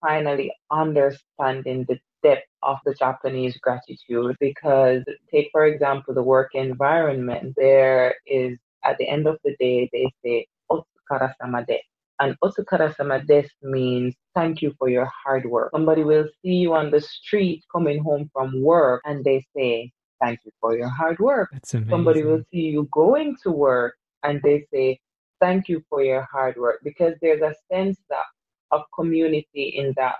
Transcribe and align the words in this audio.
finally 0.00 0.52
understanding 0.70 1.84
the 1.88 1.98
depth 2.22 2.46
of 2.62 2.78
the 2.84 2.94
Japanese 2.94 3.56
gratitude 3.58 4.36
because 4.40 5.02
take 5.32 5.48
for 5.52 5.64
example 5.66 6.12
the 6.14 6.22
work 6.22 6.50
environment 6.54 7.54
there 7.56 8.14
is 8.26 8.58
at 8.84 8.98
the 8.98 9.08
end 9.08 9.26
of 9.26 9.38
the 9.44 9.54
day 9.60 9.88
they 9.92 10.10
say 10.24 10.46
otsukara 10.70 11.32
de 11.66 11.80
and 12.20 12.36
otsukara 12.42 13.26
des 13.26 13.48
means 13.62 14.14
thank 14.34 14.62
you 14.62 14.74
for 14.78 14.88
your 14.88 15.10
hard 15.24 15.44
work. 15.46 15.70
Somebody 15.72 16.04
will 16.04 16.26
see 16.42 16.54
you 16.54 16.74
on 16.74 16.90
the 16.90 17.00
street 17.00 17.64
coming 17.72 18.02
home 18.02 18.30
from 18.32 18.60
work 18.62 19.02
and 19.04 19.24
they 19.24 19.44
say 19.56 19.92
thank 20.20 20.40
you 20.44 20.52
for 20.60 20.76
your 20.76 20.88
hard 20.88 21.18
work. 21.20 21.50
Somebody 21.88 22.24
will 22.24 22.42
see 22.50 22.70
you 22.74 22.88
going 22.92 23.36
to 23.44 23.50
work 23.50 23.94
and 24.24 24.40
they 24.42 24.66
say 24.72 24.98
thank 25.40 25.68
you 25.68 25.82
for 25.88 26.02
your 26.02 26.26
hard 26.32 26.56
work 26.56 26.80
because 26.82 27.14
there's 27.22 27.42
a 27.42 27.54
sense 27.72 27.98
that 28.10 28.24
of 28.70 28.82
community 28.94 29.74
in 29.76 29.92
that 29.96 30.16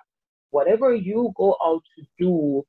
whatever 0.50 0.94
you 0.94 1.32
go 1.36 1.56
out 1.64 1.82
to 1.96 2.04
do 2.18 2.64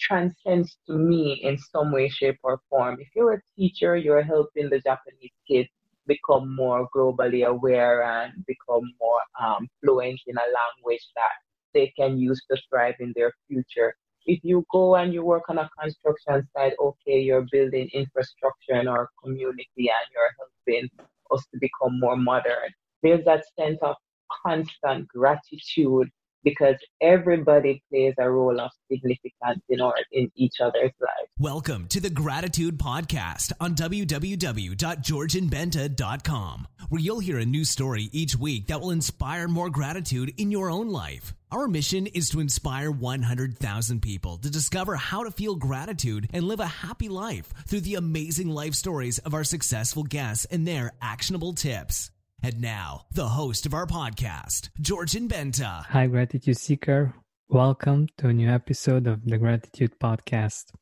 transcends 0.00 0.78
to 0.86 0.94
me 0.94 1.40
in 1.42 1.58
some 1.58 1.92
way, 1.92 2.08
shape, 2.08 2.38
or 2.42 2.60
form. 2.68 2.96
If 3.00 3.08
you're 3.14 3.34
a 3.34 3.42
teacher, 3.56 3.96
you're 3.96 4.22
helping 4.22 4.70
the 4.70 4.80
Japanese 4.80 5.32
kids 5.46 5.68
become 6.06 6.54
more 6.56 6.88
globally 6.94 7.46
aware 7.46 8.02
and 8.02 8.32
become 8.46 8.90
more 9.00 9.20
um, 9.40 9.68
fluent 9.80 10.20
in 10.26 10.36
a 10.36 10.46
language 10.58 11.06
that 11.14 11.34
they 11.74 11.92
can 11.96 12.18
use 12.18 12.40
to 12.50 12.56
thrive 12.68 12.96
in 12.98 13.12
their 13.14 13.32
future. 13.46 13.94
If 14.26 14.40
you 14.42 14.64
go 14.72 14.96
and 14.96 15.12
you 15.12 15.24
work 15.24 15.44
on 15.48 15.58
a 15.58 15.70
construction 15.80 16.46
site, 16.54 16.74
okay, 16.80 17.20
you're 17.20 17.46
building 17.52 17.88
infrastructure 17.92 18.74
in 18.74 18.88
our 18.88 19.08
community 19.22 19.66
and 19.78 20.06
you're 20.12 20.34
helping 20.38 20.90
us 21.30 21.46
to 21.52 21.58
become 21.60 22.00
more 22.00 22.16
modern. 22.16 22.70
There's 23.02 23.24
that 23.24 23.44
sense 23.58 23.78
of 23.82 23.96
constant 24.44 25.08
gratitude 25.08 26.10
because 26.42 26.76
everybody 27.00 27.82
plays 27.90 28.14
a 28.18 28.30
role 28.30 28.60
of 28.60 28.70
significance 28.90 29.62
in 29.68 29.80
our 29.80 29.94
in 30.12 30.30
each 30.34 30.60
other's 30.60 30.92
lives. 31.00 31.30
Welcome 31.38 31.86
to 31.88 32.00
the 32.00 32.10
Gratitude 32.10 32.78
Podcast 32.78 33.52
on 33.60 33.74
www.georgianbenta.com, 33.74 36.68
where 36.88 37.00
you'll 37.00 37.20
hear 37.20 37.38
a 37.38 37.44
new 37.44 37.64
story 37.64 38.08
each 38.12 38.36
week 38.36 38.66
that 38.68 38.80
will 38.80 38.90
inspire 38.90 39.48
more 39.48 39.70
gratitude 39.70 40.32
in 40.38 40.50
your 40.50 40.70
own 40.70 40.88
life. 40.88 41.34
Our 41.52 41.66
mission 41.66 42.06
is 42.06 42.28
to 42.30 42.40
inspire 42.40 42.90
100,000 42.90 44.00
people 44.00 44.38
to 44.38 44.50
discover 44.50 44.96
how 44.96 45.24
to 45.24 45.30
feel 45.30 45.56
gratitude 45.56 46.28
and 46.32 46.44
live 46.44 46.60
a 46.60 46.66
happy 46.66 47.08
life 47.08 47.52
through 47.66 47.80
the 47.80 47.96
amazing 47.96 48.50
life 48.50 48.74
stories 48.74 49.18
of 49.18 49.34
our 49.34 49.44
successful 49.44 50.04
guests 50.04 50.46
and 50.46 50.66
their 50.66 50.92
actionable 51.02 51.52
tips. 51.52 52.10
And 52.42 52.58
now, 52.62 53.04
the 53.12 53.28
host 53.28 53.66
of 53.66 53.74
our 53.74 53.86
podcast, 53.86 54.70
Georgian 54.80 55.28
Benta. 55.28 55.84
Hi, 55.84 56.06
Gratitude 56.06 56.56
Seeker. 56.56 57.14
Welcome 57.50 58.08
to 58.16 58.28
a 58.28 58.32
new 58.32 58.48
episode 58.48 59.06
of 59.06 59.26
the 59.26 59.36
Gratitude 59.36 59.92
Podcast. 60.02 60.72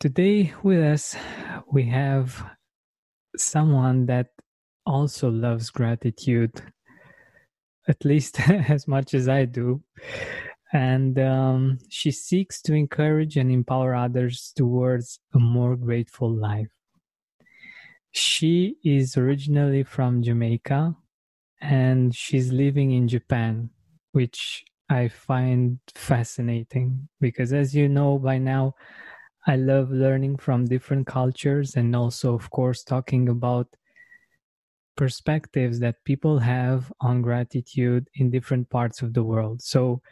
Today, 0.00 0.52
with 0.64 0.80
us, 0.80 1.14
we 1.70 1.84
have 1.84 2.44
someone 3.36 4.06
that 4.06 4.30
also 4.84 5.30
loves 5.30 5.70
gratitude, 5.70 6.60
at 7.86 8.04
least 8.04 8.40
as 8.50 8.88
much 8.88 9.14
as 9.14 9.28
I 9.28 9.44
do. 9.44 9.84
And 10.72 11.20
um, 11.20 11.78
she 11.88 12.10
seeks 12.10 12.60
to 12.62 12.74
encourage 12.74 13.36
and 13.36 13.52
empower 13.52 13.94
others 13.94 14.52
towards 14.56 15.20
a 15.32 15.38
more 15.38 15.76
grateful 15.76 16.34
life. 16.34 16.72
She 18.12 18.76
is 18.84 19.16
originally 19.16 19.82
from 19.82 20.22
Jamaica 20.22 20.96
and 21.60 22.14
she's 22.14 22.52
living 22.52 22.92
in 22.92 23.08
Japan, 23.08 23.70
which 24.12 24.64
I 24.88 25.08
find 25.08 25.78
fascinating 25.94 27.08
because, 27.20 27.52
as 27.52 27.74
you 27.74 27.88
know 27.88 28.18
by 28.18 28.38
now, 28.38 28.74
I 29.46 29.56
love 29.56 29.90
learning 29.90 30.36
from 30.38 30.66
different 30.66 31.06
cultures 31.06 31.76
and 31.76 31.96
also, 31.96 32.34
of 32.34 32.50
course, 32.50 32.84
talking 32.84 33.28
about 33.28 33.68
perspectives 34.96 35.80
that 35.80 36.04
people 36.04 36.38
have 36.38 36.92
on 37.00 37.22
gratitude 37.22 38.08
in 38.14 38.30
different 38.30 38.68
parts 38.70 39.02
of 39.02 39.14
the 39.14 39.22
world. 39.22 39.62
So, 39.62 40.02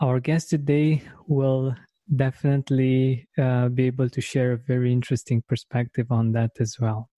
our 0.00 0.20
guest 0.20 0.50
today 0.50 1.02
will 1.28 1.74
definitely 2.14 3.28
uh, 3.38 3.68
be 3.68 3.84
able 3.86 4.08
to 4.10 4.20
share 4.20 4.52
a 4.52 4.58
very 4.58 4.92
interesting 4.92 5.42
perspective 5.48 6.06
on 6.10 6.32
that 6.32 6.52
as 6.60 6.76
well. 6.80 7.08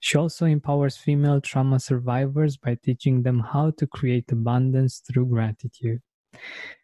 She 0.00 0.16
also 0.16 0.46
empowers 0.46 0.96
female 0.96 1.40
trauma 1.40 1.80
survivors 1.80 2.56
by 2.56 2.76
teaching 2.82 3.22
them 3.22 3.40
how 3.40 3.72
to 3.78 3.86
create 3.86 4.30
abundance 4.30 5.02
through 5.06 5.26
gratitude. 5.26 6.00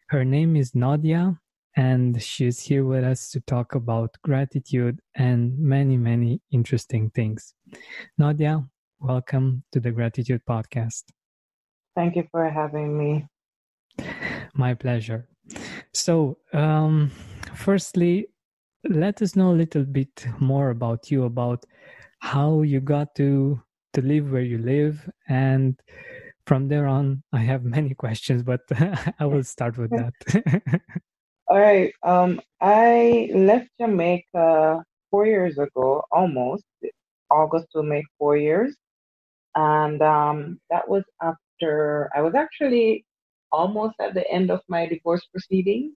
Her 0.09 0.25
name 0.25 0.55
is 0.55 0.71
Naudia, 0.71 1.39
and 1.75 2.21
she 2.21 2.45
is 2.45 2.59
here 2.59 2.85
with 2.85 3.03
us 3.03 3.29
to 3.31 3.39
talk 3.41 3.75
about 3.75 4.15
gratitude 4.23 4.99
and 5.15 5.57
many, 5.57 5.97
many 5.97 6.41
interesting 6.51 7.09
things. 7.11 7.53
Naudia, 8.19 8.67
welcome 8.99 9.63
to 9.71 9.79
the 9.79 9.91
Gratitude 9.91 10.41
Podcast. 10.47 11.03
Thank 11.95 12.15
you 12.15 12.27
for 12.31 12.49
having 12.49 12.97
me. 12.97 13.27
My 14.53 14.73
pleasure. 14.73 15.27
So, 15.93 16.37
um, 16.53 17.11
firstly, 17.55 18.27
let 18.83 19.21
us 19.21 19.35
know 19.35 19.51
a 19.51 19.59
little 19.63 19.83
bit 19.83 20.27
more 20.39 20.69
about 20.69 21.09
you, 21.09 21.23
about 21.23 21.65
how 22.19 22.61
you 22.61 22.81
got 22.81 23.15
to 23.15 23.61
to 23.93 24.01
live 24.01 24.31
where 24.31 24.41
you 24.41 24.57
live, 24.57 25.09
and 25.27 25.79
from 26.45 26.67
there 26.67 26.87
on, 26.87 27.23
I 27.31 27.39
have 27.39 27.63
many 27.77 27.93
questions, 27.93 28.43
but 28.43 28.61
I 29.19 29.25
will 29.25 29.43
start 29.43 29.77
with 29.77 29.91
that. 29.91 30.13
All 31.47 31.59
right. 31.59 31.93
Um, 32.03 32.41
I 32.59 33.29
left 33.33 33.69
Jamaica 33.79 34.83
four 35.11 35.25
years 35.27 35.57
ago, 35.57 36.03
almost. 36.11 36.65
August 37.29 37.67
will 37.73 37.83
make 37.83 38.05
four 38.19 38.37
years, 38.37 38.75
and 39.55 40.01
um, 40.01 40.59
that 40.69 40.87
was 40.87 41.03
after 41.21 42.09
I 42.15 42.21
was 42.21 42.35
actually 42.35 43.05
almost 43.51 43.95
at 43.99 44.13
the 44.13 44.29
end 44.29 44.51
of 44.51 44.61
my 44.67 44.85
divorce 44.85 45.25
proceedings 45.31 45.93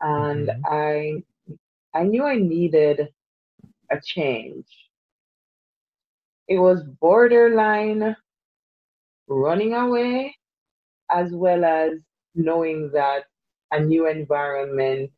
and 0.00 0.48
mm-hmm. 0.48 0.62
I 0.66 1.22
I 1.94 2.02
knew 2.04 2.24
I 2.24 2.36
needed 2.36 3.08
a 3.90 4.00
change. 4.04 4.66
It 6.48 6.58
was 6.58 6.82
borderline 7.00 8.16
running 9.28 9.74
away 9.74 10.36
as 11.10 11.32
well 11.32 11.64
as 11.64 11.92
knowing 12.34 12.90
that 12.92 13.24
a 13.72 13.80
new 13.80 14.08
environment 14.08 15.10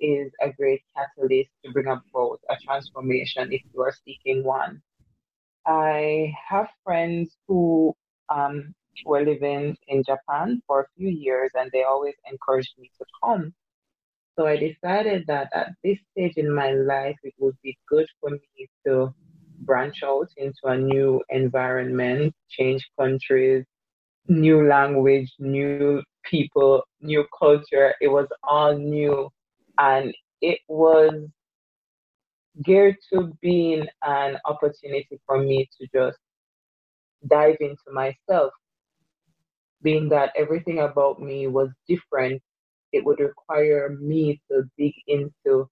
is 0.00 0.30
a 0.42 0.50
great 0.50 0.82
catalyst 0.94 1.50
to 1.64 1.72
bring 1.72 1.86
about 1.86 2.40
a 2.50 2.56
transformation 2.64 3.52
if 3.52 3.62
you 3.72 3.80
are 3.80 3.94
seeking 4.04 4.44
one. 4.44 4.82
I 5.66 6.32
have 6.48 6.68
friends 6.84 7.36
who 7.48 7.94
um, 8.28 8.74
were 9.04 9.24
living 9.24 9.76
in 9.88 10.04
Japan 10.04 10.62
for 10.66 10.82
a 10.82 10.86
few 10.96 11.08
years 11.08 11.50
and 11.54 11.70
they 11.72 11.82
always 11.84 12.14
encouraged 12.30 12.74
me 12.78 12.90
to 12.98 13.04
come. 13.22 13.54
So 14.38 14.46
I 14.46 14.56
decided 14.56 15.24
that 15.28 15.48
at 15.54 15.72
this 15.82 15.98
stage 16.12 16.34
in 16.36 16.54
my 16.54 16.72
life, 16.72 17.16
it 17.22 17.32
would 17.38 17.56
be 17.62 17.78
good 17.88 18.06
for 18.20 18.30
me 18.30 18.68
to 18.86 19.14
branch 19.60 20.02
out 20.04 20.28
into 20.36 20.60
a 20.64 20.76
new 20.76 21.22
environment, 21.30 22.34
change 22.50 22.86
countries, 23.00 23.64
new 24.28 24.68
language, 24.68 25.32
new 25.38 26.02
people, 26.24 26.82
new 27.00 27.24
culture. 27.38 27.94
It 28.00 28.08
was 28.08 28.26
all 28.42 28.76
new. 28.76 29.30
And 29.78 30.14
it 30.42 30.58
was 30.68 31.14
geared 32.62 32.96
to 33.12 33.32
being 33.40 33.86
an 34.02 34.36
opportunity 34.44 35.18
for 35.24 35.38
me 35.38 35.66
to 35.80 35.86
just 35.94 36.18
dive 37.26 37.56
into 37.60 37.90
myself, 37.90 38.52
being 39.82 40.10
that 40.10 40.32
everything 40.36 40.80
about 40.80 41.20
me 41.20 41.46
was 41.46 41.70
different 41.88 42.42
it 42.96 43.04
would 43.04 43.20
require 43.20 43.96
me 44.00 44.40
to 44.50 44.64
dig 44.78 44.94
into 45.06 45.68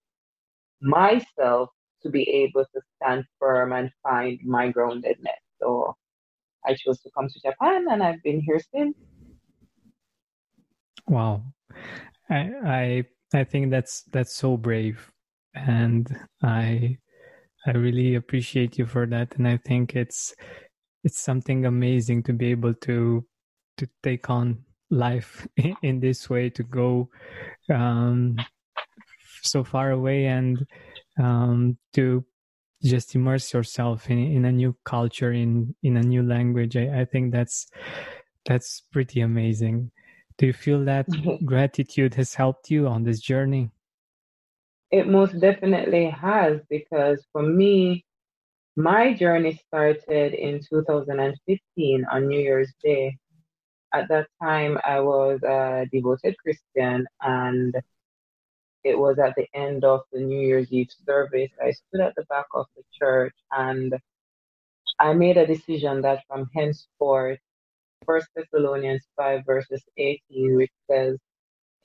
myself 0.81 1.69
to 2.03 2.09
be 2.09 2.29
able 2.29 2.65
to 2.73 2.81
stand 2.95 3.25
firm 3.39 3.73
and 3.73 3.89
find 4.03 4.39
my 4.45 4.71
groundedness. 4.71 5.41
So 5.59 5.95
I 6.65 6.75
chose 6.75 7.01
to 7.01 7.09
come 7.17 7.27
to 7.27 7.39
Japan 7.39 7.87
and 7.89 8.03
I've 8.03 8.21
been 8.23 8.41
here 8.41 8.61
since. 8.73 8.95
Wow. 11.07 11.43
I 12.29 12.51
I 12.65 13.03
I 13.33 13.43
think 13.43 13.71
that's 13.71 14.03
that's 14.11 14.35
so 14.35 14.57
brave 14.57 15.11
and 15.53 16.07
I 16.41 16.97
I 17.65 17.71
really 17.71 18.15
appreciate 18.15 18.77
you 18.77 18.85
for 18.85 19.05
that 19.07 19.35
and 19.37 19.47
I 19.47 19.57
think 19.57 19.95
it's 19.95 20.33
it's 21.03 21.19
something 21.19 21.65
amazing 21.65 22.23
to 22.23 22.33
be 22.33 22.51
able 22.51 22.73
to 22.73 23.25
to 23.77 23.87
take 24.03 24.29
on 24.29 24.64
life 24.89 25.47
in 25.83 25.99
this 25.99 26.29
way 26.29 26.49
to 26.49 26.63
go 26.63 27.09
um, 27.73 28.37
so 29.41 29.63
far 29.63 29.91
away 29.91 30.25
and 30.25 30.65
um, 31.19 31.77
to 31.93 32.23
just 32.83 33.15
immerse 33.15 33.53
yourself 33.53 34.09
in, 34.09 34.19
in 34.19 34.45
a 34.45 34.51
new 34.51 34.75
culture 34.83 35.31
in 35.31 35.73
in 35.81 35.97
a 35.97 36.01
new 36.01 36.21
language 36.21 36.75
I, 36.77 37.01
I 37.01 37.05
think 37.05 37.31
that's 37.31 37.67
that's 38.45 38.81
pretty 38.91 39.21
amazing 39.21 39.91
Do 40.37 40.47
you 40.47 40.53
feel 40.53 40.83
that 40.85 41.07
gratitude 41.45 42.13
has 42.15 42.35
helped 42.35 42.69
you 42.69 42.87
on 42.87 43.03
this 43.03 43.19
journey? 43.19 43.71
It 44.91 45.07
most 45.07 45.39
definitely 45.39 46.09
has 46.09 46.59
because 46.69 47.25
for 47.31 47.41
me, 47.41 48.05
my 48.75 49.13
journey 49.13 49.59
started 49.67 50.33
in 50.33 50.59
2015 50.69 52.05
on 52.11 52.27
New 52.27 52.39
Year's 52.39 52.73
Day. 52.83 53.17
At 53.95 54.09
that 54.09 54.27
time, 54.43 54.77
I 54.85 54.99
was 54.99 55.41
a 55.43 55.87
devoted 55.89 56.35
Christian, 56.39 57.07
and 57.21 57.73
it 58.83 58.99
was 58.99 59.17
at 59.19 59.35
the 59.35 59.47
end 59.53 59.85
of 59.85 60.01
the 60.11 60.19
New 60.19 60.39
Year's 60.39 60.71
Eve 60.71 60.89
service. 61.07 61.51
I 61.63 61.71
stood 61.71 62.01
at 62.01 62.13
the 62.15 62.25
back 62.25 62.45
of 62.53 62.67
the 62.75 62.83
church 62.99 63.33
and 63.51 63.95
I 64.99 65.13
made 65.13 65.37
a 65.37 65.47
decision 65.47 66.01
that 66.01 66.23
from 66.27 66.49
henceforth, 66.53 67.39
First 68.05 68.27
Thessalonians 68.35 69.03
5 69.17 69.41
verses 69.45 69.83
18, 69.97 70.55
which 70.57 70.71
says, 70.91 71.17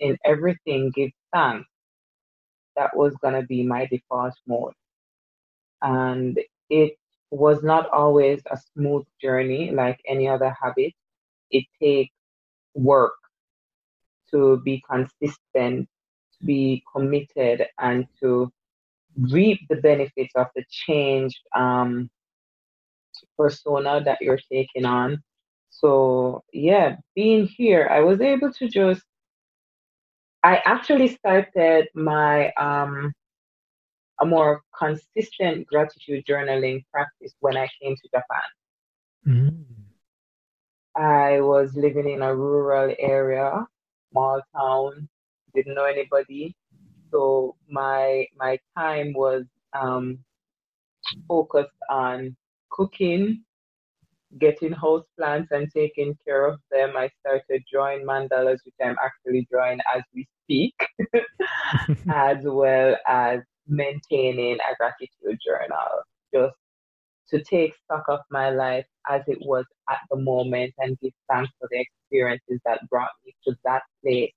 In 0.00 0.18
everything 0.24 0.92
give 0.94 1.10
thanks. 1.32 1.68
That 2.76 2.96
was 2.96 3.14
going 3.22 3.34
to 3.34 3.46
be 3.46 3.62
my 3.62 3.86
default 3.86 4.34
mode. 4.46 4.74
And 5.82 6.38
it 6.68 6.94
was 7.30 7.62
not 7.62 7.88
always 7.90 8.42
a 8.50 8.58
smooth 8.74 9.06
journey 9.22 9.70
like 9.70 10.00
any 10.06 10.28
other 10.28 10.54
habit. 10.60 10.92
It 11.50 11.64
takes 11.80 12.14
work 12.74 13.14
to 14.30 14.60
be 14.64 14.82
consistent, 14.88 15.88
to 16.38 16.44
be 16.44 16.82
committed, 16.94 17.66
and 17.78 18.06
to 18.20 18.52
reap 19.18 19.60
the 19.68 19.76
benefits 19.76 20.32
of 20.36 20.46
the 20.54 20.64
changed 20.70 21.40
um, 21.54 22.10
persona 23.36 24.02
that 24.04 24.18
you're 24.20 24.40
taking 24.50 24.84
on. 24.84 25.22
So, 25.70 26.42
yeah, 26.52 26.96
being 27.14 27.46
here, 27.46 27.88
I 27.90 28.00
was 28.00 28.20
able 28.20 28.52
to 28.52 28.68
just, 28.68 29.02
I 30.42 30.60
actually 30.64 31.08
started 31.08 31.88
my 31.94 32.52
um, 32.52 33.12
a 34.20 34.26
more 34.26 34.62
consistent 34.78 35.66
gratitude 35.66 36.24
journaling 36.28 36.84
practice 36.92 37.34
when 37.40 37.56
I 37.56 37.68
came 37.80 37.96
to 37.96 38.08
Japan. 38.08 38.48
Mm. 39.26 39.79
I 40.96 41.40
was 41.40 41.74
living 41.76 42.08
in 42.08 42.22
a 42.22 42.34
rural 42.34 42.94
area, 42.98 43.66
small 44.10 44.40
town, 44.56 45.08
didn't 45.54 45.74
know 45.74 45.84
anybody. 45.84 46.56
So 47.12 47.56
my 47.68 48.26
my 48.36 48.58
time 48.76 49.12
was 49.14 49.44
um, 49.74 50.18
focused 51.28 51.76
on 51.90 52.36
cooking, 52.70 53.44
getting 54.38 54.72
house 54.72 55.04
plants 55.18 55.50
and 55.52 55.68
taking 55.74 56.16
care 56.26 56.46
of 56.46 56.60
them. 56.70 56.96
I 56.96 57.10
started 57.20 57.62
drawing 57.72 58.04
mandalas, 58.06 58.58
which 58.64 58.74
I'm 58.82 58.96
actually 59.02 59.46
drawing 59.50 59.80
as 59.94 60.02
we 60.14 60.26
speak, 60.44 60.74
as 62.10 62.38
well 62.44 62.96
as 63.06 63.40
maintaining 63.66 64.56
a 64.56 64.76
gratitude 64.78 65.38
journal, 65.44 66.02
just 66.34 66.56
to 67.30 67.42
take 67.42 67.74
stock 67.84 68.04
of 68.08 68.20
my 68.30 68.50
life 68.50 68.86
as 69.08 69.22
it 69.26 69.38
was 69.40 69.64
at 69.88 70.00
the 70.10 70.16
moment 70.16 70.72
and 70.78 70.98
give 71.00 71.12
thanks 71.28 71.50
for 71.58 71.68
the 71.70 71.80
experiences 71.80 72.60
that 72.64 72.88
brought 72.88 73.10
me 73.24 73.34
to 73.46 73.54
that 73.64 73.82
place 74.02 74.32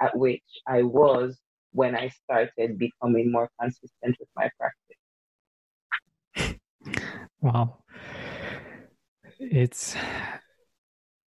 at 0.00 0.16
which 0.16 0.42
I 0.66 0.82
was 0.82 1.38
when 1.72 1.96
I 1.96 2.08
started 2.08 2.78
becoming 2.78 3.30
more 3.30 3.50
consistent 3.60 4.16
with 4.18 4.28
my 4.36 4.50
practice. 4.58 6.58
Wow. 7.40 7.78
It's 9.38 9.96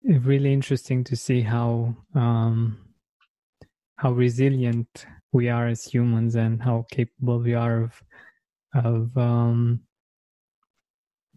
really 0.05 0.53
interesting 0.53 1.03
to 1.05 1.17
see 1.17 1.41
how 1.41 1.97
um, 2.15 2.79
how 3.97 4.13
resilient 4.13 5.07
we 5.33 5.49
are 5.49 5.67
as 5.67 5.85
humans 5.85 6.37
and 6.37 6.63
how 6.63 6.85
capable 6.91 7.41
we 7.41 7.55
are 7.55 7.83
of 7.83 8.03
of 8.75 9.17
um, 9.17 9.81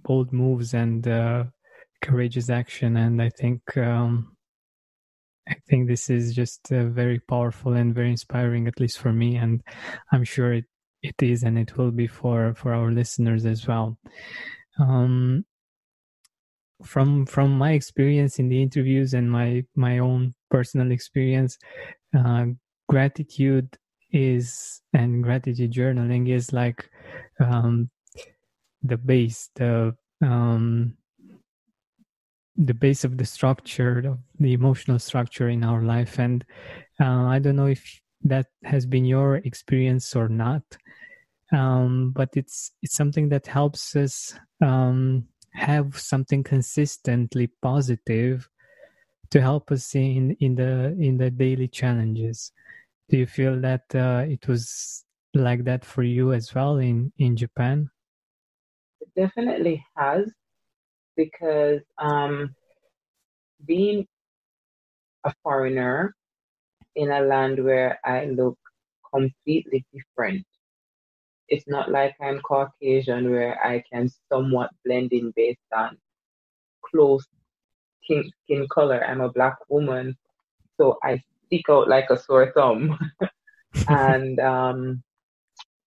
bold 0.08 0.32
moves 0.34 0.74
and 0.74 1.08
uh, 1.08 1.44
courageous 2.02 2.50
action. 2.50 2.98
And 2.98 3.22
I 3.22 3.30
think 3.30 3.62
um, 3.78 4.38
I 5.48 5.56
think 5.70 5.88
this 5.88 6.10
is 6.10 6.34
just 6.34 6.72
uh, 6.72 6.86
very 6.86 7.20
powerful 7.20 7.74
and 7.74 7.94
very 7.94 8.12
inspiring, 8.12 8.68
at 8.68 8.80
least 8.80 9.00
for 9.00 9.14
me. 9.14 9.36
And 9.38 9.62
I'm 10.12 10.24
sure 10.24 10.54
it, 10.54 10.66
it 11.02 11.16
is, 11.22 11.44
and 11.44 11.58
it 11.58 11.78
will 11.78 11.92
be 11.92 12.08
for 12.08 12.54
for 12.56 12.74
our 12.74 12.92
listeners 12.92 13.46
as 13.46 13.68
well. 13.68 13.98
Um, 14.80 15.46
from 16.84 17.26
from 17.26 17.58
my 17.58 17.72
experience 17.72 18.40
in 18.40 18.50
the 18.50 18.62
interviews 18.62 19.14
and 19.14 19.32
my 19.32 19.64
my 19.76 20.00
own 20.00 20.34
personal 20.50 20.92
experience, 20.92 21.58
uh, 22.18 22.46
gratitude 22.90 23.78
is 24.12 24.82
and 24.94 25.24
gratitude 25.24 25.72
journaling 25.72 26.30
is 26.30 26.54
like 26.54 26.90
um, 27.40 27.90
the 28.84 28.98
base 28.98 29.50
the 29.56 29.96
um, 30.22 30.96
the 32.56 32.74
base 32.74 33.04
of 33.04 33.18
the 33.18 33.26
structure 33.26 34.00
of 34.00 34.20
the 34.40 34.54
emotional 34.54 34.98
structure 34.98 35.50
in 35.50 35.64
our 35.64 35.84
life 35.84 36.20
and 36.20 36.44
uh, 37.00 37.26
i 37.26 37.40
don't 37.40 37.56
know 37.56 37.68
if 37.68 38.02
that 38.24 38.48
has 38.64 38.86
been 38.86 39.06
your 39.06 39.36
experience 39.36 40.16
or 40.16 40.28
not 40.28 40.64
um, 41.54 42.12
but 42.16 42.30
it's 42.34 42.72
it's 42.82 42.96
something 42.96 43.30
that 43.30 43.48
helps 43.48 43.96
us 43.96 44.34
um, 44.62 45.26
have 45.54 45.98
something 45.98 46.44
consistently 46.44 47.48
positive 47.62 48.50
to 49.30 49.40
help 49.40 49.72
us 49.72 49.94
in 49.96 50.36
in 50.40 50.56
the 50.56 50.96
in 51.00 51.18
the 51.18 51.30
daily 51.30 51.68
challenges 51.68 52.52
do 53.10 53.18
you 53.18 53.26
feel 53.26 53.60
that 53.62 53.84
uh, 53.96 54.26
it 54.28 54.48
was 54.48 55.06
like 55.34 55.64
that 55.64 55.86
for 55.86 56.04
you 56.04 56.34
as 56.34 56.54
well 56.54 56.78
in 56.78 57.12
in 57.18 57.36
Japan? 57.36 57.90
It 59.18 59.22
definitely 59.22 59.84
has, 59.96 60.32
because 61.16 61.82
um, 61.98 62.56
being 63.66 64.06
a 65.24 65.34
foreigner 65.42 66.16
in 66.96 67.12
a 67.12 67.22
land 67.22 67.64
where 67.64 68.00
I 68.06 68.26
look 68.26 68.58
completely 69.12 69.86
different. 69.92 70.46
It's 71.50 71.68
not 71.68 71.90
like 71.90 72.16
I'm 72.22 72.42
Caucasian 72.42 73.32
where 73.32 73.58
I 73.66 73.84
can 73.92 74.10
somewhat 74.32 74.70
blend 74.86 75.12
in 75.14 75.34
based 75.36 75.60
on 75.76 75.98
close 76.86 77.26
skin, 78.04 78.30
skin 78.44 78.68
color. 78.70 79.04
I'm 79.04 79.22
a 79.22 79.32
black 79.32 79.56
woman, 79.70 80.16
so 80.78 81.00
I 81.04 81.24
stick 81.48 81.66
out 81.70 81.88
like 81.88 82.10
a 82.12 82.18
sore 82.18 82.52
thumb. 82.54 83.00
and 83.88 84.40
um, 84.40 85.04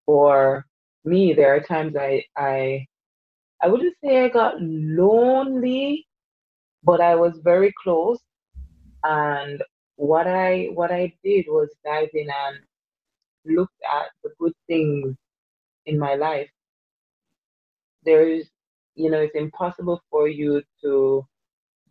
for 0.07 0.65
me, 1.05 1.33
there 1.35 1.55
are 1.55 1.61
times 1.61 1.95
I, 1.97 2.25
I 2.37 2.87
I 3.63 3.69
wouldn't 3.69 3.97
say 4.03 4.25
I 4.25 4.29
got 4.29 4.55
lonely, 4.61 6.07
but 6.83 7.01
I 7.01 7.15
was 7.15 7.39
very 7.45 7.73
close. 7.83 8.19
And 9.05 9.63
what 9.97 10.27
I 10.27 10.69
what 10.75 10.91
I 10.93 11.13
did 11.25 11.47
was 11.49 11.69
dive 11.85 12.09
in 12.15 12.29
and 12.31 12.59
looked 13.57 13.81
at 13.91 14.07
the 14.25 14.31
good 14.39 14.53
things 14.67 15.17
in 15.87 15.99
my 15.99 16.15
life. 16.15 16.51
There 18.05 18.29
is, 18.29 18.49
you 18.95 19.11
know, 19.11 19.21
it's 19.21 19.35
impossible 19.35 20.03
for 20.11 20.29
you 20.29 20.63
to 20.83 21.27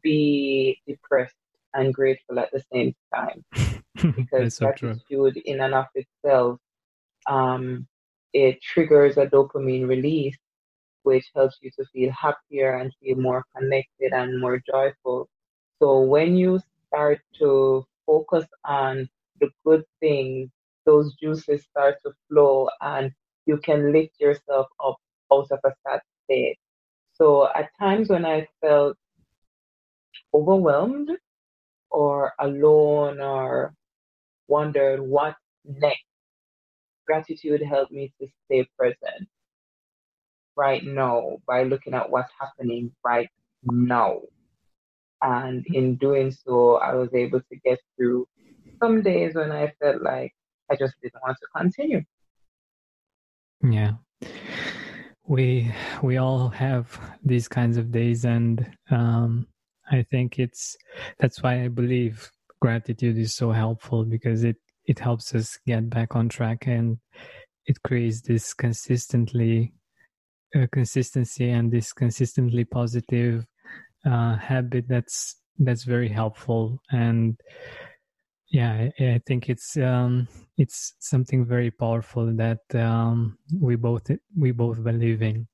be 0.01 0.79
depressed 0.87 1.35
and 1.73 1.93
grateful 1.93 2.39
at 2.39 2.51
the 2.51 2.63
same 2.73 2.95
time 3.13 3.43
because 4.15 4.55
so 4.55 4.65
gratitude 4.65 5.07
true. 5.09 5.41
in 5.45 5.61
and 5.61 5.73
of 5.75 5.85
itself 5.95 6.59
um, 7.27 7.87
it 8.33 8.61
triggers 8.61 9.17
a 9.17 9.27
dopamine 9.27 9.87
release 9.87 10.37
which 11.09 11.31
helps 11.35 11.57
you 11.61 11.71
to 11.79 11.85
feel 11.93 12.11
happier 12.11 12.77
and 12.77 12.93
feel 13.01 13.17
more 13.17 13.43
connected 13.55 14.13
and 14.13 14.39
more 14.39 14.61
joyful. 14.71 15.29
So 15.79 16.01
when 16.01 16.37
you 16.37 16.59
start 16.87 17.19
to 17.39 17.85
focus 18.05 18.45
on 18.65 19.09
the 19.39 19.49
good 19.65 19.83
things 19.99 20.49
those 20.85 21.13
juices 21.21 21.63
start 21.63 21.95
to 22.05 22.11
flow 22.27 22.69
and 22.81 23.11
you 23.45 23.57
can 23.57 23.93
lift 23.93 24.19
yourself 24.19 24.67
up 24.85 24.97
out 25.33 25.47
of 25.51 25.59
a 25.65 25.73
sad 25.85 26.01
state. 26.25 26.57
So 27.13 27.47
at 27.55 27.69
times 27.79 28.09
when 28.09 28.25
i 28.25 28.47
felt 28.61 28.97
overwhelmed 30.33 31.11
or 31.91 32.33
alone 32.39 33.21
or 33.21 33.73
wondered 34.47 35.01
what 35.01 35.35
next, 35.65 36.03
gratitude 37.05 37.61
helped 37.61 37.91
me 37.91 38.13
to 38.19 38.27
stay 38.45 38.67
present 38.77 39.27
right 40.59 40.83
now 40.83 41.37
by 41.47 41.63
looking 41.63 41.93
at 41.93 42.09
what's 42.09 42.31
happening 42.37 42.91
right 43.03 43.29
now. 43.63 44.19
And 45.21 45.65
in 45.67 45.95
doing 45.95 46.31
so, 46.31 46.75
I 46.75 46.95
was 46.95 47.09
able 47.13 47.39
to 47.39 47.55
get 47.63 47.79
through 47.95 48.27
some 48.81 49.01
days 49.01 49.35
when 49.35 49.51
I 49.51 49.71
felt 49.81 50.01
like 50.01 50.33
I 50.69 50.75
just 50.75 50.95
didn't 51.01 51.21
want 51.25 51.37
to 51.39 51.47
continue. 51.55 52.01
Yeah. 53.63 53.93
We 55.25 55.73
we 56.01 56.17
all 56.17 56.49
have 56.49 56.99
these 57.23 57.47
kinds 57.47 57.77
of 57.77 57.91
days 57.91 58.25
and 58.25 58.69
um 58.89 59.47
I 59.91 60.03
think 60.03 60.39
it's 60.39 60.75
that's 61.19 61.41
why 61.41 61.63
I 61.63 61.67
believe 61.67 62.31
gratitude 62.61 63.17
is 63.17 63.35
so 63.35 63.51
helpful 63.51 64.03
because 64.05 64.43
it 64.43 64.57
it 64.85 64.99
helps 64.99 65.35
us 65.35 65.59
get 65.67 65.89
back 65.89 66.15
on 66.15 66.29
track 66.29 66.67
and 66.67 66.97
it 67.65 67.77
creates 67.83 68.21
this 68.21 68.53
consistently 68.53 69.73
uh, 70.55 70.67
consistency 70.71 71.49
and 71.49 71.71
this 71.71 71.93
consistently 71.93 72.65
positive 72.65 73.45
uh, 74.05 74.35
habit 74.37 74.87
that's 74.87 75.35
that's 75.59 75.83
very 75.83 76.07
helpful. 76.07 76.81
And 76.91 77.39
yeah 78.51 78.87
I, 78.99 79.03
I 79.03 79.21
think 79.25 79.49
it's 79.49 79.77
um, 79.77 80.27
it's 80.57 80.93
something 80.99 81.45
very 81.45 81.71
powerful 81.71 82.33
that 82.35 82.59
um, 82.73 83.37
we 83.59 83.75
both 83.75 84.09
we 84.37 84.51
both 84.51 84.83
believe 84.83 85.21
in. 85.21 85.47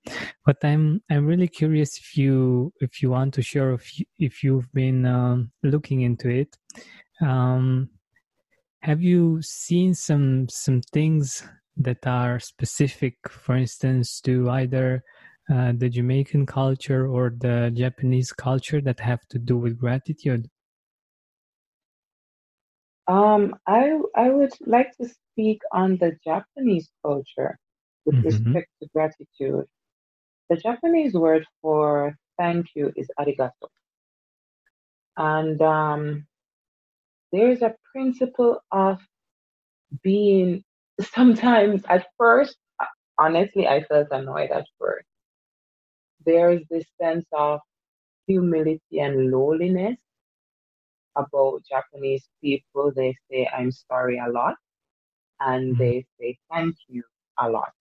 But 0.46 0.58
i'm 0.64 1.02
i'm 1.10 1.26
really 1.26 1.48
curious 1.48 1.98
if 1.98 2.18
you 2.18 2.72
if 2.80 3.02
you 3.02 3.10
want 3.10 3.34
to 3.36 3.42
share 3.42 3.74
if, 3.74 4.00
you, 4.00 4.06
if 4.20 4.44
you've 4.44 4.72
been 4.74 5.06
um, 5.06 5.52
looking 5.64 6.02
into 6.02 6.30
it. 6.30 6.56
Um, 7.22 7.90
have 8.82 9.02
you 9.02 9.42
seen 9.42 9.94
some 9.94 10.48
some 10.50 10.82
things 10.94 11.44
that 11.78 12.06
are 12.06 12.40
specific 12.40 13.16
for 13.30 13.56
instance 13.56 14.22
to 14.22 14.50
either 14.50 15.04
uh, 15.54 15.74
the 15.76 15.90
jamaican 15.90 16.46
culture 16.46 17.08
or 17.08 17.34
the 17.38 17.72
japanese 17.76 18.32
culture 18.32 18.82
that 18.82 19.00
have 19.00 19.26
to 19.30 19.38
do 19.38 19.58
with 19.58 19.78
gratitude 19.78 20.50
um, 23.08 23.56
I 23.68 24.00
I 24.16 24.30
would 24.30 24.54
like 24.66 24.96
to 24.98 25.08
speak 25.08 25.62
on 25.72 25.98
the 25.98 26.18
Japanese 26.24 26.90
culture 27.04 27.60
with 28.06 28.16
mm-hmm. 28.16 28.54
respect 28.54 28.70
to 28.82 28.90
gratitude. 28.94 29.66
The 30.50 30.58
Japanese 30.58 31.14
word 31.14 31.46
for 31.62 32.16
thank 32.38 32.68
you 32.76 32.92
is 32.96 33.10
arigato. 33.20 33.70
And 35.18 35.62
um, 35.62 36.26
there's 37.32 37.62
a 37.62 37.76
principle 37.94 38.60
of 38.72 39.00
being 40.04 40.64
sometimes 41.02 41.84
at 41.90 42.08
first, 42.18 42.58
honestly, 43.20 43.68
I 43.68 43.84
felt 43.84 44.08
annoyed 44.12 44.52
at 44.52 44.66
first. 44.80 45.08
There's 46.26 46.62
this 46.70 46.86
sense 47.02 47.26
of 47.34 47.60
humility 48.28 49.00
and 49.00 49.32
lowliness 49.32 49.98
about 51.16 51.64
Japanese 51.70 52.28
people, 52.42 52.92
they 52.96 53.16
say 53.30 53.50
I'm 53.56 53.72
sorry 53.72 54.20
a 54.20 54.30
lot 54.30 54.56
and 55.40 55.74
mm-hmm. 55.74 55.84
they 55.84 56.06
say 56.20 56.38
thank 56.52 56.76
you 56.88 57.04
a 57.40 57.50
lot. 57.50 57.72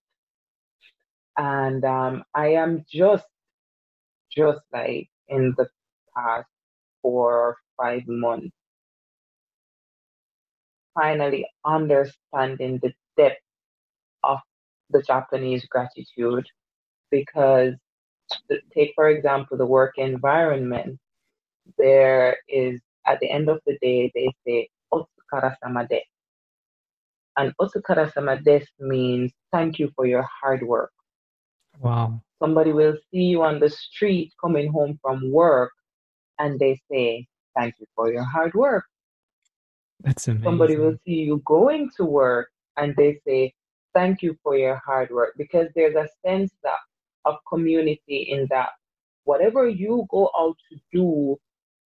And 1.36 1.84
um, 1.84 2.24
I 2.34 2.48
am 2.48 2.84
just, 2.90 3.26
just 4.30 4.60
like 4.72 5.08
in 5.28 5.54
the 5.56 5.66
past 6.16 6.46
four 7.02 7.36
or 7.36 7.56
five 7.76 8.02
months, 8.06 8.54
finally 10.94 11.46
understanding 11.64 12.78
the 12.82 12.92
depth 13.16 13.40
of 14.22 14.38
the 14.90 15.02
Japanese 15.02 15.64
gratitude 15.66 16.46
because 17.10 17.74
take 18.74 18.92
for 18.94 19.08
example 19.08 19.56
the 19.56 19.66
work 19.66 19.94
environment 19.98 20.98
there 21.78 22.36
is 22.48 22.80
at 23.06 23.20
the 23.20 23.30
end 23.30 23.48
of 23.48 23.60
the 23.66 23.78
day, 23.80 24.10
they 24.14 24.28
say, 24.46 24.68
Otsukara. 24.92 25.54
And 27.36 27.52
Otsukara 27.60 28.44
des 28.44 28.64
means 28.78 29.32
thank 29.52 29.78
you 29.78 29.90
for 29.96 30.06
your 30.06 30.26
hard 30.40 30.62
work. 30.62 30.92
Wow. 31.80 32.22
Somebody 32.42 32.72
will 32.72 32.96
see 33.10 33.22
you 33.22 33.42
on 33.42 33.60
the 33.60 33.70
street 33.70 34.32
coming 34.40 34.70
home 34.70 34.98
from 35.02 35.30
work 35.30 35.72
and 36.38 36.58
they 36.58 36.80
say, 36.90 37.26
thank 37.56 37.74
you 37.78 37.86
for 37.94 38.12
your 38.12 38.24
hard 38.24 38.54
work. 38.54 38.84
That's 40.00 40.28
amazing. 40.28 40.44
Somebody 40.44 40.76
will 40.76 40.96
see 41.04 41.12
you 41.12 41.42
going 41.44 41.90
to 41.96 42.04
work 42.04 42.50
and 42.76 42.94
they 42.96 43.20
say, 43.26 43.54
thank 43.94 44.22
you 44.22 44.36
for 44.42 44.56
your 44.56 44.80
hard 44.84 45.10
work 45.10 45.34
because 45.36 45.68
there's 45.74 45.94
a 45.94 46.08
sense 46.26 46.52
that, 46.62 46.78
of 47.24 47.36
community 47.48 48.28
in 48.30 48.46
that 48.50 48.70
whatever 49.24 49.68
you 49.68 50.06
go 50.10 50.30
out 50.38 50.56
to 50.70 50.78
do 50.92 51.36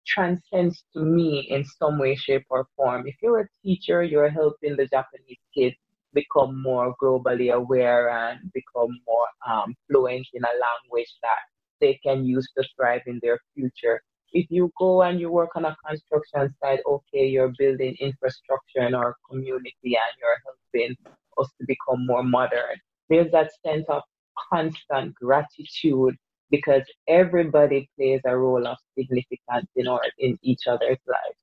transcends 0.05 0.83
to 0.93 1.01
me 1.01 1.47
in 1.49 1.63
some 1.63 1.99
way, 1.99 2.15
shape, 2.15 2.45
or 2.49 2.67
form. 2.75 3.07
If 3.07 3.15
you're 3.21 3.41
a 3.41 3.47
teacher, 3.63 4.03
you're 4.03 4.29
helping 4.29 4.75
the 4.75 4.87
Japanese 4.87 5.37
kids 5.55 5.75
become 6.13 6.61
more 6.61 6.95
globally 7.01 7.53
aware 7.53 8.09
and 8.09 8.39
become 8.53 8.89
more 9.07 9.27
um, 9.47 9.75
fluent 9.87 10.27
in 10.33 10.43
a 10.43 10.47
language 10.47 11.13
that 11.21 11.39
they 11.79 11.99
can 12.03 12.25
use 12.25 12.47
to 12.57 12.63
thrive 12.75 13.01
in 13.05 13.19
their 13.21 13.39
future. 13.55 14.01
If 14.33 14.47
you 14.49 14.71
go 14.77 15.01
and 15.03 15.19
you 15.19 15.31
work 15.31 15.51
on 15.55 15.65
a 15.65 15.75
construction 15.87 16.53
site, 16.61 16.81
okay, 16.87 17.27
you're 17.27 17.53
building 17.57 17.95
infrastructure 17.99 18.81
in 18.81 18.95
our 18.95 19.15
community 19.29 19.73
and 19.83 20.13
you're 20.19 20.41
helping 20.45 20.95
us 21.39 21.49
to 21.59 21.65
become 21.67 22.05
more 22.05 22.23
modern. 22.23 22.77
There's 23.09 23.31
that 23.31 23.51
sense 23.65 23.85
of 23.89 24.03
constant 24.51 25.15
gratitude 25.15 26.15
because 26.51 26.83
everybody 27.07 27.89
plays 27.97 28.21
a 28.25 28.37
role 28.37 28.65
of 28.67 28.77
significance 28.97 29.69
in 29.75 29.87
our 29.87 30.01
in 30.19 30.37
each 30.41 30.67
other's 30.67 30.99
lives. 31.07 31.39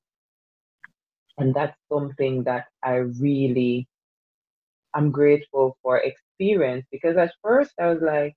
And 1.37 1.53
that's 1.53 1.77
something 1.89 2.43
that 2.43 2.65
I 2.83 2.95
really 2.95 3.87
I'm 4.93 5.11
grateful 5.11 5.77
for 5.83 5.99
experience 5.99 6.85
because 6.91 7.17
at 7.17 7.33
first 7.43 7.71
I 7.79 7.87
was 7.87 8.01
like, 8.01 8.35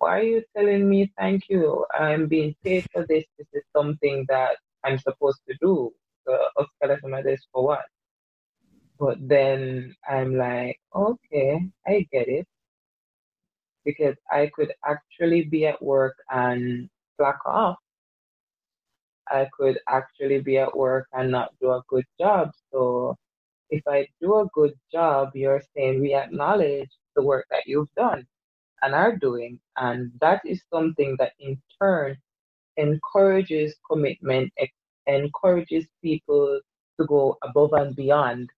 why 0.00 0.18
are 0.20 0.22
you 0.22 0.42
telling 0.56 0.88
me 0.88 1.12
thank 1.18 1.44
you? 1.50 1.84
I'm 1.94 2.26
being 2.26 2.56
paid 2.64 2.86
for 2.90 3.04
this. 3.06 3.24
This 3.36 3.46
is 3.52 3.62
something 3.76 4.24
that 4.30 4.56
I'm 4.82 4.98
supposed 4.98 5.40
to 5.46 5.54
do. 5.60 5.92
So 6.26 6.38
Oscar 6.56 7.22
this 7.22 7.46
for 7.52 7.64
what? 7.66 7.84
But 8.98 9.18
then 9.20 9.94
I'm 10.08 10.36
like, 10.36 10.80
okay, 10.94 11.60
I 11.86 12.06
get 12.10 12.28
it 12.28 12.46
because 13.84 14.16
I 14.30 14.50
could 14.54 14.72
actually 14.86 15.44
be 15.44 15.66
at 15.66 15.82
work 15.82 16.16
and 16.30 16.88
slack 17.16 17.38
off. 17.44 17.76
I 19.28 19.48
could 19.52 19.78
actually 19.86 20.40
be 20.40 20.56
at 20.56 20.74
work 20.76 21.08
and 21.12 21.30
not 21.30 21.50
do 21.60 21.72
a 21.72 21.82
good 21.88 22.06
job. 22.18 22.52
So 22.72 23.16
if 23.68 23.82
I 23.86 24.08
do 24.22 24.40
a 24.40 24.46
good 24.54 24.72
job, 24.90 25.32
you're 25.34 25.62
saying 25.76 26.00
we 26.00 26.14
acknowledge 26.14 26.90
the 27.16 27.22
work 27.22 27.46
that 27.50 27.66
you've 27.66 27.92
done 27.96 28.26
and 28.82 28.94
are 28.94 29.16
doing. 29.16 29.60
And 29.76 30.12
that 30.20 30.40
is 30.44 30.62
something 30.72 31.16
that 31.18 31.32
in 31.38 31.60
turn 31.80 32.16
encourages 32.76 33.76
commitment, 33.90 34.52
encourages 35.06 35.86
people 36.02 36.60
to 36.98 37.06
go 37.06 37.38
above 37.42 37.72
and 37.72 37.94
beyond. 37.96 38.50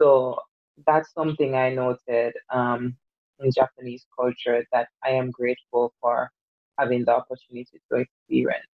So 0.00 0.38
that's 0.86 1.12
something 1.12 1.54
I 1.54 1.70
noted. 1.70 2.34
Um, 2.50 2.96
in 3.42 3.50
Japanese 3.52 4.06
culture 4.18 4.64
that 4.72 4.88
I 5.04 5.10
am 5.10 5.30
grateful 5.30 5.92
for 6.00 6.30
having 6.78 7.04
the 7.04 7.14
opportunity 7.14 7.80
to 7.90 7.98
experience. 7.98 8.66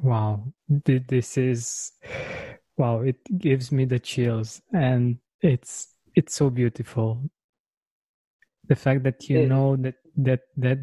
Wow, 0.00 0.52
this 0.68 1.36
is 1.36 1.92
wow! 2.78 3.00
It 3.00 3.18
gives 3.38 3.70
me 3.70 3.84
the 3.84 3.98
chills, 3.98 4.62
and 4.72 5.18
it's 5.42 5.88
it's 6.14 6.34
so 6.34 6.48
beautiful. 6.48 7.22
The 8.72 8.76
fact 8.76 9.02
that 9.02 9.28
you 9.28 9.46
know 9.52 9.76
that 9.84 9.96
that 10.16 10.40
that, 10.56 10.78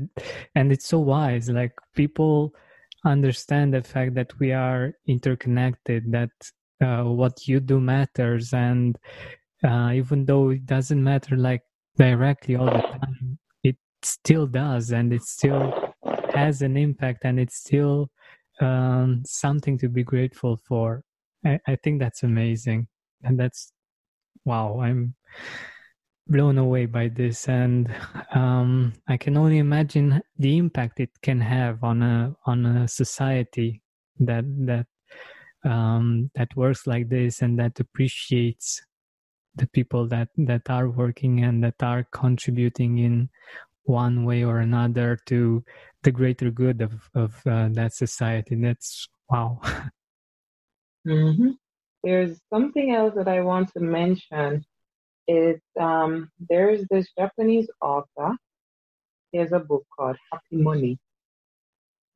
and 0.53 0.71
it's 0.71 0.85
so 0.85 0.99
wise. 0.99 1.49
Like 1.49 1.73
people 1.95 2.53
understand 3.03 3.73
the 3.73 3.81
fact 3.81 4.13
that 4.13 4.31
we 4.39 4.51
are 4.51 4.93
interconnected. 5.07 6.11
That 6.11 6.29
uh, 6.85 7.05
what 7.05 7.47
you 7.47 7.59
do 7.59 7.79
matters, 7.79 8.53
and 8.53 8.95
uh, 9.63 9.89
even 9.95 10.25
though 10.25 10.51
it 10.51 10.67
doesn't 10.67 11.03
matter, 11.03 11.35
like 11.35 11.63
directly 11.97 12.57
all 12.57 12.67
the 12.67 12.85
time, 12.93 13.39
it 13.63 13.77
still 14.03 14.45
does, 14.45 14.91
and 14.91 15.11
it 15.11 15.23
still 15.23 15.73
has 16.35 16.61
an 16.61 16.77
impact, 16.77 17.25
and 17.25 17.39
it's 17.39 17.57
still 17.57 18.11
um, 18.61 19.23
something 19.25 19.79
to 19.79 19.89
be 19.89 20.03
grateful 20.03 20.57
for. 20.67 21.01
I, 21.43 21.59
I 21.67 21.75
think 21.75 21.99
that's 21.99 22.21
amazing, 22.21 22.87
and 23.23 23.39
that's 23.39 23.73
wow. 24.45 24.79
I'm 24.79 25.15
blown 26.29 26.57
away 26.59 26.85
by 26.85 27.07
this, 27.07 27.49
and 27.49 27.93
um, 28.33 28.93
I 29.07 29.17
can 29.17 29.35
only 29.35 29.57
imagine 29.57 30.21
the 30.37 30.57
impact 30.57 30.99
it 30.99 31.09
can 31.21 31.41
have 31.41 31.83
on 31.83 32.03
a 32.03 32.35
on 32.45 32.65
a 32.65 32.87
society 32.87 33.81
that 34.19 34.45
that 34.65 34.85
um, 35.69 36.29
that 36.35 36.55
works 36.55 36.87
like 36.87 37.09
this 37.09 37.41
and 37.41 37.59
that 37.59 37.79
appreciates 37.79 38.81
the 39.55 39.67
people 39.67 40.07
that 40.07 40.29
that 40.37 40.69
are 40.69 40.89
working 40.89 41.43
and 41.43 41.63
that 41.63 41.81
are 41.81 42.07
contributing 42.11 42.99
in 42.99 43.29
one 43.83 44.23
way 44.23 44.43
or 44.43 44.59
another 44.59 45.17
to 45.25 45.63
the 46.03 46.11
greater 46.11 46.51
good 46.51 46.81
of 46.81 47.09
of 47.15 47.41
uh, 47.47 47.69
that 47.71 47.93
society. 47.93 48.55
That's 48.55 49.07
wow. 49.29 49.59
Mm-hmm. 51.07 51.51
there's 52.03 52.41
something 52.53 52.93
else 52.93 53.13
that 53.15 53.29
i 53.29 53.39
want 53.39 53.71
to 53.71 53.79
mention 53.79 54.65
is 55.29 55.59
um, 55.79 56.29
there's 56.49 56.83
this 56.89 57.07
japanese 57.17 57.69
author 57.81 58.31
he 59.31 59.37
has 59.37 59.51
a 59.51 59.59
book 59.59 59.85
called 59.95 60.17
happy 60.31 60.57
money 60.69 60.97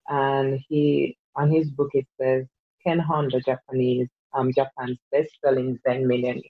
and 0.09 0.59
he 0.67 1.17
on 1.35 1.51
his 1.51 1.69
book 1.71 1.89
it 1.93 2.07
says 2.19 2.45
Ken 2.85 2.99
Honda, 2.99 3.39
Japanese, 3.39 4.09
um, 4.33 4.51
Japan's 4.53 4.99
best-selling 5.11 5.79
Zen 5.87 6.07
millionaire. 6.07 6.41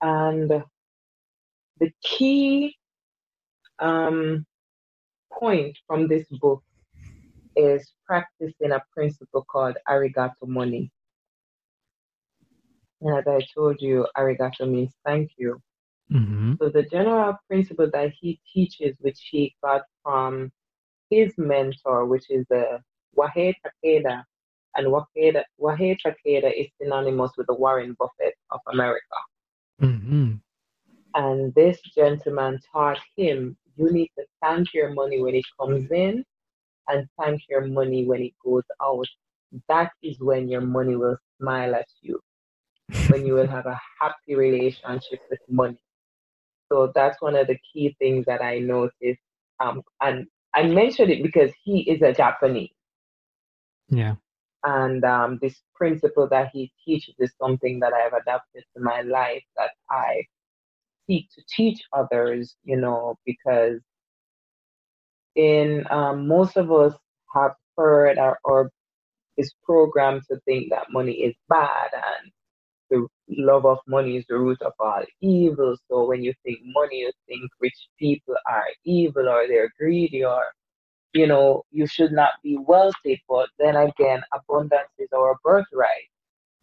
And 0.00 0.62
the 1.80 1.92
key 2.02 2.76
um, 3.80 4.46
point 5.32 5.76
from 5.86 6.06
this 6.08 6.26
book 6.40 6.62
is 7.56 7.92
practicing 8.06 8.72
a 8.72 8.82
principle 8.94 9.44
called 9.50 9.76
arigato 9.88 10.46
money. 10.46 10.90
And 13.04 13.18
as 13.18 13.26
I 13.28 13.40
told 13.54 13.80
you, 13.80 14.06
arigato 14.16 14.68
means 14.68 14.92
thank 15.04 15.30
you. 15.36 15.60
Mm-hmm. 16.12 16.54
So 16.60 16.70
the 16.70 16.82
general 16.84 17.36
principle 17.48 17.88
that 17.92 18.12
he 18.20 18.40
teaches, 18.52 18.96
which 19.00 19.28
he 19.30 19.54
got 19.62 19.82
from 20.02 20.50
his 21.10 21.32
mentor, 21.38 22.06
which 22.06 22.24
is 22.30 22.44
the 22.50 22.80
Wahei 23.16 23.54
Takeda, 23.62 24.24
and 24.76 24.86
Wahei, 24.88 25.42
Wahei 25.60 25.96
Takeda 26.04 26.50
is 26.52 26.66
synonymous 26.80 27.32
with 27.36 27.46
the 27.46 27.54
Warren 27.54 27.94
Buffett 27.98 28.34
of 28.50 28.60
America. 28.72 29.18
Mm-hmm. 29.80 30.32
And 31.14 31.54
this 31.54 31.78
gentleman 31.94 32.58
taught 32.72 32.98
him 33.16 33.56
you 33.76 33.92
need 33.92 34.10
to 34.18 34.24
thank 34.42 34.72
your 34.72 34.92
money 34.94 35.20
when 35.20 35.34
it 35.34 35.44
comes 35.60 35.90
in 35.90 36.24
and 36.88 37.06
thank 37.20 37.42
your 37.48 37.66
money 37.66 38.04
when 38.04 38.22
it 38.22 38.32
goes 38.44 38.64
out. 38.82 39.06
That 39.68 39.90
is 40.02 40.18
when 40.20 40.48
your 40.48 40.60
money 40.60 40.96
will 40.96 41.16
smile 41.40 41.74
at 41.74 41.86
you, 42.00 42.20
when 43.08 43.26
you 43.26 43.34
will 43.34 43.46
have 43.46 43.66
a 43.66 43.80
happy 44.00 44.34
relationship 44.34 45.20
with 45.30 45.40
money. 45.48 45.78
So 46.70 46.92
that's 46.94 47.20
one 47.20 47.36
of 47.36 47.46
the 47.46 47.58
key 47.72 47.94
things 47.98 48.26
that 48.26 48.42
I 48.42 48.58
noticed. 48.58 49.20
Um, 49.60 49.82
and 50.00 50.26
I 50.54 50.64
mentioned 50.64 51.10
it 51.10 51.22
because 51.22 51.50
he 51.62 51.80
is 51.82 52.02
a 52.02 52.12
Japanese. 52.12 52.70
Yeah. 53.88 54.14
And 54.64 55.04
um, 55.04 55.38
this 55.42 55.60
principle 55.74 56.28
that 56.30 56.50
he 56.52 56.72
teaches 56.84 57.14
is 57.18 57.32
something 57.40 57.80
that 57.80 57.92
I 57.92 58.00
have 58.00 58.14
adapted 58.14 58.64
to 58.74 58.82
my 58.82 59.02
life 59.02 59.42
that 59.56 59.70
I 59.90 60.24
seek 61.06 61.28
to 61.34 61.42
teach 61.48 61.82
others, 61.92 62.56
you 62.64 62.76
know, 62.76 63.16
because 63.26 63.80
in 65.36 65.84
um, 65.90 66.26
most 66.26 66.56
of 66.56 66.72
us 66.72 66.94
have 67.34 67.52
heard 67.76 68.18
or, 68.18 68.38
or 68.44 68.70
is 69.36 69.52
programmed 69.64 70.22
to 70.30 70.38
think 70.46 70.70
that 70.70 70.86
money 70.90 71.12
is 71.12 71.34
bad 71.48 71.90
and 71.92 72.32
the 72.94 73.42
love 73.42 73.66
of 73.66 73.78
money 73.86 74.16
is 74.16 74.24
the 74.28 74.38
root 74.38 74.60
of 74.62 74.72
all 74.78 75.02
evil. 75.20 75.76
So 75.88 76.06
when 76.06 76.22
you 76.22 76.32
think 76.44 76.58
money, 76.64 77.00
you 77.00 77.12
think 77.28 77.50
rich 77.60 77.88
people 77.98 78.34
are 78.48 78.66
evil 78.84 79.28
or 79.28 79.46
they're 79.48 79.72
greedy 79.78 80.24
or, 80.24 80.44
you 81.12 81.26
know, 81.26 81.64
you 81.70 81.86
should 81.86 82.12
not 82.12 82.32
be 82.42 82.58
wealthy. 82.58 83.22
But 83.28 83.48
then 83.58 83.76
again, 83.76 84.22
abundance 84.32 84.90
is 84.98 85.08
our 85.14 85.36
birthright. 85.44 86.08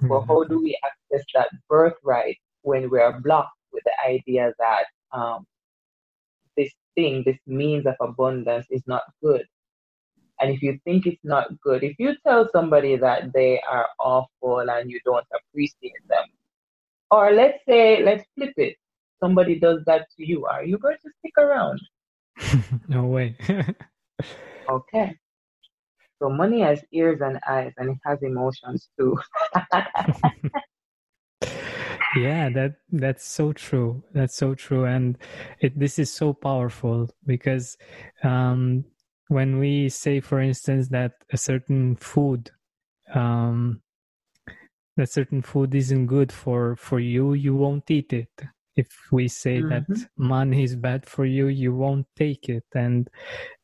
But 0.02 0.22
how 0.28 0.44
do 0.44 0.62
we 0.62 0.78
access 0.86 1.26
that 1.36 1.50
birthright 1.70 2.38
when 2.64 2.90
we 2.90 3.00
are 3.00 3.20
blocked 3.20 3.58
with 3.74 3.84
the 3.86 3.94
idea 4.08 4.54
that 4.60 4.86
um, 5.12 5.46
this 6.58 6.72
thing, 6.96 7.24
this 7.26 7.38
means 7.48 7.86
of 7.86 7.96
abundance 8.02 8.68
is 8.70 8.84
not 8.88 9.04
good? 9.24 9.46
And 10.42 10.52
if 10.52 10.64
you 10.64 10.80
think 10.84 11.06
it's 11.06 11.24
not 11.24 11.48
good, 11.62 11.84
if 11.84 11.96
you 12.00 12.16
tell 12.26 12.50
somebody 12.52 12.96
that 12.98 13.32
they 13.32 13.62
are 13.70 13.88
awful 14.00 14.60
and 14.60 14.90
you 14.90 15.00
don't 15.06 15.26
appreciate 15.36 16.08
them, 16.10 16.26
or 17.12 17.32
let's 17.32 17.60
say, 17.70 18.04
let's 18.04 18.26
flip 18.36 18.54
it, 18.58 18.76
somebody 19.22 19.60
does 19.60 19.82
that 19.86 20.08
to 20.18 20.26
you, 20.26 20.46
are 20.46 20.64
you 20.64 20.80
going 20.80 20.98
to 21.04 21.12
stick 21.20 21.34
around? 21.38 21.80
no 22.88 23.06
way. 23.06 23.38
okay. 24.70 25.16
So 26.20 26.30
money 26.30 26.62
has 26.62 26.84
ears 26.92 27.22
and 27.22 27.40
eyes 27.48 27.74
and 27.78 27.92
it 27.92 27.98
has 28.04 28.18
emotions 28.24 28.90
too. 29.00 29.20
yeah 32.16 32.50
that 32.50 32.76
that's 32.92 33.26
so 33.26 33.54
true 33.54 34.04
that's 34.14 34.36
so 34.36 34.54
true 34.54 34.84
and 34.84 35.18
it, 35.62 35.78
this 35.80 35.98
is 35.98 36.12
so 36.12 36.34
powerful 36.34 37.10
because 37.26 37.78
um, 38.24 38.84
when 39.32 39.60
we 39.60 39.88
say 39.88 40.20
for 40.20 40.42
instance 40.42 40.90
that 40.90 41.14
a 41.32 41.38
certain 41.38 41.96
food 41.96 42.52
um, 43.14 43.82
that 44.98 45.10
certain 45.10 45.42
food 45.42 45.74
isn't 45.74 46.08
good 46.08 46.32
for 46.34 46.76
for 46.76 47.00
you 47.00 47.34
you 47.34 47.56
won't 47.56 47.90
eat 47.90 48.12
it. 48.12 48.34
If 48.76 48.90
we 49.12 49.30
say 49.30 49.60
mm-hmm. 49.60 49.70
that 49.70 50.10
money 50.18 50.64
is 50.64 50.76
bad 50.76 51.06
for 51.06 51.26
you 51.26 51.48
you 51.48 51.74
won't 51.74 52.08
take 52.18 52.50
it. 52.50 52.66
And 52.76 53.10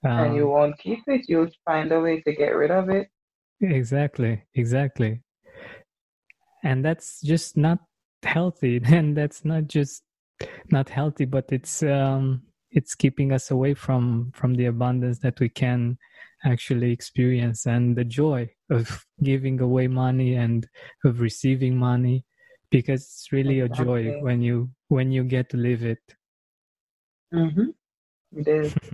um, 0.06 0.20
and 0.20 0.36
you 0.38 0.48
won't 0.48 0.78
keep 0.80 1.04
it. 1.06 1.26
You'll 1.28 1.52
find 1.66 1.92
a 1.92 2.00
way 2.00 2.22
to 2.22 2.32
get 2.34 2.56
rid 2.56 2.72
of 2.72 2.90
it. 2.90 3.10
Exactly 3.60 4.44
exactly. 4.56 5.22
And 6.64 6.84
that's 6.84 7.22
just 7.22 7.58
not 7.58 7.80
healthy. 8.24 8.80
And 8.86 9.18
that's 9.18 9.44
not 9.44 9.68
just 9.68 10.04
not 10.72 10.88
healthy 10.88 11.26
but 11.26 11.46
it's 11.52 11.84
um 11.84 12.44
it's 12.72 12.96
keeping 12.96 13.32
us 13.32 13.52
away 13.52 13.74
from 13.74 14.32
from 14.34 14.54
the 14.56 14.66
abundance 14.66 15.20
that 15.20 15.40
we 15.40 15.50
can 15.50 15.98
actually 16.46 16.92
experience 16.92 17.66
and 17.66 17.96
the 17.96 18.04
joy 18.04 18.50
of 18.70 19.06
giving 19.24 19.60
away 19.60 19.88
money 19.88 20.36
and 20.36 20.68
of 21.04 21.20
receiving 21.20 21.76
money 21.76 22.24
because 22.70 23.02
it's 23.02 23.32
really 23.32 23.60
exactly. 23.60 24.10
a 24.10 24.14
joy 24.14 24.22
when 24.22 24.42
you 24.42 24.70
when 24.90 25.12
you 25.12 25.24
get 25.24 25.50
to 25.50 25.58
live 25.58 25.84
it 25.84 26.00
mm-hmm. 27.34 27.70
it 28.36 28.48
is 28.48 28.76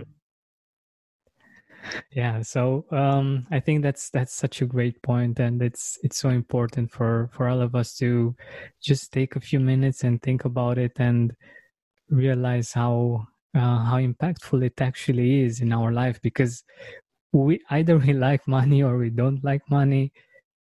yeah 2.12 2.40
so 2.40 2.84
um, 2.92 3.46
i 3.50 3.60
think 3.60 3.82
that's 3.82 4.08
that's 4.10 4.32
such 4.32 4.62
a 4.62 4.66
great 4.66 5.00
point 5.02 5.38
and 5.38 5.60
it's 5.60 5.98
it's 6.02 6.16
so 6.16 6.30
important 6.30 6.90
for 6.90 7.28
for 7.32 7.48
all 7.48 7.60
of 7.60 7.74
us 7.74 7.94
to 7.94 8.34
just 8.80 9.12
take 9.12 9.36
a 9.36 9.40
few 9.40 9.60
minutes 9.60 10.02
and 10.04 10.22
think 10.22 10.44
about 10.44 10.78
it 10.78 10.92
and 10.96 11.34
realize 12.08 12.72
how 12.72 13.26
uh, 13.54 13.84
how 13.84 13.98
impactful 13.98 14.64
it 14.64 14.80
actually 14.80 15.42
is 15.42 15.60
in 15.60 15.72
our 15.72 15.92
life 15.92 16.20
because 16.22 16.64
we 17.32 17.60
either 17.70 17.98
we 17.98 18.12
like 18.12 18.46
money 18.58 18.82
or 18.82 18.96
we 18.98 19.10
don't 19.10 19.42
like 19.44 19.62
money. 19.70 20.12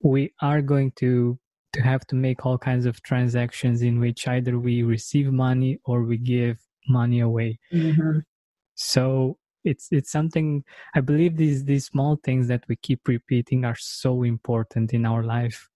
We 0.01 0.33
are 0.41 0.61
going 0.61 0.91
to 0.97 1.37
to 1.73 1.81
have 1.81 2.05
to 2.07 2.15
make 2.15 2.45
all 2.45 2.57
kinds 2.57 2.85
of 2.85 3.01
transactions 3.01 3.81
in 3.81 3.99
which 3.99 4.27
either 4.27 4.59
we 4.59 4.83
receive 4.83 5.31
money 5.31 5.79
or 5.85 6.03
we 6.03 6.17
give 6.17 6.59
money 6.87 7.21
away. 7.21 7.59
Mm-hmm. 7.73 8.19
so 8.75 9.37
it's 9.63 9.89
it's 9.91 10.11
something 10.11 10.63
i 10.95 11.01
believe 11.01 11.37
these 11.37 11.63
these 11.65 11.85
small 11.85 12.19
things 12.23 12.47
that 12.47 12.63
we 12.67 12.75
keep 12.77 13.07
repeating 13.07 13.63
are 13.63 13.75
so 13.77 14.23
important 14.23 14.93
in 14.93 15.05
our 15.05 15.23
life. 15.23 15.69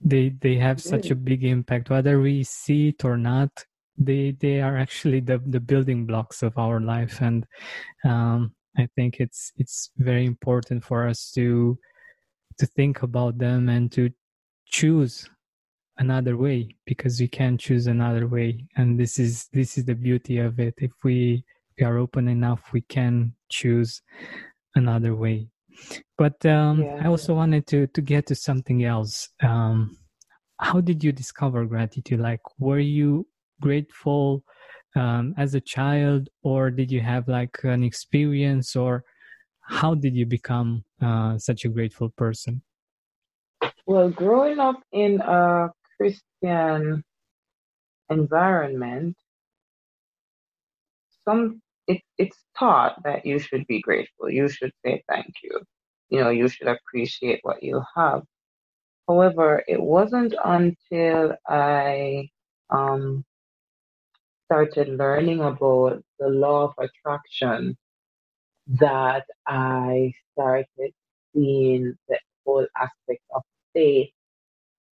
They 0.00 0.28
they 0.28 0.56
have 0.56 0.80
such 0.80 1.10
a 1.10 1.14
big 1.14 1.42
impact 1.42 1.90
whether 1.90 2.20
we 2.20 2.44
see 2.44 2.88
it 2.88 3.04
or 3.04 3.16
not 3.16 3.50
they 3.98 4.36
they 4.40 4.60
are 4.60 4.76
actually 4.76 5.20
the 5.20 5.38
the 5.46 5.60
building 5.60 6.06
blocks 6.06 6.42
of 6.42 6.56
our 6.58 6.80
life. 6.80 7.20
And 7.20 7.46
um, 8.04 8.52
i 8.78 8.86
think 8.94 9.20
it's 9.20 9.52
it's 9.56 9.90
very 9.96 10.26
important 10.26 10.84
for 10.84 11.08
us 11.08 11.32
to 11.32 11.78
to 12.58 12.66
think 12.66 13.02
about 13.02 13.38
them 13.38 13.68
and 13.68 13.90
to 13.92 14.10
choose 14.66 15.28
another 15.98 16.36
way 16.36 16.68
because 16.84 17.20
we 17.20 17.28
can 17.28 17.56
choose 17.56 17.86
another 17.86 18.26
way. 18.26 18.64
And 18.76 18.98
this 18.98 19.18
is 19.18 19.48
this 19.52 19.78
is 19.78 19.84
the 19.84 19.94
beauty 19.94 20.38
of 20.38 20.58
it. 20.58 20.74
If 20.78 20.92
we 21.04 21.44
we 21.78 21.86
are 21.86 21.98
open 21.98 22.28
enough 22.28 22.72
we 22.72 22.82
can 22.82 23.34
choose 23.50 24.02
another 24.74 25.14
way. 25.14 25.48
But 26.16 26.44
um, 26.46 26.82
yeah. 26.82 27.00
i 27.02 27.06
also 27.06 27.34
wanted 27.34 27.66
to 27.68 27.86
to 27.88 28.00
get 28.00 28.26
to 28.26 28.34
something 28.34 28.84
else. 28.84 29.28
Um, 29.42 29.98
how 30.58 30.80
did 30.80 31.04
you 31.04 31.12
discover 31.12 31.64
gratitude? 31.66 32.20
Like 32.20 32.40
were 32.58 32.78
you 32.78 33.26
grateful 33.60 34.42
um, 34.94 35.34
as 35.36 35.54
a 35.54 35.60
child 35.60 36.28
or 36.42 36.70
did 36.70 36.90
you 36.90 37.00
have 37.00 37.28
like 37.28 37.58
an 37.64 37.82
experience 37.82 38.76
or 38.76 39.04
how 39.60 39.94
did 39.94 40.14
you 40.14 40.26
become 40.26 40.84
uh, 41.02 41.36
such 41.38 41.64
a 41.64 41.68
grateful 41.68 42.08
person 42.10 42.62
well 43.86 44.08
growing 44.08 44.58
up 44.58 44.80
in 44.92 45.20
a 45.20 45.68
christian 45.98 47.02
environment 48.10 49.16
some 51.26 51.60
it, 51.86 52.02
it's 52.18 52.38
taught 52.58 53.02
that 53.04 53.24
you 53.24 53.38
should 53.38 53.66
be 53.66 53.80
grateful. 53.80 54.30
You 54.30 54.48
should 54.48 54.72
say 54.84 55.02
thank 55.08 55.34
you. 55.42 55.60
You 56.08 56.20
know, 56.20 56.30
you 56.30 56.48
should 56.48 56.68
appreciate 56.68 57.40
what 57.42 57.62
you 57.62 57.82
have. 57.94 58.22
However, 59.08 59.62
it 59.68 59.80
wasn't 59.80 60.34
until 60.44 61.34
I 61.48 62.28
um, 62.70 63.24
started 64.46 64.88
learning 64.98 65.40
about 65.42 66.02
the 66.18 66.28
law 66.28 66.64
of 66.64 66.74
attraction 66.78 67.76
that 68.68 69.26
I 69.46 70.12
started 70.32 70.92
seeing 71.34 71.96
the 72.08 72.18
whole 72.46 72.66
aspect 72.76 73.22
of 73.34 73.42
faith 73.74 74.10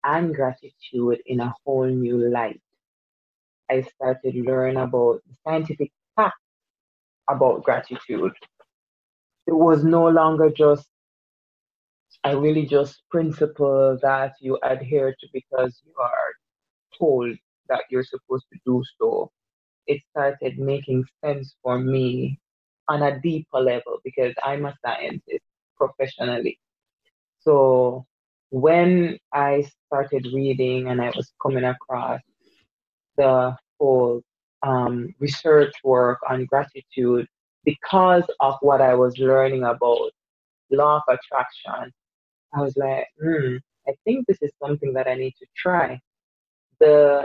and 0.05 0.35
gratitude 0.35 1.23
in 1.27 1.41
a 1.41 1.55
whole 1.65 1.87
new 1.87 2.31
light. 2.31 2.61
I 3.71 3.83
started 3.83 4.35
learning 4.37 4.79
about 4.79 5.23
the 5.27 5.35
scientific 5.45 5.93
facts 6.17 6.39
about 7.29 7.65
gratitude. 7.65 8.33
It 9.47 9.55
was 9.55 9.85
no 9.85 10.09
longer 10.09 10.51
just 10.51 10.89
I 12.25 12.33
really 12.33 12.67
just 12.67 13.03
principle 13.11 13.99
that 14.03 14.35
you 14.41 14.59
adhere 14.63 15.15
to 15.19 15.29
because 15.33 15.81
you 15.87 15.95
are 16.01 16.33
told 16.99 17.37
that 17.69 17.85
you're 17.91 18.05
supposed 18.05 18.47
to 18.53 18.59
do 18.67 18.83
so. 19.01 19.31
It 19.87 20.03
started 20.11 20.59
making 20.59 21.05
sense 21.25 21.55
for 21.63 21.79
me 21.79 22.39
on 22.89 23.03
a 23.03 23.21
deeper 23.21 23.61
level 23.61 24.01
because 24.05 24.35
I'm 24.43 24.67
a 24.67 24.75
scientist 24.85 25.45
professionally. 25.77 26.59
So 27.41 28.07
when 28.51 29.19
I 29.33 29.65
started 29.87 30.27
reading 30.33 30.89
and 30.89 31.01
I 31.01 31.13
was 31.17 31.33
coming 31.43 31.65
across 31.65 32.21
the 33.17 33.57
whole 33.79 34.23
um, 34.63 35.15
research 35.21 35.75
work 35.85 36.19
on 36.29 36.47
gratitude 36.47 37.27
because 37.65 38.25
of 38.41 38.55
what 38.61 38.81
I 38.81 38.95
was 38.95 39.19
learning 39.19 39.65
about 39.65 40.11
law 40.71 41.03
of 41.07 41.19
attraction, 41.19 41.93
I 42.55 42.61
was 42.61 42.77
like, 42.77 43.07
hmm, 43.23 43.57
I 43.89 43.93
think 44.05 44.27
this 44.27 44.39
is 44.43 44.53
something 44.63 44.93
that 44.95 45.09
I 45.09 45.15
need 45.15 45.35
to 45.41 45.47
try. 45.57 46.01
The 46.81 47.25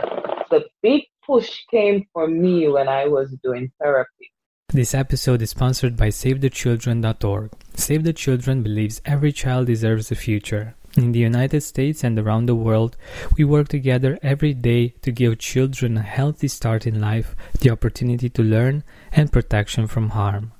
the 0.50 0.66
big 0.82 1.04
push 1.30 1.64
came 1.70 2.04
for 2.12 2.26
me 2.26 2.68
when 2.68 2.88
I 2.88 3.06
was 3.06 3.36
doing 3.44 3.70
therapy. 3.80 4.32
This 4.70 4.94
episode 4.94 5.42
is 5.42 5.50
sponsored 5.50 5.96
by 5.96 6.08
SaveTheChildren.org. 6.08 7.50
Save 7.74 8.02
the 8.02 8.12
Children 8.12 8.64
believes 8.64 9.00
every 9.04 9.30
child 9.30 9.68
deserves 9.68 10.10
a 10.10 10.16
future. 10.16 10.74
In 10.96 11.12
the 11.12 11.20
United 11.20 11.60
States 11.60 12.02
and 12.02 12.18
around 12.18 12.46
the 12.46 12.56
world, 12.56 12.96
we 13.36 13.44
work 13.44 13.68
together 13.68 14.18
every 14.24 14.54
day 14.54 14.88
to 15.02 15.12
give 15.12 15.38
children 15.38 15.96
a 15.96 16.02
healthy 16.02 16.48
start 16.48 16.84
in 16.84 17.00
life, 17.00 17.36
the 17.60 17.70
opportunity 17.70 18.28
to 18.30 18.42
learn, 18.42 18.82
and 19.12 19.30
protection 19.30 19.86
from 19.86 20.08
harm. 20.10 20.50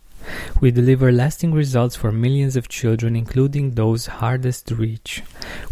We 0.60 0.70
deliver 0.70 1.10
lasting 1.10 1.52
results 1.52 1.96
for 1.96 2.12
millions 2.12 2.56
of 2.56 2.68
children, 2.68 3.16
including 3.16 3.72
those 3.72 4.06
hardest 4.06 4.68
to 4.68 4.74
reach. 4.74 5.22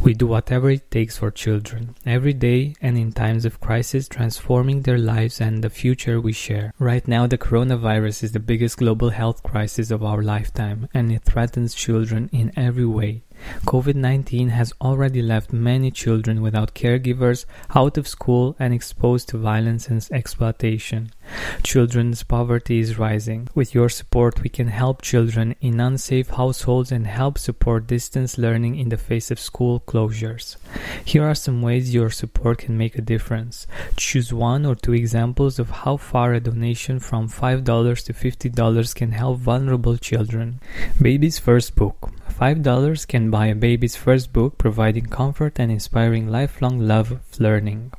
We 0.01 0.15
do 0.15 0.27
whatever 0.27 0.71
it 0.71 0.91
takes 0.91 1.19
for 1.19 1.31
children, 1.31 1.95
every 2.07 2.33
day 2.33 2.75
and 2.81 2.97
in 2.97 3.13
times 3.13 3.45
of 3.45 3.61
crisis, 3.61 4.09
transforming 4.09 4.83
their 4.83 4.99
lives 4.99 5.41
and 5.41 5.63
the 5.63 5.71
future 5.71 6.21
we 6.21 6.33
share. 6.33 6.73
Right 6.79 7.07
now, 7.07 7.27
the 7.27 7.39
coronavirus 7.39 8.23
is 8.25 8.33
the 8.33 8.41
biggest 8.41 8.79
global 8.79 9.11
health 9.11 9.43
crisis 9.43 9.91
of 9.91 10.03
our 10.03 10.23
lifetime, 10.23 10.89
and 10.95 11.13
it 11.13 11.25
threatens 11.25 11.75
children 11.75 12.29
in 12.33 12.53
every 12.57 12.87
way. 12.87 13.23
COVID 13.67 13.95
19 13.95 14.49
has 14.49 14.73
already 14.81 15.23
left 15.23 15.53
many 15.53 15.91
children 15.93 16.43
without 16.43 16.75
caregivers, 16.75 17.45
out 17.75 17.97
of 17.97 18.09
school, 18.09 18.57
and 18.59 18.75
exposed 18.75 19.29
to 19.29 19.39
violence 19.39 19.89
and 19.89 20.07
exploitation. 20.11 21.13
Children's 21.63 22.23
poverty 22.23 22.79
is 22.81 22.99
rising. 22.99 23.49
With 23.55 23.75
your 23.75 23.89
support, 23.89 24.43
we 24.43 24.49
can 24.49 24.69
help 24.69 25.03
children 25.03 25.55
in 25.61 25.81
unsafe 25.81 26.31
households 26.31 26.93
and 26.93 27.07
help 27.07 27.39
support 27.39 27.87
distance 27.87 28.39
learning 28.39 28.77
in 28.77 28.89
the 28.89 28.97
face 28.97 29.31
of 29.31 29.41
school 29.41 29.81
closures. 29.87 30.57
Here 31.05 31.25
are 31.25 31.35
some 31.35 31.63
ways 31.63 31.95
your 31.95 32.11
support 32.11 32.59
can 32.59 32.79
make 32.79 32.97
a 32.97 33.03
difference. 33.03 33.67
Choose 33.97 34.33
one 34.33 34.65
or 34.65 34.75
two 34.75 34.93
examples 34.93 35.59
of 35.59 35.71
how 35.71 35.97
far 35.97 36.35
a 36.35 36.41
donation 36.41 37.01
from 37.01 37.29
$5 37.29 37.65
to 38.05 38.13
$50 38.13 38.95
can 38.95 39.13
help 39.13 39.39
vulnerable 39.39 39.97
children. 39.97 40.61
Baby's 41.01 41.39
First 41.39 41.75
Book 41.75 42.11
$5 42.39 43.09
can 43.09 43.31
buy 43.31 43.47
a 43.47 43.55
baby's 43.55 43.97
first 43.97 44.33
book, 44.33 44.59
providing 44.59 45.07
comfort 45.07 45.59
and 45.59 45.73
inspiring 45.73 46.29
lifelong 46.29 46.79
love 46.79 47.11
of 47.11 47.41
learning. 47.41 47.91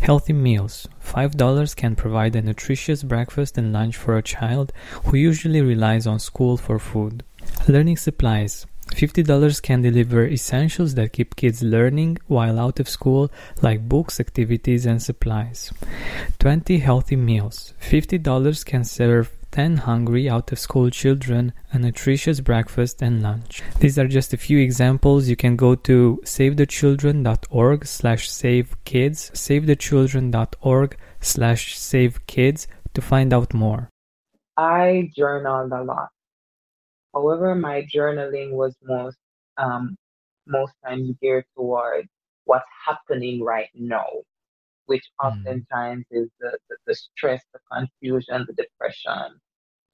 Healthy 0.00 0.32
meals. 0.32 0.88
$5 1.04 1.76
can 1.76 1.96
provide 1.96 2.36
a 2.36 2.42
nutritious 2.42 3.02
breakfast 3.02 3.58
and 3.58 3.72
lunch 3.72 3.96
for 3.96 4.16
a 4.16 4.22
child 4.22 4.72
who 5.04 5.16
usually 5.16 5.60
relies 5.60 6.06
on 6.06 6.18
school 6.18 6.56
for 6.56 6.78
food. 6.78 7.22
Learning 7.68 7.96
supplies. 7.96 8.66
$50 8.92 9.62
can 9.62 9.82
deliver 9.82 10.26
essentials 10.26 10.94
that 10.94 11.12
keep 11.12 11.36
kids 11.36 11.62
learning 11.62 12.18
while 12.26 12.58
out 12.58 12.80
of 12.80 12.88
school, 12.88 13.30
like 13.62 13.88
books, 13.88 14.18
activities, 14.18 14.84
and 14.84 15.02
supplies. 15.02 15.72
20 16.38 16.78
healthy 16.78 17.16
meals. 17.16 17.72
$50 17.80 18.64
can 18.64 18.84
serve 18.84 19.30
10 19.50 19.78
hungry 19.78 20.28
out 20.28 20.52
of 20.52 20.58
school 20.58 20.90
children 20.90 21.52
a 21.72 21.78
nutritious 21.78 22.40
breakfast 22.40 23.02
and 23.02 23.22
lunch. 23.22 23.62
These 23.78 23.98
are 23.98 24.06
just 24.06 24.32
a 24.32 24.36
few 24.36 24.58
examples. 24.58 25.28
You 25.28 25.36
can 25.36 25.56
go 25.56 25.74
to 25.74 26.20
savethechildren.org 26.24 27.86
slash 27.86 28.28
savekids, 28.28 29.30
savethechildren.org 29.32 30.96
slash 31.20 31.76
savekids 31.76 32.66
to 32.94 33.00
find 33.00 33.32
out 33.32 33.52
more. 33.54 33.88
I 34.56 35.10
journaled 35.16 35.72
a 35.72 35.82
lot. 35.82 36.08
However, 37.14 37.54
my 37.54 37.86
journaling 37.92 38.52
was 38.52 38.74
most 38.82 39.16
um, 39.58 39.96
most 40.46 40.72
times 40.84 41.10
geared 41.20 41.44
toward 41.56 42.06
what's 42.44 42.64
happening 42.86 43.42
right 43.42 43.68
now 43.74 44.06
which 44.90 45.06
mm. 45.22 45.28
oftentimes 45.28 46.04
mm. 46.12 46.22
is 46.22 46.28
the, 46.40 46.50
the, 46.68 46.76
the, 46.88 46.94
stress, 46.94 47.40
the 47.54 47.60
confusion, 47.72 48.44
the 48.48 48.54
depression, 48.54 49.28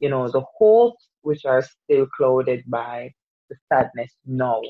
you 0.00 0.08
know, 0.08 0.26
the 0.30 0.44
hopes 0.56 1.04
which 1.20 1.44
are 1.44 1.62
still 1.62 2.06
clouded 2.16 2.64
by 2.66 3.12
the 3.50 3.56
sadness 3.68 4.12
No, 4.24 4.62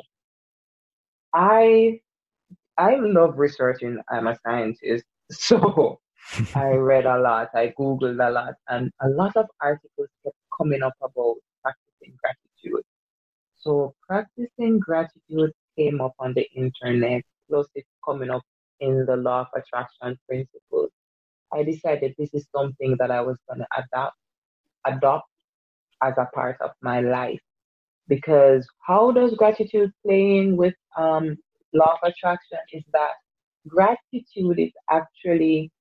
I 1.32 2.00
I 2.76 2.96
love 2.96 3.38
researching. 3.38 3.98
I'm 4.10 4.26
a 4.26 4.36
scientist, 4.44 5.04
so 5.30 6.00
I 6.56 6.70
read 6.90 7.06
a 7.06 7.18
lot, 7.20 7.50
I 7.54 7.72
googled 7.78 8.20
a 8.28 8.30
lot, 8.30 8.54
and 8.68 8.90
a 9.00 9.08
lot 9.08 9.36
of 9.36 9.46
articles 9.60 10.10
kept 10.24 10.36
coming 10.58 10.82
up 10.82 10.96
about 11.00 11.36
practicing 11.62 12.18
gratitude. 12.20 12.84
So 13.54 13.94
practicing 14.08 14.80
gratitude 14.80 15.52
came 15.78 16.00
up 16.00 16.14
on 16.18 16.34
the 16.34 16.46
internet, 16.62 17.22
plus 17.48 17.68
it's 17.76 17.88
coming 18.04 18.30
up 18.30 18.42
in 18.80 19.06
the 19.06 19.16
law 19.16 19.42
of 19.42 19.48
attraction 19.56 20.18
principles, 20.28 20.90
I 21.52 21.62
decided 21.64 22.14
this 22.18 22.34
is 22.34 22.46
something 22.54 22.96
that 23.00 23.10
I 23.10 23.20
was 23.22 23.38
going 23.48 23.60
to 23.60 23.66
adapt, 23.76 24.16
adopt 24.86 25.28
as 26.02 26.14
a 26.18 26.28
part 26.34 26.58
of 26.60 26.72
my 26.82 27.00
life. 27.00 27.40
Because 28.08 28.66
how 28.86 29.12
does 29.12 29.34
gratitude 29.34 29.92
play 30.04 30.38
in 30.38 30.56
with 30.56 30.74
um, 30.98 31.36
law 31.74 31.94
of 32.02 32.10
attraction 32.10 32.58
is 32.72 32.84
that 32.92 33.12
gratitude 33.68 34.58
is 34.58 34.72
actually 34.90 35.72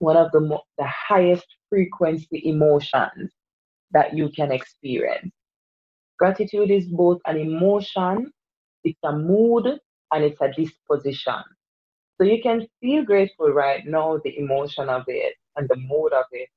one 0.00 0.16
of 0.16 0.32
the, 0.32 0.40
mo- 0.40 0.62
the 0.78 0.86
highest 0.86 1.46
frequency 1.70 2.42
emotions 2.46 3.32
that 3.92 4.16
you 4.16 4.30
can 4.30 4.52
experience. 4.52 5.32
Gratitude 6.18 6.70
is 6.70 6.86
both 6.86 7.20
an 7.26 7.38
emotion, 7.38 8.32
it's 8.84 8.98
a 9.04 9.12
mood, 9.12 9.66
and 10.12 10.24
it's 10.24 10.40
a 10.42 10.52
disposition. 10.52 11.42
So 12.18 12.24
you 12.24 12.42
can 12.42 12.66
feel 12.80 13.04
grateful 13.04 13.48
right 13.50 13.86
now, 13.86 14.20
the 14.24 14.38
emotion 14.38 14.88
of 14.88 15.04
it 15.08 15.34
and 15.56 15.68
the 15.68 15.76
mood 15.76 16.12
of 16.12 16.24
it, 16.32 16.48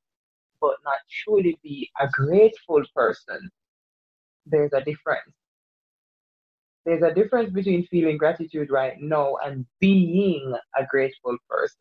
but 0.61 0.75
not 0.85 0.95
truly 1.23 1.57
be 1.63 1.91
a 1.99 2.07
grateful 2.09 2.83
person. 2.95 3.49
There's 4.45 4.73
a 4.73 4.81
difference. 4.83 5.33
There's 6.85 7.03
a 7.03 7.13
difference 7.13 7.51
between 7.51 7.85
feeling 7.87 8.17
gratitude 8.17 8.71
right 8.71 8.95
now 8.99 9.37
and 9.43 9.65
being 9.79 10.55
a 10.77 10.85
grateful 10.85 11.37
person. 11.49 11.79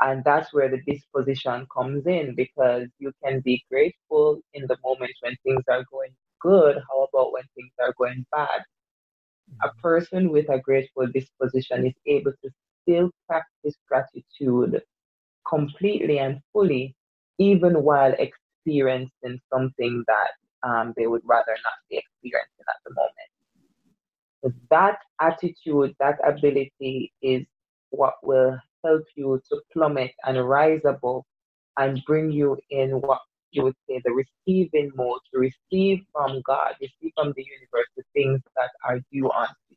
And 0.00 0.22
that's 0.24 0.52
where 0.52 0.68
the 0.68 0.82
disposition 0.86 1.66
comes 1.74 2.06
in 2.06 2.34
because 2.36 2.88
you 2.98 3.12
can 3.24 3.40
be 3.40 3.64
grateful 3.70 4.40
in 4.54 4.66
the 4.66 4.76
moment 4.84 5.12
when 5.22 5.36
things 5.42 5.64
are 5.70 5.84
going 5.90 6.12
good. 6.40 6.76
How 6.90 7.04
about 7.12 7.32
when 7.32 7.44
things 7.54 7.72
are 7.80 7.94
going 7.98 8.26
bad? 8.30 8.62
A 9.62 9.68
person 9.80 10.30
with 10.30 10.48
a 10.50 10.58
grateful 10.58 11.06
disposition 11.06 11.86
is 11.86 11.94
able 12.06 12.32
to 12.42 12.50
still 12.82 13.10
practice 13.28 13.74
gratitude 13.88 14.82
completely 15.48 16.18
and 16.18 16.40
fully, 16.52 16.94
even 17.38 17.82
while 17.82 18.14
experiencing 18.18 19.40
something 19.52 20.04
that 20.06 20.68
um, 20.68 20.92
they 20.96 21.06
would 21.06 21.22
rather 21.24 21.56
not 21.64 21.74
be 21.90 21.98
experiencing 21.98 22.64
at 22.68 22.76
the 22.84 22.94
moment. 22.94 23.30
So 24.42 24.52
that 24.70 24.98
attitude, 25.20 25.94
that 26.00 26.18
ability 26.26 27.12
is 27.22 27.44
what 27.90 28.14
will 28.22 28.58
help 28.84 29.02
you 29.14 29.40
to 29.48 29.60
plummet 29.72 30.12
and 30.24 30.48
rise 30.48 30.82
above 30.84 31.22
and 31.78 32.02
bring 32.06 32.30
you 32.30 32.58
in 32.70 33.00
what 33.00 33.20
you 33.52 33.62
would 33.62 33.76
say 33.88 34.00
the 34.04 34.12
receiving 34.12 34.90
mode 34.94 35.20
to 35.32 35.40
receive 35.40 36.00
from 36.12 36.42
God, 36.46 36.74
receive 36.80 37.12
from 37.14 37.32
the 37.36 37.44
universe 37.44 37.88
the 37.96 38.02
things 38.14 38.40
that 38.56 38.70
are 38.84 39.00
due 39.12 39.30
unto 39.30 39.54
you. 39.70 39.76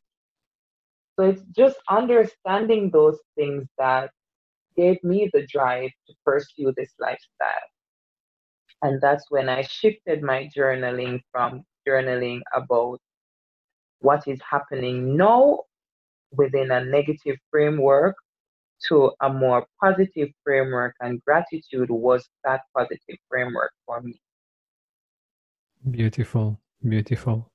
So 1.18 1.24
it's 1.24 1.42
just 1.56 1.76
understanding 1.88 2.90
those 2.90 3.18
things 3.36 3.66
that 3.78 4.10
gave 4.76 5.02
me 5.04 5.30
the 5.32 5.46
drive 5.46 5.90
to 6.08 6.14
pursue 6.24 6.72
this 6.76 6.92
lifestyle. 6.98 7.68
And 8.82 9.00
that's 9.00 9.30
when 9.30 9.48
I 9.48 9.62
shifted 9.62 10.22
my 10.22 10.48
journaling 10.56 11.20
from 11.30 11.64
journaling 11.86 12.40
about 12.54 12.98
what 14.00 14.26
is 14.26 14.40
happening 14.48 15.16
now 15.16 15.60
within 16.32 16.70
a 16.70 16.84
negative 16.84 17.36
framework 17.50 18.16
to 18.88 19.12
a 19.20 19.28
more 19.32 19.66
positive 19.82 20.30
framework, 20.44 20.94
and 21.00 21.22
gratitude 21.24 21.90
was 21.90 22.28
that 22.44 22.62
positive 22.76 23.18
framework 23.28 23.72
for 23.86 24.00
me. 24.00 24.20
Beautiful, 25.90 26.60
beautiful. 26.86 27.50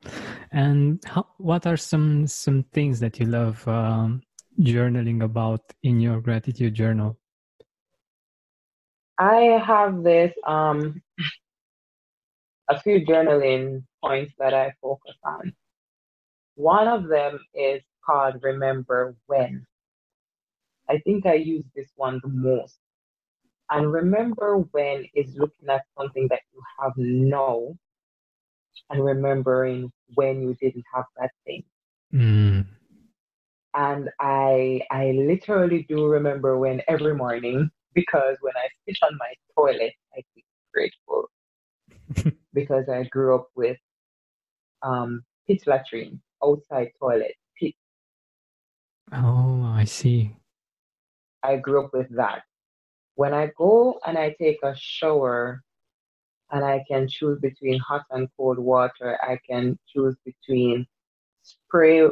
And 0.51 1.03
how, 1.05 1.27
what 1.38 1.65
are 1.67 1.77
some 1.77 2.27
some 2.27 2.63
things 2.73 2.99
that 2.99 3.19
you 3.19 3.25
love 3.25 3.67
um, 3.67 4.21
journaling 4.59 5.23
about 5.23 5.61
in 5.83 5.99
your 5.99 6.21
gratitude 6.21 6.73
journal? 6.73 7.17
I 9.17 9.61
have 9.65 10.03
this 10.03 10.33
um 10.45 11.01
a 12.67 12.79
few 12.79 13.05
journaling 13.05 13.83
points 14.03 14.33
that 14.39 14.53
I 14.53 14.73
focus 14.81 15.15
on. 15.23 15.53
One 16.55 16.88
of 16.88 17.07
them 17.07 17.39
is 17.53 17.81
called 18.05 18.41
Remember 18.41 19.15
When. 19.27 19.65
I 20.89 21.00
think 21.00 21.26
I 21.26 21.34
use 21.36 21.65
this 21.76 21.89
one 21.95 22.19
the 22.24 22.30
most. 22.30 22.80
And 23.69 23.91
remember 23.91 24.58
when 24.71 25.06
is 25.15 25.36
looking 25.36 25.69
at 25.69 25.82
something 25.98 26.28
that 26.30 26.41
you 26.54 26.62
have 26.80 26.93
now 26.98 27.76
and 28.89 29.04
remembering 29.04 29.91
when 30.13 30.41
you 30.41 30.56
didn't 30.62 30.86
have 30.93 31.06
that 31.17 31.32
thing. 31.45 31.63
Mm. 32.13 32.65
And 33.74 34.10
I 34.19 34.82
I 34.91 35.12
literally 35.12 35.86
do 35.89 36.06
remember 36.06 36.58
when 36.58 36.82
every 36.88 37.15
morning 37.15 37.69
because 37.93 38.38
when 38.41 38.54
I 38.56 38.67
sit 38.88 38.98
on 39.04 39.17
my 39.17 39.34
toilet 39.56 39.93
I 40.13 40.21
feel 40.34 40.43
grateful 40.74 41.30
because 42.54 42.88
I 42.88 43.04
grew 43.06 43.36
up 43.36 43.48
with 43.56 43.78
um 44.84 45.24
pit 45.48 45.63
latrine, 45.65 46.21
outside 46.43 46.91
toilet, 47.00 47.36
pit. 47.60 47.74
Oh, 49.12 49.63
I 49.63 49.84
see. 49.86 50.36
I 51.45 51.58
grew 51.58 51.86
up 51.86 51.91
with 51.93 52.10
that. 52.15 52.43
When 53.15 53.34
I 53.34 53.51
go 53.58 53.99
and 54.05 54.17
I 54.17 54.36
take 54.39 54.60
a 54.63 54.75
shower 54.75 55.62
and 56.51 56.65
I 56.65 56.84
can 56.89 57.08
choose 57.08 57.39
between 57.39 57.79
hot 57.79 58.03
and 58.12 58.27
cold 58.38 58.60
water, 58.60 59.17
I 59.21 59.38
can 59.49 59.77
choose 59.88 60.15
between 60.25 60.86
spray 61.43 62.08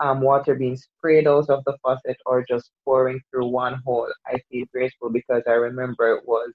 um, 0.00 0.20
water 0.22 0.54
being 0.54 0.76
sprayed 0.76 1.28
out 1.28 1.50
of 1.50 1.62
the 1.64 1.76
faucet 1.82 2.16
or 2.26 2.44
just 2.48 2.70
pouring 2.84 3.20
through 3.30 3.48
one 3.48 3.80
hole. 3.84 4.10
I 4.26 4.40
feel 4.50 4.66
grateful 4.72 5.10
because 5.10 5.42
I 5.46 5.52
remember 5.52 6.16
it 6.16 6.26
was 6.26 6.52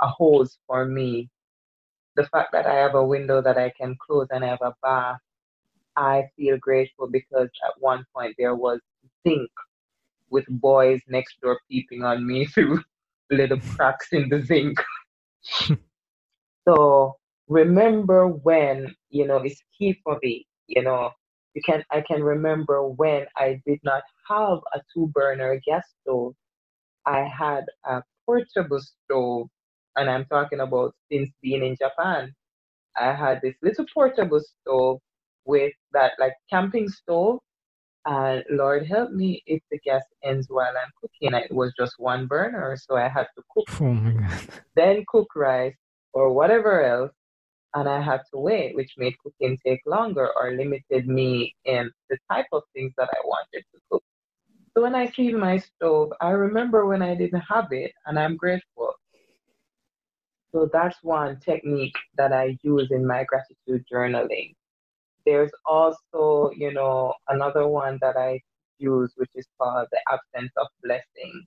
a 0.00 0.08
hose 0.08 0.58
for 0.66 0.84
me. 0.84 1.30
The 2.16 2.26
fact 2.26 2.52
that 2.52 2.66
I 2.66 2.74
have 2.74 2.94
a 2.94 3.04
window 3.06 3.40
that 3.40 3.56
I 3.58 3.70
can 3.70 3.96
close 4.06 4.28
and 4.30 4.44
I 4.44 4.48
have 4.48 4.62
a 4.62 4.74
bath, 4.82 5.18
I 5.96 6.24
feel 6.36 6.58
grateful 6.58 7.08
because 7.08 7.48
at 7.64 7.72
one 7.80 8.04
point 8.14 8.34
there 8.38 8.54
was 8.54 8.80
zinc 9.26 9.50
with 10.32 10.46
boys 10.48 11.00
next 11.08 11.36
door 11.42 11.60
peeping 11.70 12.04
on 12.04 12.26
me 12.26 12.46
through 12.54 12.82
little 13.30 13.60
cracks 13.76 14.08
in 14.12 14.28
the 14.30 14.42
zinc. 14.42 14.78
so 16.68 17.16
remember 17.48 18.28
when, 18.28 18.94
you 19.10 19.26
know, 19.26 19.38
it's 19.38 19.62
key 19.78 19.98
for 20.04 20.18
me, 20.22 20.46
you 20.66 20.82
know, 20.82 21.10
you 21.54 21.62
can 21.64 21.84
I 21.90 22.02
can 22.02 22.22
remember 22.24 22.88
when 22.88 23.26
I 23.36 23.60
did 23.66 23.80
not 23.84 24.02
have 24.28 24.58
a 24.74 24.80
two 24.94 25.08
burner 25.14 25.60
gas 25.66 25.84
stove. 26.02 26.34
I 27.06 27.20
had 27.22 27.64
a 27.84 28.02
portable 28.26 28.80
stove 28.80 29.48
and 29.96 30.10
I'm 30.10 30.24
talking 30.26 30.60
about 30.60 30.94
since 31.10 31.30
being 31.42 31.64
in 31.64 31.76
Japan. 31.76 32.34
I 32.98 33.12
had 33.14 33.40
this 33.42 33.54
little 33.62 33.86
portable 33.94 34.40
stove 34.40 35.00
with 35.44 35.72
that 35.92 36.12
like 36.18 36.34
camping 36.50 36.88
stove 36.88 37.40
and 38.06 38.44
Lord 38.50 38.86
help 38.86 39.12
me 39.12 39.42
if 39.46 39.62
the 39.70 39.78
gas 39.78 40.02
ends 40.24 40.46
while 40.48 40.72
I'm 40.72 40.90
cooking. 41.00 41.34
It 41.34 41.52
was 41.54 41.72
just 41.78 41.94
one 41.98 42.26
burner, 42.26 42.76
so 42.76 42.96
I 42.96 43.08
had 43.08 43.26
to 43.36 43.42
cook. 43.50 43.66
Oh 43.80 43.92
my 43.92 44.12
God. 44.12 44.40
Then 44.76 45.04
cook 45.06 45.28
rice 45.36 45.76
or 46.14 46.32
whatever 46.32 46.82
else, 46.82 47.12
and 47.74 47.88
I 47.88 48.00
had 48.00 48.22
to 48.32 48.38
wait, 48.38 48.74
which 48.74 48.92
made 48.96 49.14
cooking 49.18 49.58
take 49.64 49.80
longer 49.86 50.30
or 50.34 50.52
limited 50.52 51.06
me 51.06 51.54
in 51.64 51.90
the 52.08 52.18
type 52.30 52.46
of 52.52 52.62
things 52.74 52.92
that 52.96 53.08
I 53.10 53.20
wanted 53.24 53.64
to 53.74 53.80
cook. 53.90 54.02
So 54.74 54.82
when 54.82 54.94
I 54.94 55.10
see 55.10 55.32
my 55.32 55.58
stove, 55.58 56.12
I 56.20 56.30
remember 56.30 56.86
when 56.86 57.02
I 57.02 57.14
didn't 57.14 57.42
have 57.42 57.68
it, 57.72 57.92
and 58.06 58.18
I'm 58.18 58.36
grateful. 58.36 58.94
So 60.52 60.68
that's 60.72 60.96
one 61.02 61.38
technique 61.40 61.96
that 62.16 62.32
I 62.32 62.56
use 62.62 62.88
in 62.90 63.06
my 63.06 63.24
gratitude 63.24 63.84
journaling. 63.92 64.54
There's 65.24 65.52
also, 65.66 66.50
you 66.56 66.72
know, 66.72 67.14
another 67.28 67.68
one 67.68 67.98
that 68.00 68.16
I 68.16 68.40
use, 68.78 69.12
which 69.16 69.30
is 69.34 69.46
called 69.58 69.88
the 69.92 70.00
absence 70.10 70.52
of 70.56 70.66
blessing. 70.82 71.44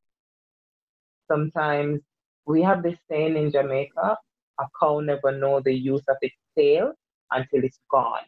Sometimes 1.29 2.01
we 2.45 2.61
have 2.61 2.83
this 2.83 2.97
saying 3.09 3.35
in 3.35 3.51
Jamaica, 3.51 4.17
a 4.59 4.65
cow 4.79 4.99
never 4.99 5.31
know 5.31 5.59
the 5.59 5.73
use 5.73 6.03
of 6.07 6.17
its 6.21 6.35
tail 6.57 6.93
until 7.31 7.63
it's 7.63 7.79
gone. 7.91 8.27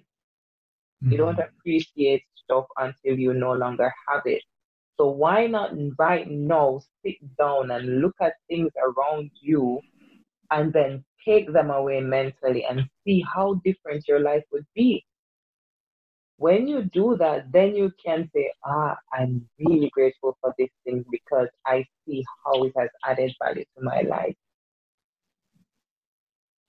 Mm-hmm. 1.04 1.12
You 1.12 1.18
don't 1.18 1.40
appreciate 1.40 2.24
stuff 2.36 2.66
until 2.78 3.18
you 3.18 3.34
no 3.34 3.54
longer 3.54 3.94
have 4.08 4.24
it. 4.26 4.44
So 4.98 5.10
why 5.10 5.46
not 5.46 5.72
right 6.00 6.30
now 6.30 6.82
sit 7.06 7.16
down 7.38 7.70
and 7.70 8.02
look 8.02 8.16
at 8.20 8.34
things 8.50 8.72
around 8.82 9.30
you 9.42 9.80
and 10.50 10.74
then 10.74 11.04
take 11.24 11.54
them 11.54 11.70
away 11.70 12.02
mentally 12.02 12.66
and 12.66 12.82
see 13.04 13.24
how 13.34 13.62
different 13.64 14.08
your 14.08 14.20
life 14.20 14.44
would 14.52 14.66
be 14.74 15.06
when 16.38 16.68
you 16.68 16.84
do 16.84 17.18
that, 17.18 17.52
then 17.52 17.76
you 17.76 17.92
can 18.04 18.30
say, 18.34 18.52
ah, 18.64 18.96
I'm 19.12 19.48
really 19.60 19.90
grateful 19.90 20.38
for 20.40 20.54
this 20.58 20.70
thing 20.86 21.04
because 21.12 21.48
I 21.66 21.84
see 22.06 22.24
how 22.46 22.64
it 22.64 22.74
has 22.78 22.90
added 23.06 23.34
value 23.44 23.66
to 23.78 23.84
my 23.84 24.02
life. 24.02 24.36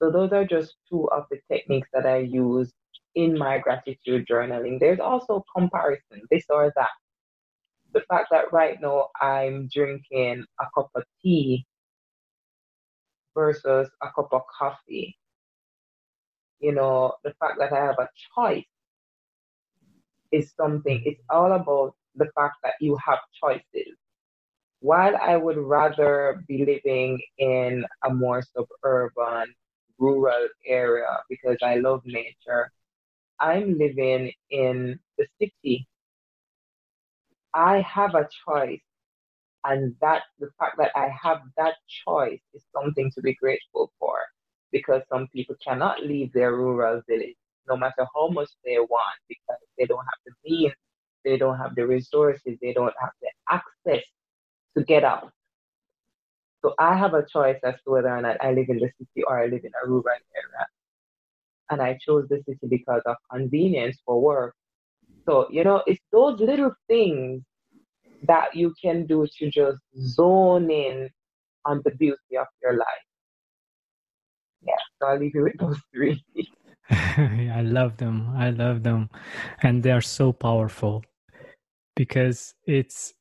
So 0.00 0.10
those 0.10 0.32
are 0.32 0.44
just 0.44 0.76
two 0.88 1.08
of 1.10 1.24
the 1.30 1.38
techniques 1.52 1.88
that 1.92 2.06
I 2.06 2.18
use 2.18 2.72
in 3.14 3.36
my 3.36 3.58
gratitude 3.58 4.26
journaling. 4.30 4.80
There's 4.80 5.00
also 5.00 5.44
comparison, 5.54 6.22
this 6.30 6.44
or 6.48 6.72
that. 6.76 6.90
The 7.92 8.02
fact 8.08 8.28
that 8.30 8.52
right 8.52 8.80
now 8.80 9.08
I'm 9.20 9.68
drinking 9.72 10.44
a 10.60 10.64
cup 10.74 10.90
of 10.94 11.02
tea 11.22 11.66
versus 13.34 13.88
a 14.02 14.06
cup 14.14 14.28
of 14.32 14.42
coffee. 14.58 15.16
You 16.60 16.72
know, 16.72 17.14
the 17.24 17.34
fact 17.40 17.58
that 17.58 17.72
I 17.72 17.84
have 17.84 17.98
a 17.98 18.08
choice 18.34 18.64
is 20.32 20.52
something, 20.56 21.02
it's 21.04 21.22
all 21.30 21.52
about 21.52 21.94
the 22.14 22.26
fact 22.34 22.56
that 22.62 22.74
you 22.80 22.96
have 23.04 23.18
choices. 23.42 23.96
While 24.80 25.16
I 25.16 25.36
would 25.36 25.56
rather 25.56 26.44
be 26.46 26.64
living 26.64 27.20
in 27.38 27.84
a 28.04 28.14
more 28.14 28.42
suburban, 28.42 29.54
rural 29.98 30.48
area 30.66 31.18
because 31.28 31.56
I 31.62 31.76
love 31.76 32.02
nature, 32.04 32.70
I'm 33.40 33.78
living 33.78 34.32
in 34.50 34.98
the 35.16 35.26
city. 35.40 35.86
I 37.54 37.80
have 37.80 38.14
a 38.14 38.28
choice, 38.46 38.80
and 39.64 39.94
that 40.00 40.22
the 40.38 40.50
fact 40.58 40.76
that 40.78 40.92
I 40.94 41.08
have 41.22 41.38
that 41.56 41.74
choice 42.04 42.40
is 42.54 42.62
something 42.72 43.10
to 43.14 43.20
be 43.22 43.34
grateful 43.34 43.92
for 43.98 44.18
because 44.70 45.02
some 45.10 45.28
people 45.28 45.56
cannot 45.66 46.04
leave 46.04 46.32
their 46.32 46.54
rural 46.54 47.02
village 47.08 47.36
no 47.68 47.76
matter 47.76 48.06
how 48.14 48.28
much 48.28 48.48
they 48.64 48.78
want 48.78 49.18
because 49.28 49.58
they 49.78 49.86
don't 49.86 50.04
have 50.04 50.20
the 50.26 50.32
means, 50.44 50.74
they 51.24 51.36
don't 51.36 51.58
have 51.58 51.74
the 51.74 51.86
resources, 51.86 52.58
they 52.62 52.72
don't 52.72 52.94
have 53.00 53.10
the 53.20 53.30
access 53.50 54.04
to 54.76 54.84
get 54.84 55.04
out. 55.04 55.30
So 56.64 56.74
I 56.78 56.96
have 56.96 57.14
a 57.14 57.24
choice 57.26 57.58
as 57.64 57.74
to 57.84 57.92
whether 57.92 58.08
or 58.08 58.20
not 58.20 58.36
I 58.42 58.52
live 58.52 58.66
in 58.68 58.78
the 58.78 58.90
city 58.98 59.22
or 59.26 59.40
I 59.40 59.46
live 59.46 59.64
in 59.64 59.72
a 59.82 59.88
rural 59.88 60.04
area. 60.08 60.66
And 61.70 61.82
I 61.82 61.98
chose 62.04 62.26
the 62.28 62.42
city 62.46 62.66
because 62.68 63.02
of 63.06 63.16
convenience 63.30 63.98
for 64.04 64.20
work. 64.20 64.54
So, 65.28 65.46
you 65.50 65.62
know, 65.62 65.82
it's 65.86 66.00
those 66.10 66.40
little 66.40 66.72
things 66.88 67.42
that 68.22 68.54
you 68.54 68.74
can 68.80 69.06
do 69.06 69.26
to 69.38 69.50
just 69.50 69.78
zone 69.96 70.70
in 70.70 71.10
on 71.64 71.82
the 71.84 71.90
beauty 71.92 72.36
of 72.38 72.46
your 72.62 72.76
life. 72.76 72.86
Yeah, 74.62 74.74
so 74.98 75.08
I'll 75.08 75.18
leave 75.18 75.34
you 75.34 75.44
with 75.44 75.58
those 75.58 75.78
three. 75.94 76.22
I 76.90 77.62
love 77.62 77.96
them. 77.96 78.32
I 78.36 78.50
love 78.50 78.82
them. 78.82 79.10
And 79.62 79.82
they 79.82 79.90
are 79.90 80.00
so 80.00 80.32
powerful 80.32 81.04
because 81.96 82.54
it's, 82.66 83.14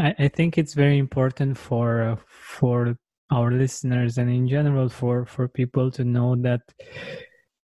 I, 0.00 0.14
I 0.18 0.28
think 0.28 0.58
it's 0.58 0.74
very 0.74 0.98
important 0.98 1.58
for, 1.58 2.02
uh, 2.02 2.16
for 2.26 2.96
our 3.30 3.50
listeners 3.50 4.18
and 4.18 4.30
in 4.30 4.48
general 4.48 4.88
for, 4.88 5.26
for 5.26 5.48
people 5.48 5.90
to 5.92 6.04
know 6.04 6.36
that 6.36 6.60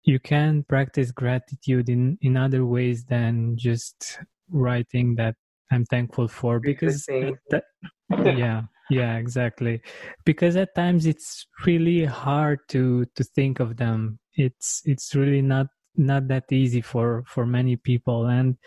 you 0.03 0.19
can 0.19 0.63
practice 0.63 1.11
gratitude 1.11 1.89
in, 1.89 2.17
in 2.21 2.37
other 2.37 2.65
ways 2.65 3.03
than 3.05 3.57
just 3.57 4.19
writing 4.49 5.15
that 5.15 5.35
I'm 5.71 5.85
thankful 5.85 6.27
for 6.27 6.59
because 6.59 7.05
that, 7.05 7.63
yeah 8.09 8.63
yeah 8.89 9.17
exactly 9.17 9.81
because 10.25 10.55
at 10.55 10.73
times 10.75 11.05
it's 11.05 11.45
really 11.65 12.05
hard 12.05 12.59
to 12.69 13.05
to 13.15 13.23
think 13.23 13.59
of 13.59 13.75
them 13.75 14.17
it's 14.37 14.81
it's 14.85 15.15
really 15.15 15.41
not 15.41 15.67
not 15.95 16.27
that 16.29 16.51
easy 16.51 16.81
for 16.81 17.23
for 17.27 17.45
many 17.45 17.75
people. 17.75 18.27
And 18.27 18.57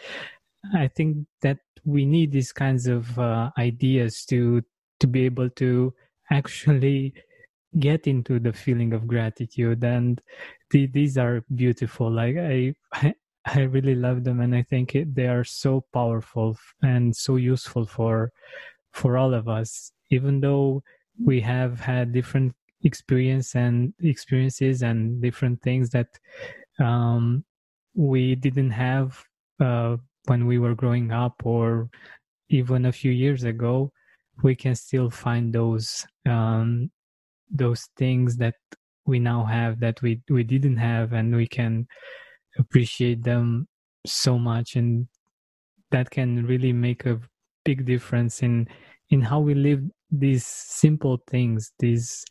i 0.75 0.89
think 0.89 1.27
that 1.41 1.59
we 1.87 2.05
need 2.05 2.33
these 2.33 2.53
kinds 2.53 2.87
of 2.87 3.19
uh, 3.19 3.51
ideas 3.57 4.27
to 4.27 4.63
to 4.99 5.07
be 5.07 5.25
able 5.25 5.49
to 5.49 5.95
actually 6.31 7.15
get 7.79 8.07
into 8.07 8.39
the 8.39 8.53
feeling 8.53 8.93
of 8.93 9.07
gratitude. 9.07 9.83
And 9.85 10.21
the, 10.71 10.87
these 10.87 11.17
are 11.17 11.45
beautiful. 11.55 12.11
Like 12.11 12.37
i 12.37 12.75
I 13.47 13.63
really 13.63 13.95
love 13.95 14.25
them, 14.25 14.41
and 14.41 14.55
I 14.55 14.63
think 14.63 14.95
it, 14.95 15.15
they 15.15 15.27
are 15.27 15.45
so 15.45 15.87
powerful 15.95 16.59
and 16.83 17.17
so 17.17 17.37
useful 17.37 17.87
for 17.87 18.33
for 18.93 19.17
all 19.17 19.33
of 19.33 19.49
us. 19.49 19.93
Even 20.11 20.41
though 20.41 20.83
we 21.19 21.41
have 21.41 21.81
had 21.81 22.13
different 22.13 22.55
experience 22.83 23.55
and 23.55 23.93
experiences 24.01 24.83
and 24.83 25.21
different 25.21 25.61
things 25.63 25.91
that 25.91 26.09
um, 26.79 27.45
we 27.95 28.35
didn't 28.35 28.71
have 28.71 29.23
uh, 29.61 29.97
when 30.27 30.47
we 30.47 30.59
were 30.59 30.75
growing 30.75 31.13
up 31.13 31.35
or 31.45 31.91
even 32.49 32.87
a 32.87 32.93
few 32.93 33.13
years 33.13 33.45
ago, 33.45 33.93
we 34.43 34.55
can 34.55 34.75
still 34.75 35.11
find 35.11 35.53
those 35.53 36.07
um, 36.27 36.91
those 37.51 37.89
things 37.97 38.37
that 38.37 38.55
we 39.07 39.19
now 39.19 39.45
have 39.45 39.81
that 39.81 40.01
we 40.03 40.21
we 40.29 40.43
didn't 40.43 40.77
have, 40.77 41.13
and 41.13 41.35
we 41.35 41.47
can 41.47 41.87
appreciate 42.59 43.23
them 43.23 43.67
so 44.07 44.39
much, 44.39 44.77
and 44.77 45.07
that 45.91 46.11
can 46.11 46.47
really 46.47 46.73
make 46.73 47.07
a 47.07 47.21
big 47.65 47.85
difference 47.87 48.43
in 48.43 48.69
in 49.11 49.21
how 49.21 49.41
we 49.41 49.55
live 49.55 49.83
these 50.11 50.45
simple 50.47 51.23
things, 51.29 51.73
these 51.79 52.25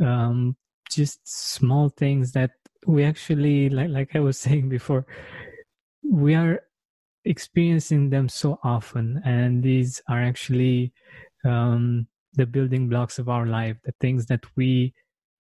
um, 0.00 0.56
just 0.90 1.20
small 1.24 1.88
things 1.88 2.32
that 2.32 2.50
we 2.86 3.04
actually 3.04 3.68
like 3.68 3.90
like 3.90 4.16
I 4.16 4.20
was 4.20 4.38
saying 4.46 4.68
before, 4.68 5.06
we 6.02 6.34
are 6.34 6.62
experiencing 7.24 8.10
them 8.10 8.28
so 8.28 8.58
often, 8.62 9.20
and 9.24 9.62
these 9.62 10.00
are 10.08 10.22
actually 10.22 10.92
um, 11.44 12.06
the 12.34 12.46
building 12.46 12.88
blocks 12.88 13.18
of 13.18 13.28
our 13.28 13.46
life, 13.46 13.76
the 13.84 13.94
things 14.00 14.26
that 14.26 14.44
we 14.56 14.94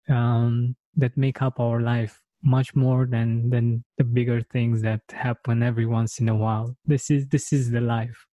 um, 0.10 0.76
that 0.96 1.16
make 1.18 1.42
up 1.42 1.60
our 1.60 1.82
life 1.82 2.22
much 2.44 2.76
more 2.76 3.06
than 3.06 3.50
than 3.50 3.84
the 3.98 4.04
bigger 4.04 4.42
things 4.42 4.82
that 4.82 5.02
happen 5.12 5.64
every 5.64 5.86
once 5.86 6.20
in 6.20 6.30
a 6.30 6.36
while. 6.36 6.76
This 6.86 7.10
is 7.10 7.28
this 7.28 7.52
is 7.54 7.72
the 7.72 7.82
life, 7.82 8.26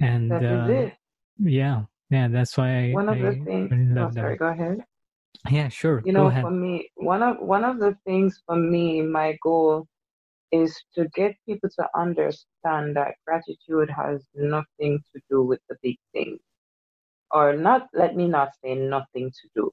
and 0.00 0.32
uh, 0.32 0.90
yeah, 1.38 1.82
yeah. 2.10 2.28
That's 2.28 2.56
why 2.56 2.88
I, 2.88 2.90
one 2.92 3.08
of 3.08 3.16
I 3.16 3.30
the 3.30 3.44
things. 3.44 3.70
Really 3.70 4.00
oh, 4.00 4.10
sorry, 4.10 4.36
go 4.36 4.46
ahead. 4.48 4.84
Yeah, 5.48 5.68
sure. 5.68 6.02
You 6.04 6.12
know, 6.12 6.30
for 6.30 6.50
me, 6.50 6.90
one 6.96 7.22
of 7.22 7.38
one 7.38 7.64
of 7.64 7.78
the 7.78 7.96
things 8.04 8.42
for 8.46 8.56
me, 8.56 9.00
my 9.00 9.38
goal 9.42 9.86
is 10.52 10.76
to 10.94 11.08
get 11.14 11.36
people 11.46 11.70
to 11.78 11.88
understand 11.96 12.96
that 12.96 13.14
gratitude 13.26 13.88
has 13.90 14.26
nothing 14.34 15.00
to 15.14 15.20
do 15.30 15.42
with 15.42 15.60
the 15.68 15.76
big 15.82 15.96
things. 16.12 16.40
Or 17.30 17.56
not, 17.56 17.86
let 17.94 18.16
me 18.16 18.26
not 18.26 18.50
say 18.62 18.74
nothing 18.74 19.30
to 19.30 19.48
do. 19.54 19.70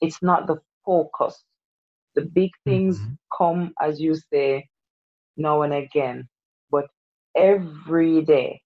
It's 0.00 0.22
not 0.22 0.46
the 0.46 0.58
focus. 0.84 1.42
The 2.14 2.22
big 2.22 2.50
things 2.64 2.98
mm-hmm. 2.98 3.14
come, 3.36 3.72
as 3.80 4.00
you 4.00 4.14
say, 4.30 4.68
now 5.36 5.62
and 5.62 5.72
again. 5.72 6.28
But 6.70 6.88
every 7.34 8.22
day, 8.22 8.60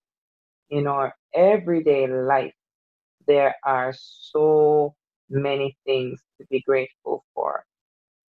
in 0.70 0.88
our 0.88 1.14
everyday 1.33 2.09
life, 2.09 2.55
there 3.29 3.55
are 3.64 3.94
so 3.96 4.94
many 5.31 5.77
things 5.87 6.21
to 6.39 6.47
be 6.51 6.61
grateful 6.62 7.25
for. 7.35 7.65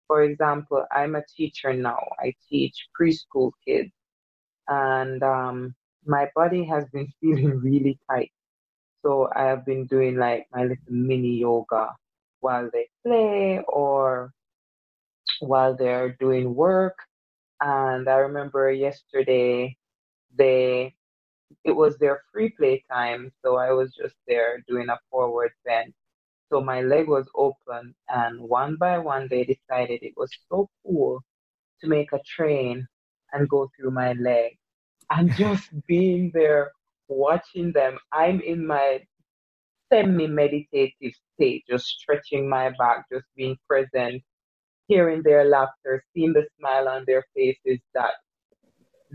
For 0.08 0.24
example, 0.24 0.86
I'm 0.92 1.16
a 1.16 1.24
teacher 1.36 1.74
now. 1.74 2.00
I 2.20 2.34
teach 2.50 2.88
preschool 3.00 3.52
kids, 3.66 3.92
and 4.68 5.22
um, 5.24 5.76
my 6.06 6.30
body 6.36 6.66
has 6.66 6.86
been 6.92 7.08
feeling 7.22 7.60
really 7.60 8.00
tight. 8.10 8.32
So 9.04 9.30
I 9.36 9.44
have 9.44 9.66
been 9.66 9.86
doing 9.88 10.18
like 10.18 10.48
my 10.54 10.64
little 10.64 10.78
mini 10.90 11.38
yoga 11.40 11.96
while 12.42 12.70
they 12.72 12.90
play 13.06 13.62
or 13.68 14.32
while 15.40 15.76
they're 15.76 16.16
doing 16.20 16.56
work. 16.56 16.98
And 17.62 18.08
I 18.10 18.18
remember 18.18 18.72
yesterday 18.72 19.76
they 20.36 20.96
it 21.64 21.72
was 21.72 21.98
their 21.98 22.24
free 22.32 22.50
play 22.50 22.84
time, 22.92 23.32
so 23.44 23.58
I 23.58 23.72
was 23.72 23.94
just 23.96 24.16
there 24.28 24.64
doing 24.68 24.90
a 24.90 25.00
forward 25.10 25.52
bend 25.66 25.94
so 26.50 26.62
my 26.62 26.82
leg 26.82 27.08
was 27.08 27.28
open, 27.36 27.94
and 28.10 28.40
one 28.40 28.78
by 28.78 28.98
one, 29.00 29.28
they 29.30 29.44
decided 29.44 30.02
it 30.02 30.14
was 30.18 30.32
so 30.50 30.70
cool 30.86 31.22
to 31.82 31.88
make 31.88 32.12
a 32.14 32.20
train 32.26 32.88
and 33.34 33.50
go 33.50 33.70
through 33.76 33.92
my 33.92 34.14
leg. 34.14 34.58
And 35.10 35.34
just 35.38 35.70
being 35.88 36.32
there, 36.34 36.72
watching 37.08 37.72
them, 37.74 37.98
I'm 38.12 38.42
in 38.42 38.66
my 38.66 39.02
semi 39.92 40.28
meditative 40.28 41.14
state, 41.34 41.64
just 41.70 41.86
stretching 41.86 42.50
my 42.50 42.70
back, 42.78 43.06
just 43.12 43.26
being 43.36 43.58
present, 43.68 44.22
hearing 44.88 45.22
their 45.24 45.46
laughter, 45.46 46.04
seeing 46.14 46.34
the 46.34 46.48
smile 46.60 46.88
on 46.88 47.04
their 47.08 47.24
faces 47.36 47.80
that 47.94 48.14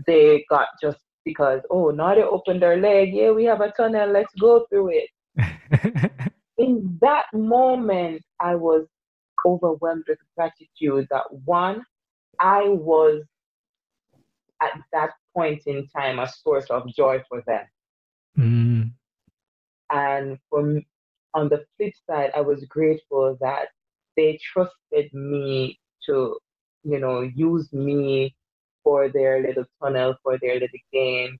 they 0.07 0.45
got 0.49 0.67
just 0.81 0.99
because, 1.25 1.61
oh, 1.69 1.91
now 1.91 2.15
they 2.15 2.23
opened 2.23 2.61
their 2.61 2.77
leg. 2.77 3.13
Yeah, 3.13 3.31
we 3.31 3.45
have 3.45 3.61
a 3.61 3.71
tunnel. 3.71 4.09
Let's 4.11 4.33
go 4.39 4.65
through 4.69 4.91
it. 4.93 6.11
in 6.63 6.97
that 7.01 7.25
moment, 7.33 8.23
I 8.39 8.55
was 8.55 8.87
overwhelmed 9.45 10.05
with 10.07 10.19
gratitude 10.37 11.07
that 11.11 11.25
one, 11.45 11.83
I 12.39 12.63
was 12.69 13.23
at 14.61 14.79
that 14.93 15.11
point 15.35 15.63
in 15.65 15.87
time 15.89 16.19
a 16.19 16.29
source 16.29 16.67
of 16.69 16.87
joy 16.95 17.21
for 17.27 17.43
them. 17.45 17.65
Mm. 18.37 18.91
And 19.91 20.37
from 20.49 20.83
on 21.33 21.49
the 21.49 21.65
flip 21.75 21.93
side, 22.09 22.31
I 22.33 22.41
was 22.41 22.63
grateful 22.65 23.37
that 23.41 23.67
they 24.15 24.39
trusted 24.53 25.13
me 25.13 25.79
to, 26.05 26.37
you 26.83 26.99
know, 26.99 27.21
use 27.21 27.73
me 27.73 28.33
for 28.83 29.09
their 29.09 29.41
little 29.41 29.65
tunnel, 29.81 30.15
for 30.23 30.37
their 30.37 30.53
little 30.53 30.85
game. 30.93 31.37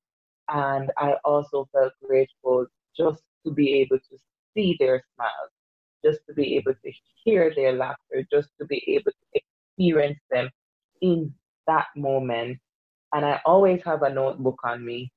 And 0.50 0.92
I 0.98 1.14
also 1.24 1.70
felt 1.72 1.94
grateful 2.06 2.66
just 2.98 3.22
to 3.46 3.52
be 3.52 3.76
able 3.76 4.00
to 4.00 4.18
see 4.54 4.76
their 4.80 5.04
smiles, 5.16 5.52
just 6.04 6.20
to 6.28 6.34
be 6.34 6.56
able 6.58 6.74
to 6.74 6.92
hear 7.24 7.54
their 7.56 7.74
laughter, 7.74 8.26
just 8.32 8.50
to 8.60 8.66
be 8.66 8.84
able 8.88 9.12
to 9.12 9.42
experience 9.42 10.20
them 10.32 10.50
in 11.02 11.34
that 11.68 11.88
moment. 11.96 12.60
And 13.14 13.26
I 13.26 13.42
always 13.46 13.82
have 13.86 14.04
a 14.04 14.14
notebook 14.14 14.60
on 14.64 14.86
me. 14.86 15.12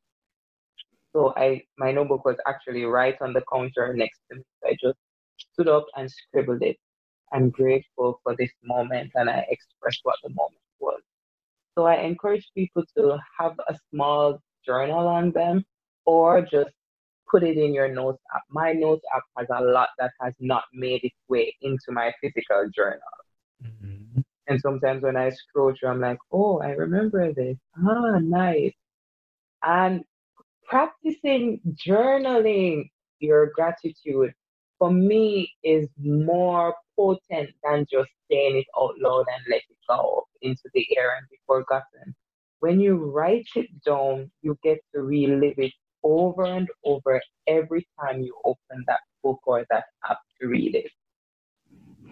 So 1.13 1.33
I 1.37 1.63
my 1.79 1.93
notebook 1.93 2.25
was 2.25 2.37
actually 2.47 2.85
right 2.85 3.17
on 3.23 3.33
the 3.33 3.43
counter 3.51 3.95
next 3.95 4.21
to 4.31 4.37
me. 4.37 4.45
I 4.65 4.77
just 4.81 4.99
stood 5.53 5.69
up 5.69 5.87
and 5.97 6.11
scribbled 6.11 6.63
it. 6.63 6.77
I'm 7.33 7.51
grateful 7.51 8.21
for 8.23 8.37
this 8.39 8.51
moment 8.63 9.13
and 9.15 9.31
I 9.31 9.45
expressed 9.49 10.01
what 10.03 10.17
the 10.23 10.31
moment 10.31 10.61
was. 10.79 11.01
So 11.75 11.87
I 11.87 11.97
encourage 11.97 12.47
people 12.55 12.85
to 12.97 13.19
have 13.39 13.59
a 13.69 13.77
small 13.91 14.41
journal 14.65 15.07
on 15.09 15.33
them 15.33 15.65
or 16.05 16.43
just 16.43 16.71
put 17.31 17.43
it 17.43 17.57
in 17.57 17.75
your 17.75 17.89
notes 17.89 18.23
app. 18.35 18.43
My 18.51 18.73
notes 18.73 19.05
app 19.15 19.23
has 19.39 19.47
a 19.51 19.65
lot 19.65 19.89
that 19.99 20.13
has 20.21 20.35
not 20.41 20.65
made 20.73 21.03
its 21.03 21.17
way 21.29 21.55
into 21.63 21.91
my 21.91 22.13
physical 22.21 22.69
journal. 22.75 23.01
Mm-hmm. 23.63 24.21
And 24.49 24.61
sometimes 24.61 25.03
when 25.03 25.17
I 25.17 25.31
scroll 25.31 25.75
through, 25.79 25.89
I'm 25.91 26.01
like, 26.01 26.19
oh, 26.33 26.61
I 26.61 26.71
remember 26.71 27.33
this. 27.33 27.57
Ah, 27.77 28.19
nice. 28.21 28.75
And 29.63 30.05
practicing 30.65 31.61
journaling 31.87 32.91
your 33.19 33.51
gratitude 33.55 34.33
for 34.79 34.91
me 34.91 35.51
is 35.65 35.89
more 35.99 36.75
potent 36.97 37.51
than 37.65 37.87
just 37.91 38.11
saying 38.31 38.59
it 38.59 38.67
out 38.79 38.95
loud 38.99 39.25
and 39.35 39.45
let 39.49 39.63
it 39.69 39.77
go 39.89 40.27
into 40.43 40.69
the 40.75 40.87
air 40.97 41.17
and 41.17 41.27
be 41.31 41.39
forgotten. 41.47 42.15
When 42.61 42.81
you 42.81 42.97
write 42.97 43.47
it 43.55 43.69
down, 43.85 44.31
you 44.43 44.59
get 44.63 44.79
to 44.95 45.03
relive 45.03 45.59
it 45.59 45.73
over 46.07 46.45
and 46.45 46.69
over 46.85 47.21
every 47.47 47.87
time 47.99 48.23
you 48.23 48.35
open 48.45 48.85
that 48.87 49.01
book 49.23 49.41
or 49.45 49.67
that 49.71 49.85
app 50.09 50.19
to 50.41 50.49
read 50.49 50.75
it. 50.75 50.91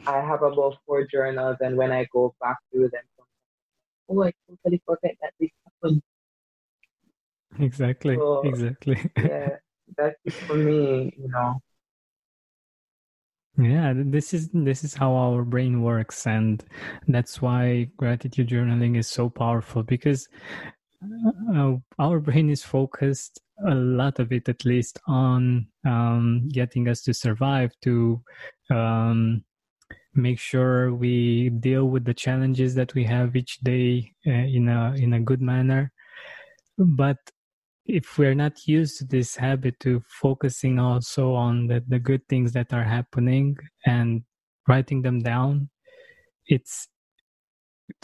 I 0.06 0.20
have 0.20 0.42
about 0.42 0.76
four 0.86 1.06
journals, 1.06 1.56
and 1.60 1.76
when 1.76 1.90
I 1.90 2.06
go 2.12 2.34
back 2.40 2.58
through 2.70 2.90
them, 2.90 3.02
oh, 4.08 4.22
I 4.22 4.32
totally 4.48 4.82
forget 4.84 5.16
that 5.22 5.32
this 5.40 5.50
happened. 5.64 6.02
Exactly. 7.58 8.16
So, 8.16 8.42
exactly. 8.42 8.98
yeah, 9.16 9.56
that's 9.96 10.16
it 10.24 10.34
for 10.46 10.56
me. 10.56 11.14
You 11.16 11.28
know. 11.28 11.60
Yeah, 13.56 13.92
this 13.94 14.34
is 14.34 14.50
this 14.52 14.82
is 14.82 14.94
how 14.94 15.12
our 15.14 15.44
brain 15.44 15.82
works, 15.82 16.26
and 16.26 16.62
that's 17.06 17.40
why 17.40 17.88
gratitude 17.96 18.48
journaling 18.48 18.98
is 18.98 19.06
so 19.06 19.30
powerful 19.30 19.84
because 19.84 20.28
uh, 21.54 21.72
our 21.98 22.20
brain 22.20 22.50
is 22.50 22.62
focused 22.62 23.40
a 23.66 23.74
lot 23.74 24.18
of 24.18 24.32
it 24.32 24.48
at 24.48 24.64
least 24.64 24.98
on 25.06 25.66
um, 25.86 26.48
getting 26.48 26.88
us 26.88 27.02
to 27.02 27.14
survive 27.14 27.72
to 27.82 28.20
um, 28.70 29.44
make 30.14 30.38
sure 30.38 30.94
we 30.94 31.50
deal 31.50 31.86
with 31.86 32.04
the 32.04 32.14
challenges 32.14 32.74
that 32.74 32.94
we 32.94 33.04
have 33.04 33.36
each 33.36 33.58
day 33.60 34.12
uh, 34.26 34.30
in 34.30 34.68
a 34.68 34.94
in 34.96 35.12
a 35.12 35.20
good 35.20 35.40
manner. 35.40 35.92
But 36.78 37.18
if 37.86 38.18
we're 38.18 38.34
not 38.34 38.66
used 38.66 38.98
to 38.98 39.04
this 39.04 39.36
habit 39.36 39.78
to 39.80 40.02
focusing 40.08 40.78
also 40.78 41.34
on 41.34 41.66
the, 41.66 41.84
the 41.86 41.98
good 41.98 42.26
things 42.28 42.52
that 42.52 42.72
are 42.72 42.84
happening 42.84 43.56
and 43.86 44.22
writing 44.66 45.02
them 45.02 45.20
down 45.20 45.68
it's 46.46 46.88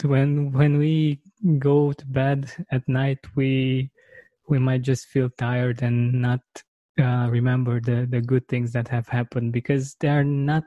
when 0.03 0.51
when 0.51 0.77
we 0.77 1.19
go 1.59 1.93
to 1.93 2.05
bed 2.05 2.51
at 2.71 2.87
night, 2.87 3.19
we 3.35 3.89
we 4.47 4.59
might 4.59 4.81
just 4.81 5.07
feel 5.07 5.29
tired 5.37 5.81
and 5.81 6.13
not 6.21 6.41
uh, 6.99 7.27
remember 7.29 7.79
the 7.79 8.07
the 8.09 8.21
good 8.21 8.47
things 8.47 8.71
that 8.73 8.87
have 8.87 9.07
happened 9.07 9.53
because 9.53 9.95
they 9.99 10.09
are 10.09 10.23
not 10.23 10.63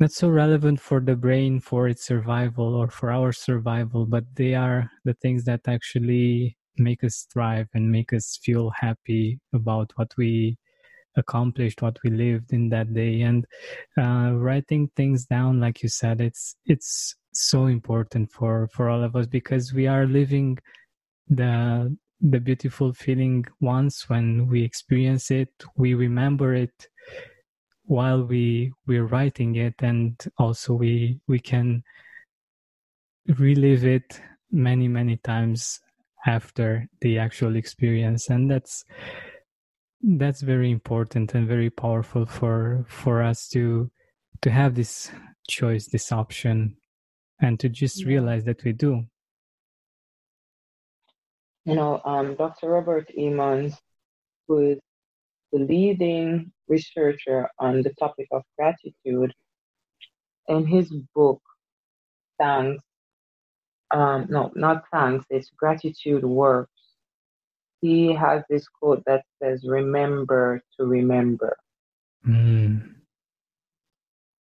not 0.00 0.12
so 0.12 0.28
relevant 0.28 0.80
for 0.80 1.00
the 1.00 1.16
brain 1.16 1.60
for 1.60 1.88
its 1.88 2.06
survival 2.06 2.74
or 2.74 2.88
for 2.88 3.10
our 3.10 3.32
survival, 3.32 4.06
but 4.06 4.24
they 4.36 4.54
are 4.54 4.90
the 5.04 5.14
things 5.14 5.44
that 5.44 5.60
actually 5.66 6.56
make 6.76 7.02
us 7.02 7.26
thrive 7.32 7.68
and 7.74 7.90
make 7.90 8.12
us 8.12 8.38
feel 8.42 8.70
happy 8.70 9.40
about 9.52 9.90
what 9.96 10.12
we 10.16 10.56
accomplished 11.16 11.82
what 11.82 11.98
we 12.04 12.10
lived 12.10 12.52
in 12.52 12.68
that 12.68 12.94
day. 12.94 13.22
And 13.22 13.44
uh, 13.96 14.32
writing 14.34 14.88
things 14.96 15.24
down 15.26 15.60
like 15.60 15.82
you 15.82 15.88
said 15.88 16.20
it's 16.20 16.54
it's 16.66 17.16
so 17.40 17.66
important 17.66 18.30
for 18.30 18.68
for 18.72 18.88
all 18.88 19.02
of 19.02 19.16
us 19.16 19.26
because 19.26 19.72
we 19.72 19.86
are 19.86 20.06
living 20.06 20.58
the 21.28 21.96
the 22.20 22.40
beautiful 22.40 22.92
feeling 22.92 23.44
once 23.60 24.08
when 24.08 24.48
we 24.48 24.62
experience 24.62 25.30
it 25.30 25.50
we 25.76 25.94
remember 25.94 26.54
it 26.54 26.88
while 27.84 28.24
we 28.24 28.72
we're 28.86 29.06
writing 29.06 29.56
it 29.56 29.74
and 29.80 30.26
also 30.36 30.74
we 30.74 31.20
we 31.28 31.38
can 31.38 31.82
relive 33.38 33.84
it 33.84 34.20
many 34.50 34.88
many 34.88 35.16
times 35.18 35.80
after 36.26 36.88
the 37.00 37.18
actual 37.18 37.56
experience. 37.56 38.28
And 38.28 38.50
that's 38.50 38.84
that's 40.02 40.42
very 40.42 40.70
important 40.70 41.34
and 41.34 41.48
very 41.48 41.70
powerful 41.70 42.24
for 42.24 42.84
for 42.88 43.22
us 43.22 43.48
to 43.48 43.90
to 44.42 44.50
have 44.50 44.74
this 44.74 45.10
choice 45.48 45.86
this 45.86 46.12
option 46.12 46.76
and 47.40 47.58
to 47.60 47.68
just 47.68 48.04
realize 48.04 48.44
that 48.44 48.62
we 48.64 48.72
do 48.72 49.04
you 51.64 51.74
know 51.74 52.00
um, 52.04 52.34
dr 52.34 52.68
robert 52.68 53.10
emmons 53.16 53.74
who 54.46 54.72
is 54.72 54.78
the 55.52 55.58
leading 55.58 56.52
researcher 56.68 57.48
on 57.58 57.82
the 57.82 57.92
topic 57.94 58.28
of 58.32 58.42
gratitude 58.56 59.32
in 60.48 60.66
his 60.66 60.92
book 61.14 61.40
thanks 62.38 62.82
um, 63.90 64.26
no 64.28 64.50
not 64.54 64.84
thanks 64.92 65.24
it's 65.30 65.50
gratitude 65.50 66.24
works 66.24 66.78
he 67.80 68.12
has 68.14 68.42
this 68.48 68.66
quote 68.68 69.02
that 69.06 69.24
says, 69.40 69.64
Remember 69.66 70.62
to 70.78 70.86
remember. 70.86 71.56
Mm. 72.26 72.94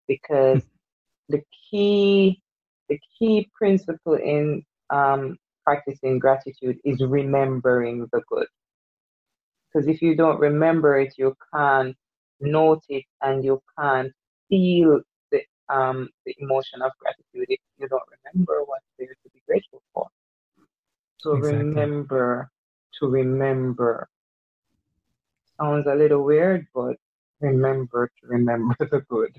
Because 0.08 0.62
the 1.30 1.44
key 1.70 2.42
the 2.90 3.00
key 3.18 3.50
principle 3.58 4.16
in 4.16 4.64
um, 4.90 5.38
practicing 5.64 6.20
gratitude 6.20 6.78
is 6.84 7.02
remembering 7.02 8.08
the 8.12 8.22
good. 8.30 8.48
Because 9.72 9.88
if 9.88 10.02
you 10.02 10.16
don't 10.16 10.40
remember 10.40 11.00
it, 11.00 11.14
you 11.18 11.36
can't 11.54 11.96
note 12.40 12.84
it 12.90 13.06
and 13.22 13.44
you 13.44 13.62
can't 13.78 14.12
feel 14.50 15.02
the 15.32 15.42
um, 15.70 16.10
the 16.26 16.36
emotion 16.40 16.82
of 16.82 16.92
gratitude 17.00 17.46
if 17.50 17.60
you 17.78 17.88
don't 17.88 18.10
remember 18.18 18.64
what's 18.66 18.86
there 18.98 19.08
to 19.08 19.30
be 19.32 19.42
grateful 19.48 19.82
for. 19.94 20.08
So 21.18 21.34
exactly. 21.34 21.58
remember 21.58 22.50
to 23.00 23.08
remember. 23.08 24.10
Sounds 25.60 25.86
a 25.88 25.94
little 25.94 26.24
weird, 26.24 26.68
but 26.74 26.96
remember 27.42 28.08
to 28.08 28.28
remember 28.28 28.76
the 28.80 29.02
good. 29.10 29.36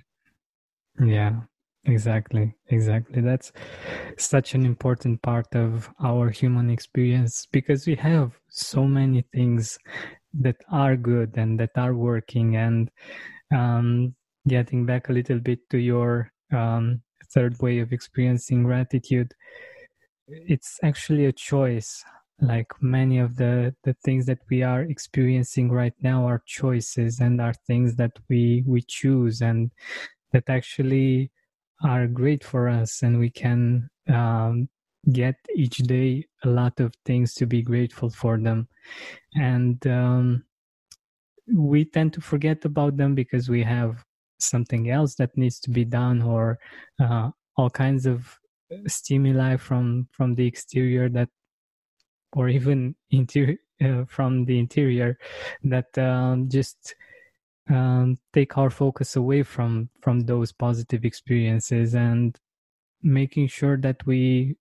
Yeah, 1.02 1.40
exactly. 1.84 2.54
Exactly. 2.68 3.20
That's 3.22 3.52
such 4.18 4.54
an 4.54 4.64
important 4.64 5.22
part 5.22 5.54
of 5.54 5.90
our 6.02 6.30
human 6.30 6.70
experience 6.70 7.46
because 7.50 7.86
we 7.86 7.96
have 7.96 8.38
so 8.48 8.84
many 8.84 9.24
things 9.32 9.78
that 10.34 10.56
are 10.70 10.96
good 10.96 11.36
and 11.36 11.58
that 11.60 11.70
are 11.76 11.94
working. 11.94 12.56
And 12.56 12.90
um, 13.54 14.14
getting 14.46 14.86
back 14.86 15.08
a 15.08 15.12
little 15.12 15.38
bit 15.38 15.68
to 15.70 15.78
your 15.78 16.32
um, 16.52 17.02
third 17.32 17.60
way 17.60 17.78
of 17.80 17.92
experiencing 17.92 18.62
gratitude, 18.64 19.32
it's 20.28 20.78
actually 20.82 21.26
a 21.26 21.32
choice 21.32 22.04
like 22.40 22.68
many 22.80 23.18
of 23.18 23.36
the 23.36 23.74
the 23.84 23.94
things 24.04 24.24
that 24.26 24.38
we 24.48 24.62
are 24.62 24.82
experiencing 24.82 25.70
right 25.70 25.92
now 26.00 26.26
are 26.26 26.42
choices 26.46 27.20
and 27.20 27.40
are 27.40 27.54
things 27.66 27.96
that 27.96 28.12
we 28.28 28.64
we 28.66 28.80
choose 28.80 29.42
and 29.42 29.70
that 30.32 30.44
actually 30.48 31.30
are 31.82 32.06
great 32.06 32.44
for 32.44 32.68
us 32.68 33.02
and 33.02 33.18
we 33.18 33.30
can 33.30 33.88
um, 34.08 34.68
get 35.12 35.36
each 35.54 35.78
day 35.78 36.24
a 36.44 36.48
lot 36.48 36.78
of 36.80 36.92
things 37.04 37.34
to 37.34 37.46
be 37.46 37.62
grateful 37.62 38.10
for 38.10 38.38
them. 38.38 38.68
And 39.34 39.84
um, 39.86 40.44
we 41.52 41.84
tend 41.84 42.12
to 42.14 42.20
forget 42.20 42.64
about 42.64 42.96
them 42.96 43.14
because 43.14 43.48
we 43.48 43.62
have 43.62 44.04
something 44.38 44.90
else 44.90 45.14
that 45.16 45.36
needs 45.36 45.60
to 45.60 45.70
be 45.70 45.84
done 45.84 46.22
or 46.22 46.58
uh, 47.00 47.30
all 47.56 47.70
kinds 47.70 48.06
of 48.06 48.38
stimuli 48.86 49.56
from 49.56 50.06
from 50.12 50.34
the 50.34 50.46
exterior 50.46 51.08
that 51.08 51.28
or 52.32 52.48
even 52.48 52.94
interior 53.10 53.56
uh, 53.82 54.04
from 54.06 54.44
the 54.44 54.58
interior 54.58 55.18
that 55.64 55.96
um, 55.98 56.48
just 56.48 56.94
um, 57.70 58.18
take 58.32 58.58
our 58.58 58.70
focus 58.70 59.16
away 59.16 59.42
from 59.42 59.88
from 60.00 60.20
those 60.20 60.52
positive 60.52 61.04
experiences 61.04 61.94
and 61.94 62.38
making 63.02 63.48
sure 63.48 63.76
that 63.78 64.04
we 64.06 64.56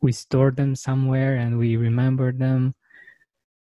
we 0.00 0.12
store 0.12 0.50
them 0.50 0.74
somewhere 0.74 1.36
and 1.36 1.58
we 1.58 1.76
remember 1.76 2.32
them. 2.32 2.74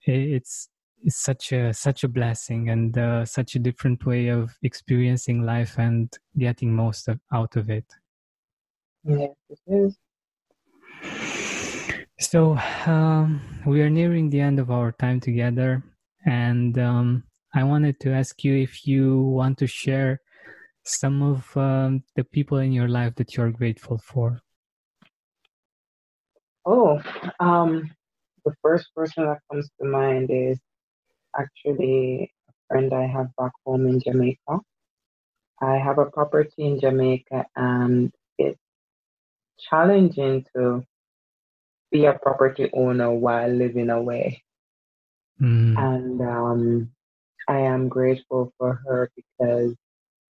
It's 0.07 0.69
it's 1.03 1.17
such 1.17 1.53
a 1.53 1.73
such 1.73 2.05
a 2.05 2.09
blessing 2.09 2.71
and 2.71 2.97
uh, 2.97 3.25
such 3.25 3.55
a 3.55 3.59
different 3.59 4.05
way 4.07 4.29
of 4.29 4.57
experiencing 4.63 5.43
life 5.43 5.79
and 5.79 6.13
getting 6.39 6.75
most 6.75 7.09
of, 7.09 7.21
out 7.33 7.57
of 7.57 7.71
it. 7.71 7.87
Yes 9.05 9.31
it 9.49 9.59
is. 9.67 9.99
So 12.19 12.59
um, 12.87 13.41
we 13.65 13.81
are 13.81 13.89
nearing 13.89 14.29
the 14.29 14.41
end 14.41 14.61
of 14.61 14.71
our 14.71 14.93
time 14.93 15.21
together, 15.21 15.83
and 16.27 16.79
um, 16.79 17.25
I 17.53 17.65
wanted 17.65 17.99
to 18.01 18.13
ask 18.13 18.45
you 18.45 18.57
if 18.57 18.87
you 18.87 19.23
want 19.23 19.59
to 19.59 19.67
share 19.67 20.21
some 20.85 21.23
of 21.23 21.57
um, 21.57 22.03
the 22.17 22.25
people 22.25 22.59
in 22.59 22.73
your 22.73 22.89
life 22.89 23.15
that 23.17 23.37
you're 23.37 23.51
grateful 23.51 23.99
for. 23.99 24.41
Oh, 26.65 27.01
um, 27.41 27.91
the 28.45 28.55
first 28.63 28.95
person 28.95 29.27
that 29.27 29.41
comes 29.51 29.69
to 29.81 29.87
mind 29.87 30.31
is 30.31 30.59
actually 31.37 32.33
a 32.49 32.53
friend 32.69 32.93
I 32.93 33.07
have 33.07 33.35
back 33.37 33.53
home 33.65 33.87
in 33.87 34.01
Jamaica. 34.01 34.61
I 35.61 35.77
have 35.77 35.99
a 35.99 36.07
property 36.07 36.65
in 36.65 36.81
Jamaica, 36.81 37.47
and 37.57 38.13
it's 38.39 38.59
challenging 39.69 40.47
to 40.57 40.85
be 41.91 42.07
a 42.07 42.15
property 42.15 42.71
owner 42.73 43.13
while 43.13 43.49
living 43.49 43.91
away. 43.91 44.43
Mm. 45.41 45.77
And 45.77 46.21
um, 46.21 46.91
I 47.49 47.61
am 47.61 47.89
grateful 47.89 48.53
for 48.59 48.81
her 48.87 49.11
because 49.17 49.75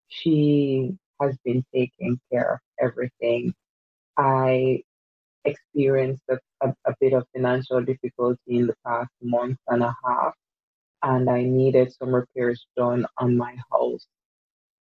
she 0.09 0.97
has 1.21 1.37
been 1.45 1.65
taking 1.75 2.21
care 2.31 2.55
of 2.55 2.61
everything. 2.81 3.55
I 4.17 4.83
experienced 5.45 6.23
a, 6.29 6.39
a, 6.63 6.75
a, 6.87 6.95
bit 7.01 7.13
of 7.13 7.27
financial 7.35 7.81
difficulty 7.83 8.59
in 8.59 8.67
the 8.67 8.75
past 8.87 9.11
month 9.23 9.59
and 9.69 9.83
a 9.83 9.95
half, 10.05 10.35
and 11.03 11.29
I 11.31 11.43
needed 11.43 11.93
some 11.93 12.15
repairs 12.15 12.67
done 12.77 13.07
on 13.17 13.37
my 13.37 13.57
house 13.73 14.07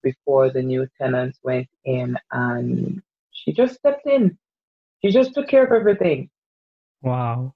before 0.01 0.49
the 0.49 0.61
new 0.61 0.87
tenants 0.99 1.39
went 1.43 1.67
in, 1.83 2.17
and 2.31 3.01
she 3.31 3.53
just 3.53 3.75
stepped 3.75 4.07
in. 4.07 4.37
She 5.03 5.11
just 5.11 5.33
took 5.33 5.47
care 5.47 5.65
of 5.65 5.71
everything. 5.71 6.29
Wow. 7.01 7.53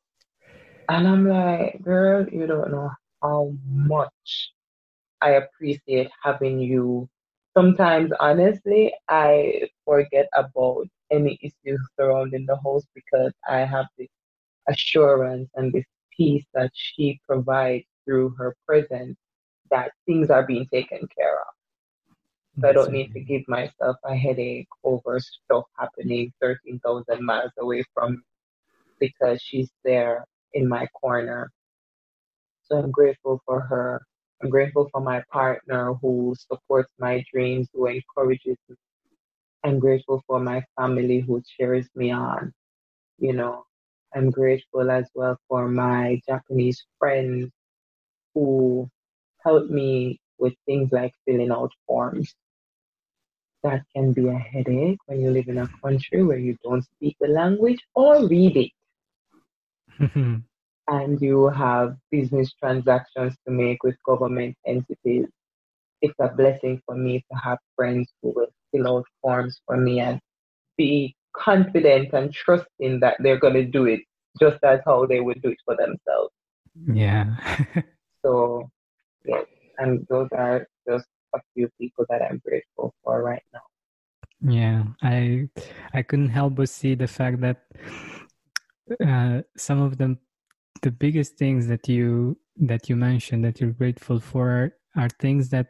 And 0.88 1.08
I'm 1.08 1.28
like, 1.28 1.82
girl, 1.82 2.28
you 2.28 2.48
don't 2.48 2.72
know 2.72 2.92
how 3.22 3.54
much 3.68 4.52
I 5.22 5.32
appreciate 5.32 6.10
having 6.24 6.60
you. 6.60 7.10
Sometimes, 7.58 8.12
honestly, 8.20 8.94
I 9.10 9.70
forget 9.86 10.30
about 10.34 10.88
any 11.12 11.40
issues 11.42 11.82
surrounding 12.00 12.46
the 12.46 12.58
house 12.64 12.86
because 12.94 13.34
I 13.48 13.60
have 13.60 13.88
this 13.98 14.08
assurance 14.68 15.50
and 15.56 15.74
this 15.74 15.86
peace 16.16 16.46
that 16.54 16.72
she 16.74 17.20
provides 17.28 17.86
through 18.06 18.36
her 18.38 18.56
presence 18.68 19.18
that 19.72 19.92
things 20.06 20.30
are 20.30 20.46
being 20.46 20.68
taken 20.72 21.08
care 21.18 21.40
of. 21.40 21.48
So 22.62 22.70
I 22.70 22.74
don't 22.74 22.92
need 22.92 23.14
to 23.14 23.22
give 23.22 23.48
myself 23.48 23.98
a 24.04 24.16
headache 24.16 24.68
over 24.84 25.20
stuff 25.20 25.66
happening 25.78 26.34
13,000 26.42 27.24
miles 27.26 27.52
away 27.60 27.84
from 27.94 28.14
me 28.14 28.22
because 29.00 29.42
she's 29.42 29.72
there 29.84 30.26
in 30.54 30.68
my 30.68 30.88
corner. 30.88 31.52
So 32.64 32.78
I'm 32.78 32.92
grateful 32.92 33.42
for 33.46 33.62
her. 33.62 34.02
I'm 34.42 34.50
grateful 34.50 34.90
for 34.92 35.02
my 35.02 35.22
partner 35.32 35.94
who 35.96 36.34
supports 36.50 36.90
my 36.98 37.24
dreams, 37.32 37.68
who 37.74 37.88
encourages 37.88 38.58
me. 38.70 38.76
I'm 39.66 39.80
grateful 39.80 40.24
for 40.28 40.40
my 40.40 40.64
family 40.78 41.20
who 41.20 41.42
cheers 41.42 41.88
me 41.94 42.12
on. 42.12 42.54
You 43.18 43.34
know, 43.34 43.66
I'm 44.16 44.30
grateful 44.30 44.90
as 44.90 45.10
well 45.14 45.38
for 45.50 45.68
my 45.68 46.22
Japanese 46.26 46.86
friends 46.98 47.50
who 48.34 48.90
helped 49.44 49.70
me 49.70 50.20
with 50.38 50.54
things 50.66 50.92
like 50.94 51.14
filling 51.26 51.52
out 51.52 51.72
forms. 51.86 52.34
That 53.64 53.84
can 53.94 54.14
be 54.14 54.30
a 54.30 54.38
headache 54.38 55.00
when 55.08 55.20
you 55.20 55.32
live 55.32 55.50
in 55.50 55.58
a 55.58 55.70
country 55.84 56.24
where 56.24 56.38
you 56.38 56.56
don't 56.64 56.82
speak 56.82 57.18
the 57.20 57.28
language 57.28 57.86
or 57.94 58.26
read 58.26 58.72
it. 59.98 60.44
and 60.90 61.22
you 61.22 61.48
have 61.50 61.96
business 62.12 62.52
transactions 62.54 63.36
to 63.46 63.52
make 63.52 63.84
with 63.84 63.96
government 64.06 64.56
entities. 64.66 65.28
It's 66.02 66.16
a 66.20 66.30
blessing 66.30 66.82
for 66.86 66.96
me 66.96 67.24
to 67.32 67.38
have 67.38 67.60
friends 67.76 68.10
who 68.22 68.34
will 68.36 68.48
fill 68.72 68.88
out 68.88 69.06
forms 69.22 69.62
for 69.66 69.78
me 69.78 70.00
and 70.00 70.20
be 70.78 71.16
confident 71.34 72.14
and 72.14 72.34
trusting 72.34 73.00
that 73.02 73.18
they're 73.20 73.40
going 73.40 73.54
to 73.54 73.66
do 73.66 73.86
it 73.86 74.02
just 74.40 74.64
as 74.64 74.80
how 74.86 75.06
they 75.06 75.20
would 75.20 75.42
do 75.42 75.50
it 75.50 75.58
for 75.66 75.76
themselves. 75.76 76.34
Yeah. 76.92 77.36
so, 78.26 78.70
yes, 79.26 79.46
and 79.78 80.06
those 80.10 80.30
are 80.32 80.68
just 80.88 81.06
a 81.36 81.40
few 81.54 81.70
people 81.80 82.06
that 82.10 82.22
I'm 82.22 82.42
grateful 82.46 82.94
for 83.04 83.22
right 83.22 83.44
now. 83.54 83.62
Yeah, 84.42 84.84
I 85.02 85.50
I 85.94 86.02
couldn't 86.02 86.30
help 86.30 86.56
but 86.56 86.70
see 86.70 86.96
the 86.96 87.08
fact 87.08 87.42
that 87.42 87.68
uh, 89.06 89.42
some 89.58 89.82
of 89.82 89.98
them, 89.98 90.18
the 90.82 90.92
biggest 90.92 91.38
things 91.38 91.68
that 91.68 91.88
you 91.88 92.38
that 92.58 92.90
you 92.90 92.96
mentioned 92.96 93.44
that 93.46 93.60
you're 93.60 93.72
grateful 93.72 94.20
for 94.20 94.74
are 94.96 95.10
things 95.20 95.50
that 95.50 95.68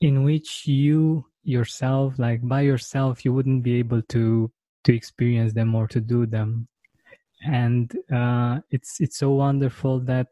in 0.00 0.24
which 0.24 0.66
you 0.66 1.24
yourself 1.42 2.18
like 2.18 2.40
by 2.46 2.60
yourself 2.60 3.24
you 3.24 3.32
wouldn't 3.32 3.62
be 3.62 3.74
able 3.78 4.02
to 4.02 4.50
to 4.84 4.94
experience 4.94 5.52
them 5.52 5.74
or 5.74 5.86
to 5.86 6.00
do 6.00 6.26
them. 6.26 6.68
And 7.46 7.92
uh, 8.12 8.60
it's 8.70 9.00
it's 9.00 9.18
so 9.18 9.32
wonderful 9.32 10.00
that 10.00 10.28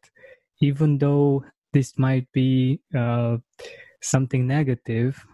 even 0.60 0.98
though 0.98 1.44
this 1.72 1.98
might 1.98 2.30
be 2.32 2.80
uh, 2.96 3.38
something 4.02 4.46
negative 4.46 5.24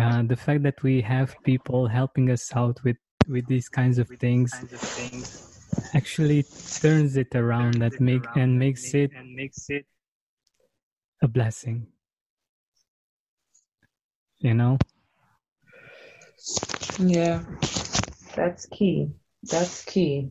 uh, 0.00 0.22
the 0.22 0.36
fact 0.36 0.62
that 0.62 0.82
we 0.82 1.02
have 1.02 1.36
people 1.44 1.86
helping 1.86 2.30
us 2.30 2.50
out 2.56 2.82
with 2.84 2.96
with 3.28 3.46
these 3.46 3.68
kinds 3.68 3.98
of 3.98 4.08
things 4.08 4.52
actually 5.94 6.44
turns 6.80 7.16
it 7.16 7.34
around 7.34 7.74
that 7.80 8.00
make 8.00 8.24
and 8.34 8.58
makes 8.58 8.94
it 8.94 9.12
and 9.14 9.34
makes 9.34 9.70
it 9.70 9.86
a 11.22 11.28
blessing. 11.28 11.86
You 14.38 14.54
know? 14.54 14.78
Yeah. 16.98 17.44
That's 18.34 18.66
key. 18.66 19.12
That's 19.44 19.84
key. 19.84 20.30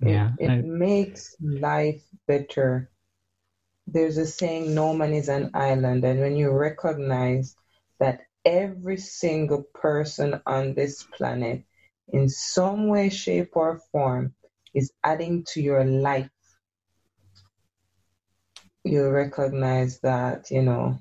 Yeah 0.00 0.32
it, 0.38 0.44
it 0.44 0.50
I, 0.50 0.60
makes 0.62 1.36
life 1.40 2.02
better. 2.26 2.90
There's 3.86 4.16
a 4.16 4.26
saying 4.26 4.74
no 4.74 4.94
man 4.94 5.12
is 5.12 5.28
an 5.28 5.50
island 5.54 6.04
and 6.04 6.20
when 6.20 6.36
you 6.36 6.50
recognize 6.50 7.56
that 7.98 8.22
every 8.44 8.96
single 8.96 9.62
person 9.74 10.40
on 10.46 10.74
this 10.74 11.02
planet 11.02 11.62
in 12.08 12.28
some 12.28 12.88
way 12.88 13.08
shape 13.08 13.50
or 13.54 13.80
form 13.90 14.34
is 14.74 14.92
adding 15.04 15.44
to 15.48 15.62
your 15.62 15.84
life. 15.84 16.30
You 18.84 19.08
recognize 19.10 20.00
that 20.00 20.50
you 20.50 20.62
know 20.62 20.98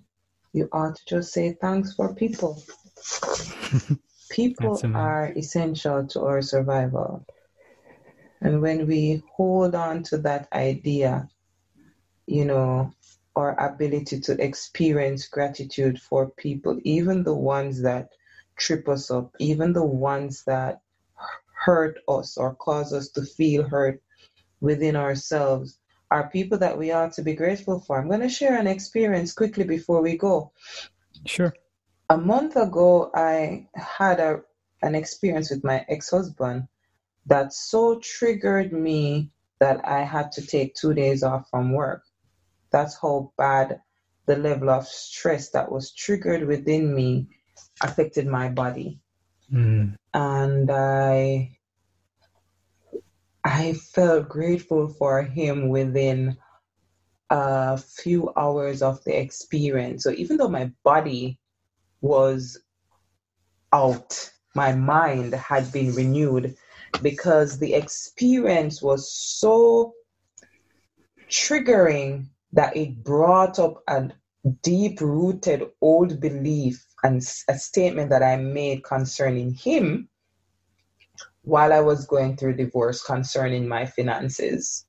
you 0.54 0.70
ought 0.72 0.96
to 0.96 1.06
just 1.08 1.34
say 1.34 1.58
thanks 1.60 1.94
for 1.94 2.14
people. 2.14 2.62
People 4.30 4.80
are 4.94 5.34
essential 5.36 6.08
to 6.08 6.22
our 6.22 6.42
survival. 6.42 7.26
And 8.40 8.62
when 8.62 8.88
we 8.88 9.22
hold 9.36 9.76
on 9.76 10.04
to 10.04 10.18
that 10.20 10.48
idea 10.54 11.30
you 12.32 12.46
know, 12.46 12.94
our 13.36 13.60
ability 13.60 14.20
to 14.22 14.42
experience 14.44 15.28
gratitude 15.28 16.00
for 16.00 16.30
people, 16.32 16.80
even 16.84 17.24
the 17.24 17.36
ones 17.36 17.82
that 17.82 18.10
trip 18.58 18.88
us 18.88 19.12
up, 19.12 19.36
even 19.40 19.74
the 19.74 19.86
ones 19.86 20.44
that 20.46 20.82
hurt 21.64 22.00
us 22.08 22.38
or 22.38 22.56
cause 22.56 22.94
us 22.94 23.10
to 23.10 23.24
feel 23.24 23.64
hurt 23.64 24.02
within 24.62 24.96
ourselves, 24.96 25.78
are 26.10 26.30
people 26.30 26.58
that 26.58 26.78
we 26.78 26.92
ought 26.92 27.14
to 27.14 27.22
be 27.22 27.34
grateful 27.34 27.80
for. 27.80 28.00
I'm 28.00 28.08
going 28.08 28.22
to 28.22 28.30
share 28.30 28.58
an 28.58 28.68
experience 28.68 29.34
quickly 29.34 29.64
before 29.64 30.02
we 30.02 30.18
go. 30.18 30.52
Sure. 31.26 31.54
A 32.10 32.18
month 32.18 32.56
ago, 32.56 33.12
I 33.16 33.68
had 33.76 34.20
a, 34.20 34.42
an 34.82 34.96
experience 34.96 35.52
with 35.52 35.64
my 35.64 35.86
ex 35.88 36.10
husband 36.10 36.68
that 37.28 37.54
so 37.54 38.00
triggered 38.00 38.74
me 38.74 39.32
that 39.60 39.86
I 39.88 40.02
had 40.02 40.32
to 40.34 40.46
take 40.46 40.74
two 40.74 40.94
days 40.94 41.24
off 41.24 41.48
from 41.50 41.72
work. 41.72 42.04
That's 42.72 42.98
how 43.00 43.32
bad 43.38 43.82
the 44.26 44.36
level 44.36 44.70
of 44.70 44.88
stress 44.88 45.52
that 45.52 45.72
was 45.72 45.94
triggered 45.94 46.48
within 46.48 46.94
me 46.94 47.28
affected 47.82 48.26
my 48.26 48.50
body. 48.50 49.01
Mm. 49.54 49.96
And 50.14 50.72
I 50.72 51.58
I 53.44 53.74
felt 53.74 54.30
grateful 54.30 54.88
for 54.88 55.24
him 55.24 55.70
within 55.70 56.38
a 57.30 57.78
few 57.78 58.32
hours 58.36 58.82
of 58.82 59.04
the 59.04 59.20
experience. 59.20 60.04
So 60.04 60.12
even 60.12 60.38
though 60.38 60.50
my 60.50 60.72
body 60.84 61.40
was 62.02 62.62
out, 63.74 64.32
my 64.54 64.74
mind 64.74 65.34
had 65.34 65.72
been 65.72 65.96
renewed 65.96 66.56
because 67.02 67.58
the 67.58 67.74
experience 67.74 68.82
was 68.82 69.12
so 69.12 69.94
triggering 71.30 72.28
that 72.52 72.76
it 72.76 73.04
brought 73.04 73.60
up 73.60 73.82
a 73.88 74.10
deep 74.62 75.00
rooted 75.00 75.64
old 75.82 76.20
belief 76.20 76.86
and 77.04 77.22
a 77.48 77.58
statement 77.58 78.10
that 78.10 78.24
I 78.24 78.36
made 78.38 78.84
concerning 78.84 79.54
him 79.54 80.10
while 81.44 81.74
I 81.74 81.80
was 81.80 82.06
going 82.06 82.38
through 82.38 82.56
divorce 82.56 83.04
concerning 83.04 83.68
my 83.68 83.86
finances. 83.86 84.86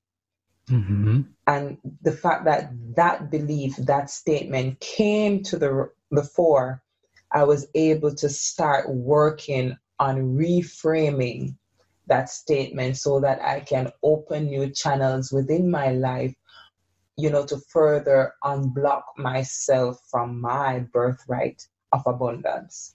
Mm-hmm. 0.69 1.23
And 1.47 1.79
the 2.03 2.13
fact 2.13 2.45
that 2.45 2.73
that 2.97 3.31
belief, 3.31 3.77
that 3.77 4.11
statement 4.11 4.79
came 4.81 5.43
to 5.45 5.59
the, 5.59 5.91
the 6.11 6.23
fore, 6.23 6.83
I 7.33 7.45
was 7.45 7.67
able 7.75 8.15
to 8.17 8.29
start 8.29 8.89
working 8.89 9.77
on 9.99 10.37
reframing 10.37 11.57
that 12.07 12.29
statement 12.29 12.99
so 12.99 13.21
that 13.21 13.41
I 13.41 13.61
can 13.61 13.91
open 14.03 14.47
new 14.47 14.71
channels 14.71 15.33
within 15.33 15.71
my 15.71 15.93
life 15.93 16.35
you 17.17 17.31
know, 17.31 17.45
to 17.47 17.59
further 17.69 18.35
unblock 18.43 19.03
myself 19.17 20.01
from 20.11 20.41
my 20.41 20.81
birthright 20.93 21.67
of 21.93 22.03
abundance. 22.07 22.95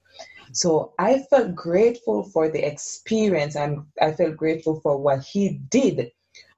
So 0.52 0.94
I 0.98 1.20
felt 1.30 1.56
grateful 1.56 2.24
for 2.24 2.50
the 2.50 2.66
experience 2.66 3.56
and 3.56 3.84
I 4.02 4.14
felt 4.14 4.38
grateful 4.38 4.80
for 4.82 4.98
what 4.98 5.24
he 5.24 5.60
did, 5.70 6.12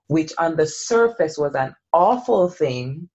which 0.08 0.34
on 0.38 0.56
the 0.56 0.68
surface 0.68 1.38
was 1.38 1.56
an 1.56 1.76
awful 1.92 2.50
thing, 2.50 3.10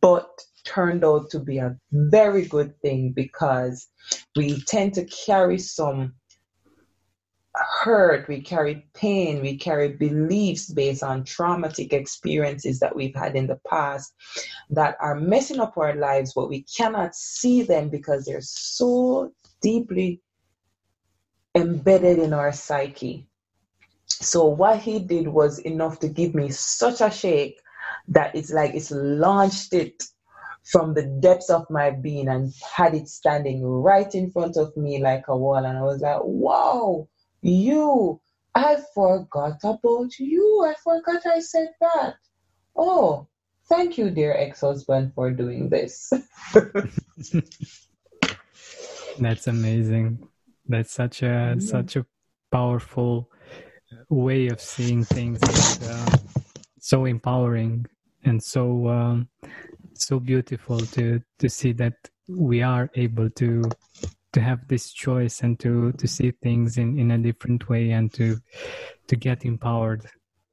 but 0.00 0.28
turned 0.64 1.04
out 1.04 1.30
to 1.30 1.38
be 1.38 1.58
a 1.58 1.76
very 1.92 2.46
good 2.46 2.78
thing 2.80 3.12
because 3.12 3.88
we 4.36 4.60
tend 4.62 4.94
to 4.94 5.04
carry 5.04 5.58
some 5.58 6.14
hurt, 7.58 8.28
we 8.28 8.40
carry 8.40 8.86
pain, 8.94 9.40
we 9.40 9.56
carry 9.56 9.88
beliefs 9.88 10.70
based 10.70 11.02
on 11.02 11.24
traumatic 11.24 11.92
experiences 11.92 12.78
that 12.80 12.94
we've 12.94 13.14
had 13.14 13.36
in 13.36 13.46
the 13.46 13.60
past 13.68 14.14
that 14.70 14.96
are 15.00 15.14
messing 15.14 15.60
up 15.60 15.76
our 15.76 15.94
lives, 15.94 16.32
but 16.34 16.48
we 16.48 16.62
cannot 16.62 17.14
see 17.14 17.62
them 17.62 17.88
because 17.88 18.24
they're 18.24 18.40
so 18.40 19.32
deeply 19.60 20.20
embedded 21.54 22.18
in 22.18 22.32
our 22.32 22.52
psyche. 22.52 23.26
So, 24.06 24.46
what 24.46 24.78
he 24.80 24.98
did 24.98 25.28
was 25.28 25.58
enough 25.60 26.00
to 26.00 26.08
give 26.08 26.34
me 26.34 26.50
such 26.50 27.00
a 27.00 27.10
shake 27.10 27.60
that 28.08 28.34
it's 28.34 28.50
like 28.50 28.74
it's 28.74 28.90
launched 28.90 29.74
it 29.74 30.02
from 30.64 30.92
the 30.92 31.04
depths 31.20 31.50
of 31.50 31.68
my 31.70 31.90
being 31.90 32.28
and 32.28 32.52
had 32.76 32.94
it 32.94 33.08
standing 33.08 33.64
right 33.64 34.14
in 34.14 34.30
front 34.30 34.56
of 34.56 34.76
me 34.76 35.02
like 35.02 35.24
a 35.28 35.36
wall. 35.36 35.64
And 35.64 35.78
I 35.78 35.82
was 35.82 36.00
like, 36.00 36.20
wow, 36.22 37.08
you, 37.42 38.20
I 38.54 38.76
forgot 38.94 39.58
about 39.62 40.18
you. 40.18 40.64
I 40.66 40.74
forgot 40.82 41.26
I 41.26 41.40
said 41.40 41.70
that. 41.80 42.16
Oh, 42.76 43.28
thank 43.68 43.98
you, 43.98 44.10
dear 44.10 44.34
ex 44.34 44.60
husband, 44.60 45.12
for 45.14 45.30
doing 45.30 45.68
this. 45.68 46.12
That's 49.18 49.46
amazing. 49.46 50.26
That's 50.66 50.92
such 50.92 51.22
a 51.22 51.26
yeah. 51.26 51.58
such 51.58 51.96
a 51.96 52.06
powerful 52.50 53.30
way 54.08 54.48
of 54.48 54.60
seeing 54.60 55.04
things. 55.04 55.40
And, 55.42 55.90
uh, 55.90 56.16
so 56.80 57.04
empowering 57.04 57.86
and 58.24 58.42
so 58.42 58.88
um, 58.88 59.28
so 59.94 60.18
beautiful 60.20 60.78
to 60.78 61.20
to 61.38 61.48
see 61.48 61.72
that 61.72 61.94
we 62.28 62.62
are 62.62 62.90
able 62.94 63.30
to 63.30 63.62
to 64.32 64.40
have 64.40 64.66
this 64.68 64.92
choice 64.92 65.40
and 65.42 65.58
to 65.60 65.92
to 65.92 66.06
see 66.06 66.30
things 66.42 66.78
in 66.78 66.98
in 66.98 67.10
a 67.12 67.18
different 67.18 67.68
way 67.68 67.90
and 67.90 68.12
to 68.14 68.36
to 69.06 69.16
get 69.16 69.44
empowered 69.44 70.04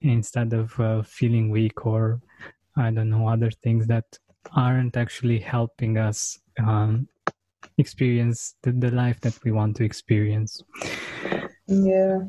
instead 0.02 0.54
of 0.54 0.80
uh, 0.80 1.02
feeling 1.04 1.50
weak 1.50 1.86
or 1.86 2.22
I 2.78 2.92
don't 2.92 3.10
know 3.10 3.28
other 3.28 3.52
things 3.64 3.88
that 3.88 4.06
aren't 4.56 4.98
actually 4.98 5.40
helping 5.40 5.98
us 5.98 6.38
um, 6.64 7.08
experience 7.78 8.56
the, 8.64 8.72
the 8.72 8.92
life 8.92 9.20
that 9.22 9.38
we 9.44 9.52
want 9.52 9.76
to 9.78 9.84
experience. 9.84 10.62
Yeah. 11.68 12.20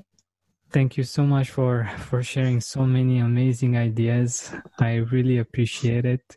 Thank 0.72 0.96
you 0.96 1.04
so 1.04 1.22
much 1.22 1.50
for 1.50 1.88
for 1.98 2.22
sharing 2.22 2.60
so 2.60 2.84
many 2.84 3.18
amazing 3.18 3.76
ideas. 3.76 4.52
I 4.80 4.96
really 4.96 5.38
appreciate 5.38 6.04
it. 6.04 6.36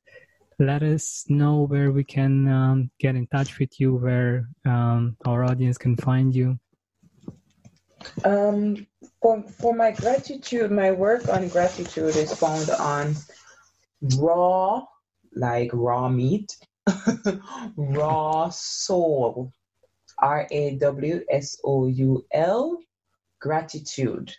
Let 0.62 0.84
us 0.84 1.24
know 1.30 1.68
where 1.68 1.92
we 1.94 2.04
can 2.04 2.50
um, 2.50 2.92
get 3.00 3.16
in 3.16 3.28
touch 3.28 3.60
with 3.60 3.80
you, 3.80 3.96
where 3.96 4.50
um, 4.66 5.16
our 5.26 5.46
audience 5.46 5.78
can 5.78 5.96
find 5.96 6.36
you. 6.36 6.60
Um, 8.26 8.86
for 9.22 9.42
for 9.44 9.74
my 9.74 9.92
gratitude, 9.92 10.70
my 10.70 10.92
work 10.92 11.30
on 11.30 11.48
gratitude 11.48 12.16
is 12.18 12.34
found 12.34 12.70
on 12.72 13.16
raw, 14.18 14.84
like 15.34 15.70
raw 15.72 16.10
meat, 16.10 16.54
raw 17.78 18.50
soul, 18.50 19.54
R 20.18 20.46
A 20.52 20.76
W 20.76 21.22
S 21.30 21.58
O 21.64 21.88
U 21.88 22.26
L, 22.34 22.80
gratitude. 23.40 24.36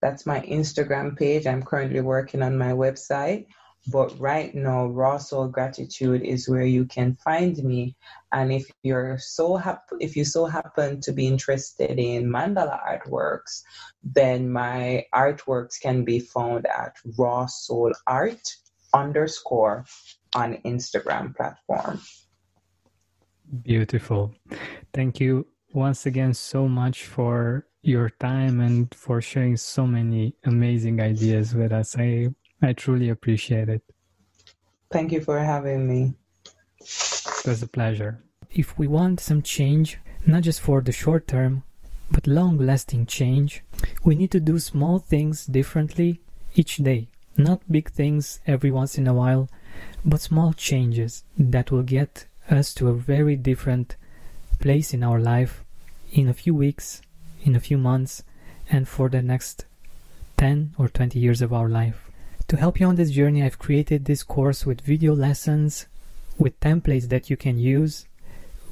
That's 0.00 0.26
my 0.26 0.40
Instagram 0.40 1.18
page. 1.18 1.48
I'm 1.48 1.64
currently 1.64 2.02
working 2.02 2.42
on 2.42 2.56
my 2.56 2.70
website. 2.70 3.46
But 3.88 4.18
right 4.18 4.54
now, 4.54 4.86
Raw 4.86 5.18
Soul 5.18 5.48
Gratitude 5.48 6.22
is 6.22 6.48
where 6.48 6.66
you 6.66 6.86
can 6.86 7.14
find 7.14 7.56
me. 7.62 7.96
And 8.32 8.52
if 8.52 8.68
you're 8.82 9.18
so 9.18 9.56
hap- 9.56 9.88
if 10.00 10.16
you 10.16 10.24
so 10.24 10.46
happen 10.46 11.00
to 11.02 11.12
be 11.12 11.26
interested 11.26 11.98
in 11.98 12.26
mandala 12.26 12.80
artworks, 12.82 13.62
then 14.02 14.50
my 14.50 15.04
artworks 15.14 15.80
can 15.80 16.04
be 16.04 16.18
found 16.18 16.66
at 16.66 16.96
Raw 17.16 17.46
Soul 17.46 17.92
Art 18.06 18.42
underscore 18.92 19.84
on 20.34 20.58
Instagram 20.64 21.36
platform. 21.36 22.00
Beautiful. 23.62 24.34
Thank 24.92 25.20
you 25.20 25.46
once 25.72 26.06
again 26.06 26.34
so 26.34 26.66
much 26.66 27.06
for 27.06 27.66
your 27.82 28.10
time 28.10 28.60
and 28.60 28.92
for 28.92 29.20
sharing 29.20 29.56
so 29.56 29.86
many 29.86 30.34
amazing 30.44 31.00
ideas 31.00 31.54
with 31.54 31.70
us. 31.70 31.96
I 31.96 32.34
I 32.62 32.72
truly 32.72 33.08
appreciate 33.08 33.68
it. 33.68 33.82
Thank 34.90 35.12
you 35.12 35.20
for 35.20 35.38
having 35.38 35.86
me. 35.86 36.14
It 36.80 37.46
was 37.46 37.62
a 37.62 37.68
pleasure. 37.68 38.22
If 38.50 38.78
we 38.78 38.86
want 38.86 39.20
some 39.20 39.42
change, 39.42 39.98
not 40.24 40.42
just 40.42 40.60
for 40.60 40.80
the 40.80 40.92
short 40.92 41.26
term, 41.28 41.64
but 42.10 42.26
long 42.26 42.58
lasting 42.58 43.06
change, 43.06 43.62
we 44.04 44.14
need 44.14 44.30
to 44.30 44.40
do 44.40 44.58
small 44.58 44.98
things 44.98 45.44
differently 45.46 46.20
each 46.54 46.76
day. 46.76 47.08
Not 47.36 47.70
big 47.70 47.90
things 47.90 48.40
every 48.46 48.70
once 48.70 48.96
in 48.96 49.06
a 49.06 49.14
while, 49.14 49.48
but 50.04 50.20
small 50.20 50.52
changes 50.52 51.24
that 51.36 51.70
will 51.70 51.82
get 51.82 52.26
us 52.48 52.72
to 52.74 52.88
a 52.88 52.94
very 52.94 53.36
different 53.36 53.96
place 54.58 54.94
in 54.94 55.02
our 55.02 55.20
life 55.20 55.64
in 56.12 56.28
a 56.28 56.34
few 56.34 56.54
weeks, 56.54 57.02
in 57.42 57.54
a 57.54 57.60
few 57.60 57.76
months, 57.76 58.22
and 58.70 58.88
for 58.88 59.08
the 59.08 59.20
next 59.20 59.66
10 60.38 60.74
or 60.78 60.88
20 60.88 61.18
years 61.18 61.42
of 61.42 61.52
our 61.52 61.68
life. 61.68 62.05
To 62.48 62.56
help 62.56 62.78
you 62.78 62.86
on 62.86 62.94
this 62.94 63.10
journey, 63.10 63.42
I've 63.42 63.58
created 63.58 64.04
this 64.04 64.22
course 64.22 64.64
with 64.64 64.80
video 64.80 65.16
lessons, 65.16 65.86
with 66.38 66.60
templates 66.60 67.08
that 67.08 67.28
you 67.28 67.36
can 67.36 67.58
use, 67.58 68.06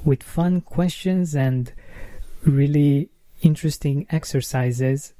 with 0.04 0.22
fun 0.22 0.60
questions 0.60 1.34
and 1.34 1.72
really 2.44 3.10
interesting 3.42 4.06
exercises, 4.10 5.12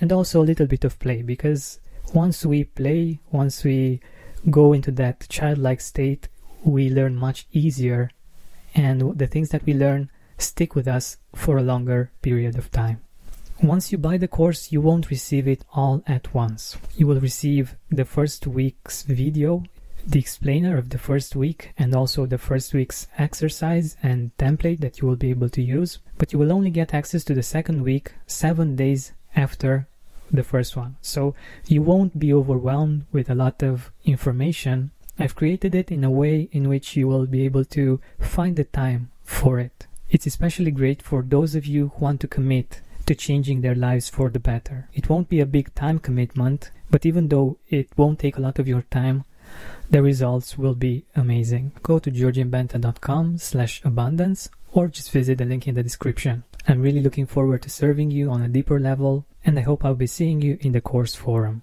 and 0.00 0.10
also 0.10 0.40
a 0.40 0.48
little 0.48 0.66
bit 0.66 0.84
of 0.84 0.98
play 0.98 1.20
because 1.20 1.80
once 2.14 2.46
we 2.46 2.64
play, 2.64 3.20
once 3.30 3.62
we 3.62 4.00
go 4.48 4.72
into 4.72 4.90
that 4.92 5.28
childlike 5.28 5.82
state, 5.82 6.28
we 6.64 6.88
learn 6.88 7.14
much 7.14 7.46
easier, 7.52 8.10
and 8.74 9.18
the 9.18 9.26
things 9.26 9.50
that 9.50 9.66
we 9.66 9.74
learn 9.74 10.10
stick 10.38 10.74
with 10.74 10.88
us 10.88 11.18
for 11.34 11.58
a 11.58 11.62
longer 11.62 12.10
period 12.22 12.56
of 12.56 12.70
time. 12.70 13.02
Once 13.62 13.92
you 13.92 13.98
buy 13.98 14.16
the 14.16 14.26
course, 14.26 14.72
you 14.72 14.80
won't 14.80 15.10
receive 15.10 15.46
it 15.46 15.66
all 15.74 16.02
at 16.06 16.32
once. 16.32 16.78
You 16.96 17.06
will 17.06 17.20
receive 17.20 17.76
the 17.90 18.06
first 18.06 18.46
week's 18.46 19.02
video, 19.02 19.64
the 20.06 20.18
explainer 20.18 20.78
of 20.78 20.88
the 20.88 20.98
first 20.98 21.36
week, 21.36 21.74
and 21.76 21.94
also 21.94 22.24
the 22.24 22.38
first 22.38 22.72
week's 22.72 23.06
exercise 23.18 23.98
and 24.02 24.34
template 24.38 24.80
that 24.80 25.00
you 25.00 25.08
will 25.08 25.16
be 25.16 25.28
able 25.28 25.50
to 25.50 25.60
use. 25.60 25.98
But 26.16 26.32
you 26.32 26.38
will 26.38 26.52
only 26.52 26.70
get 26.70 26.94
access 26.94 27.22
to 27.24 27.34
the 27.34 27.42
second 27.42 27.82
week 27.82 28.14
seven 28.26 28.76
days 28.76 29.12
after 29.36 29.86
the 30.30 30.42
first 30.42 30.74
one. 30.74 30.96
So 31.02 31.34
you 31.66 31.82
won't 31.82 32.18
be 32.18 32.32
overwhelmed 32.32 33.04
with 33.12 33.28
a 33.28 33.34
lot 33.34 33.62
of 33.62 33.92
information. 34.06 34.90
I've 35.18 35.36
created 35.36 35.74
it 35.74 35.90
in 35.90 36.02
a 36.02 36.10
way 36.10 36.48
in 36.50 36.66
which 36.66 36.96
you 36.96 37.06
will 37.08 37.26
be 37.26 37.44
able 37.44 37.66
to 37.66 38.00
find 38.18 38.56
the 38.56 38.64
time 38.64 39.10
for 39.22 39.60
it. 39.60 39.86
It's 40.08 40.26
especially 40.26 40.70
great 40.70 41.02
for 41.02 41.22
those 41.22 41.54
of 41.54 41.66
you 41.66 41.92
who 41.94 42.04
want 42.06 42.20
to 42.22 42.26
commit 42.26 42.80
to 43.10 43.14
changing 43.16 43.60
their 43.60 43.74
lives 43.74 44.08
for 44.08 44.30
the 44.30 44.38
better. 44.38 44.88
It 44.94 45.08
won't 45.08 45.28
be 45.28 45.40
a 45.40 45.46
big 45.46 45.74
time 45.74 45.98
commitment, 45.98 46.70
but 46.92 47.04
even 47.04 47.26
though 47.26 47.58
it 47.66 47.88
won't 47.96 48.20
take 48.20 48.36
a 48.36 48.40
lot 48.40 48.60
of 48.60 48.68
your 48.68 48.82
time, 48.82 49.24
the 49.90 50.00
results 50.00 50.56
will 50.56 50.76
be 50.76 51.06
amazing. 51.16 51.72
Go 51.82 51.98
to 51.98 52.08
georgianbenta.com 52.08 53.38
slash 53.38 53.82
abundance 53.84 54.48
or 54.70 54.86
just 54.86 55.10
visit 55.10 55.38
the 55.38 55.44
link 55.44 55.66
in 55.66 55.74
the 55.74 55.82
description. 55.82 56.44
I'm 56.68 56.82
really 56.82 57.02
looking 57.02 57.26
forward 57.26 57.62
to 57.62 57.68
serving 57.70 58.12
you 58.12 58.30
on 58.30 58.42
a 58.42 58.48
deeper 58.48 58.78
level 58.78 59.26
and 59.44 59.58
I 59.58 59.62
hope 59.62 59.84
I'll 59.84 59.96
be 59.96 60.06
seeing 60.06 60.40
you 60.40 60.56
in 60.60 60.70
the 60.70 60.80
course 60.80 61.16
forum. 61.16 61.62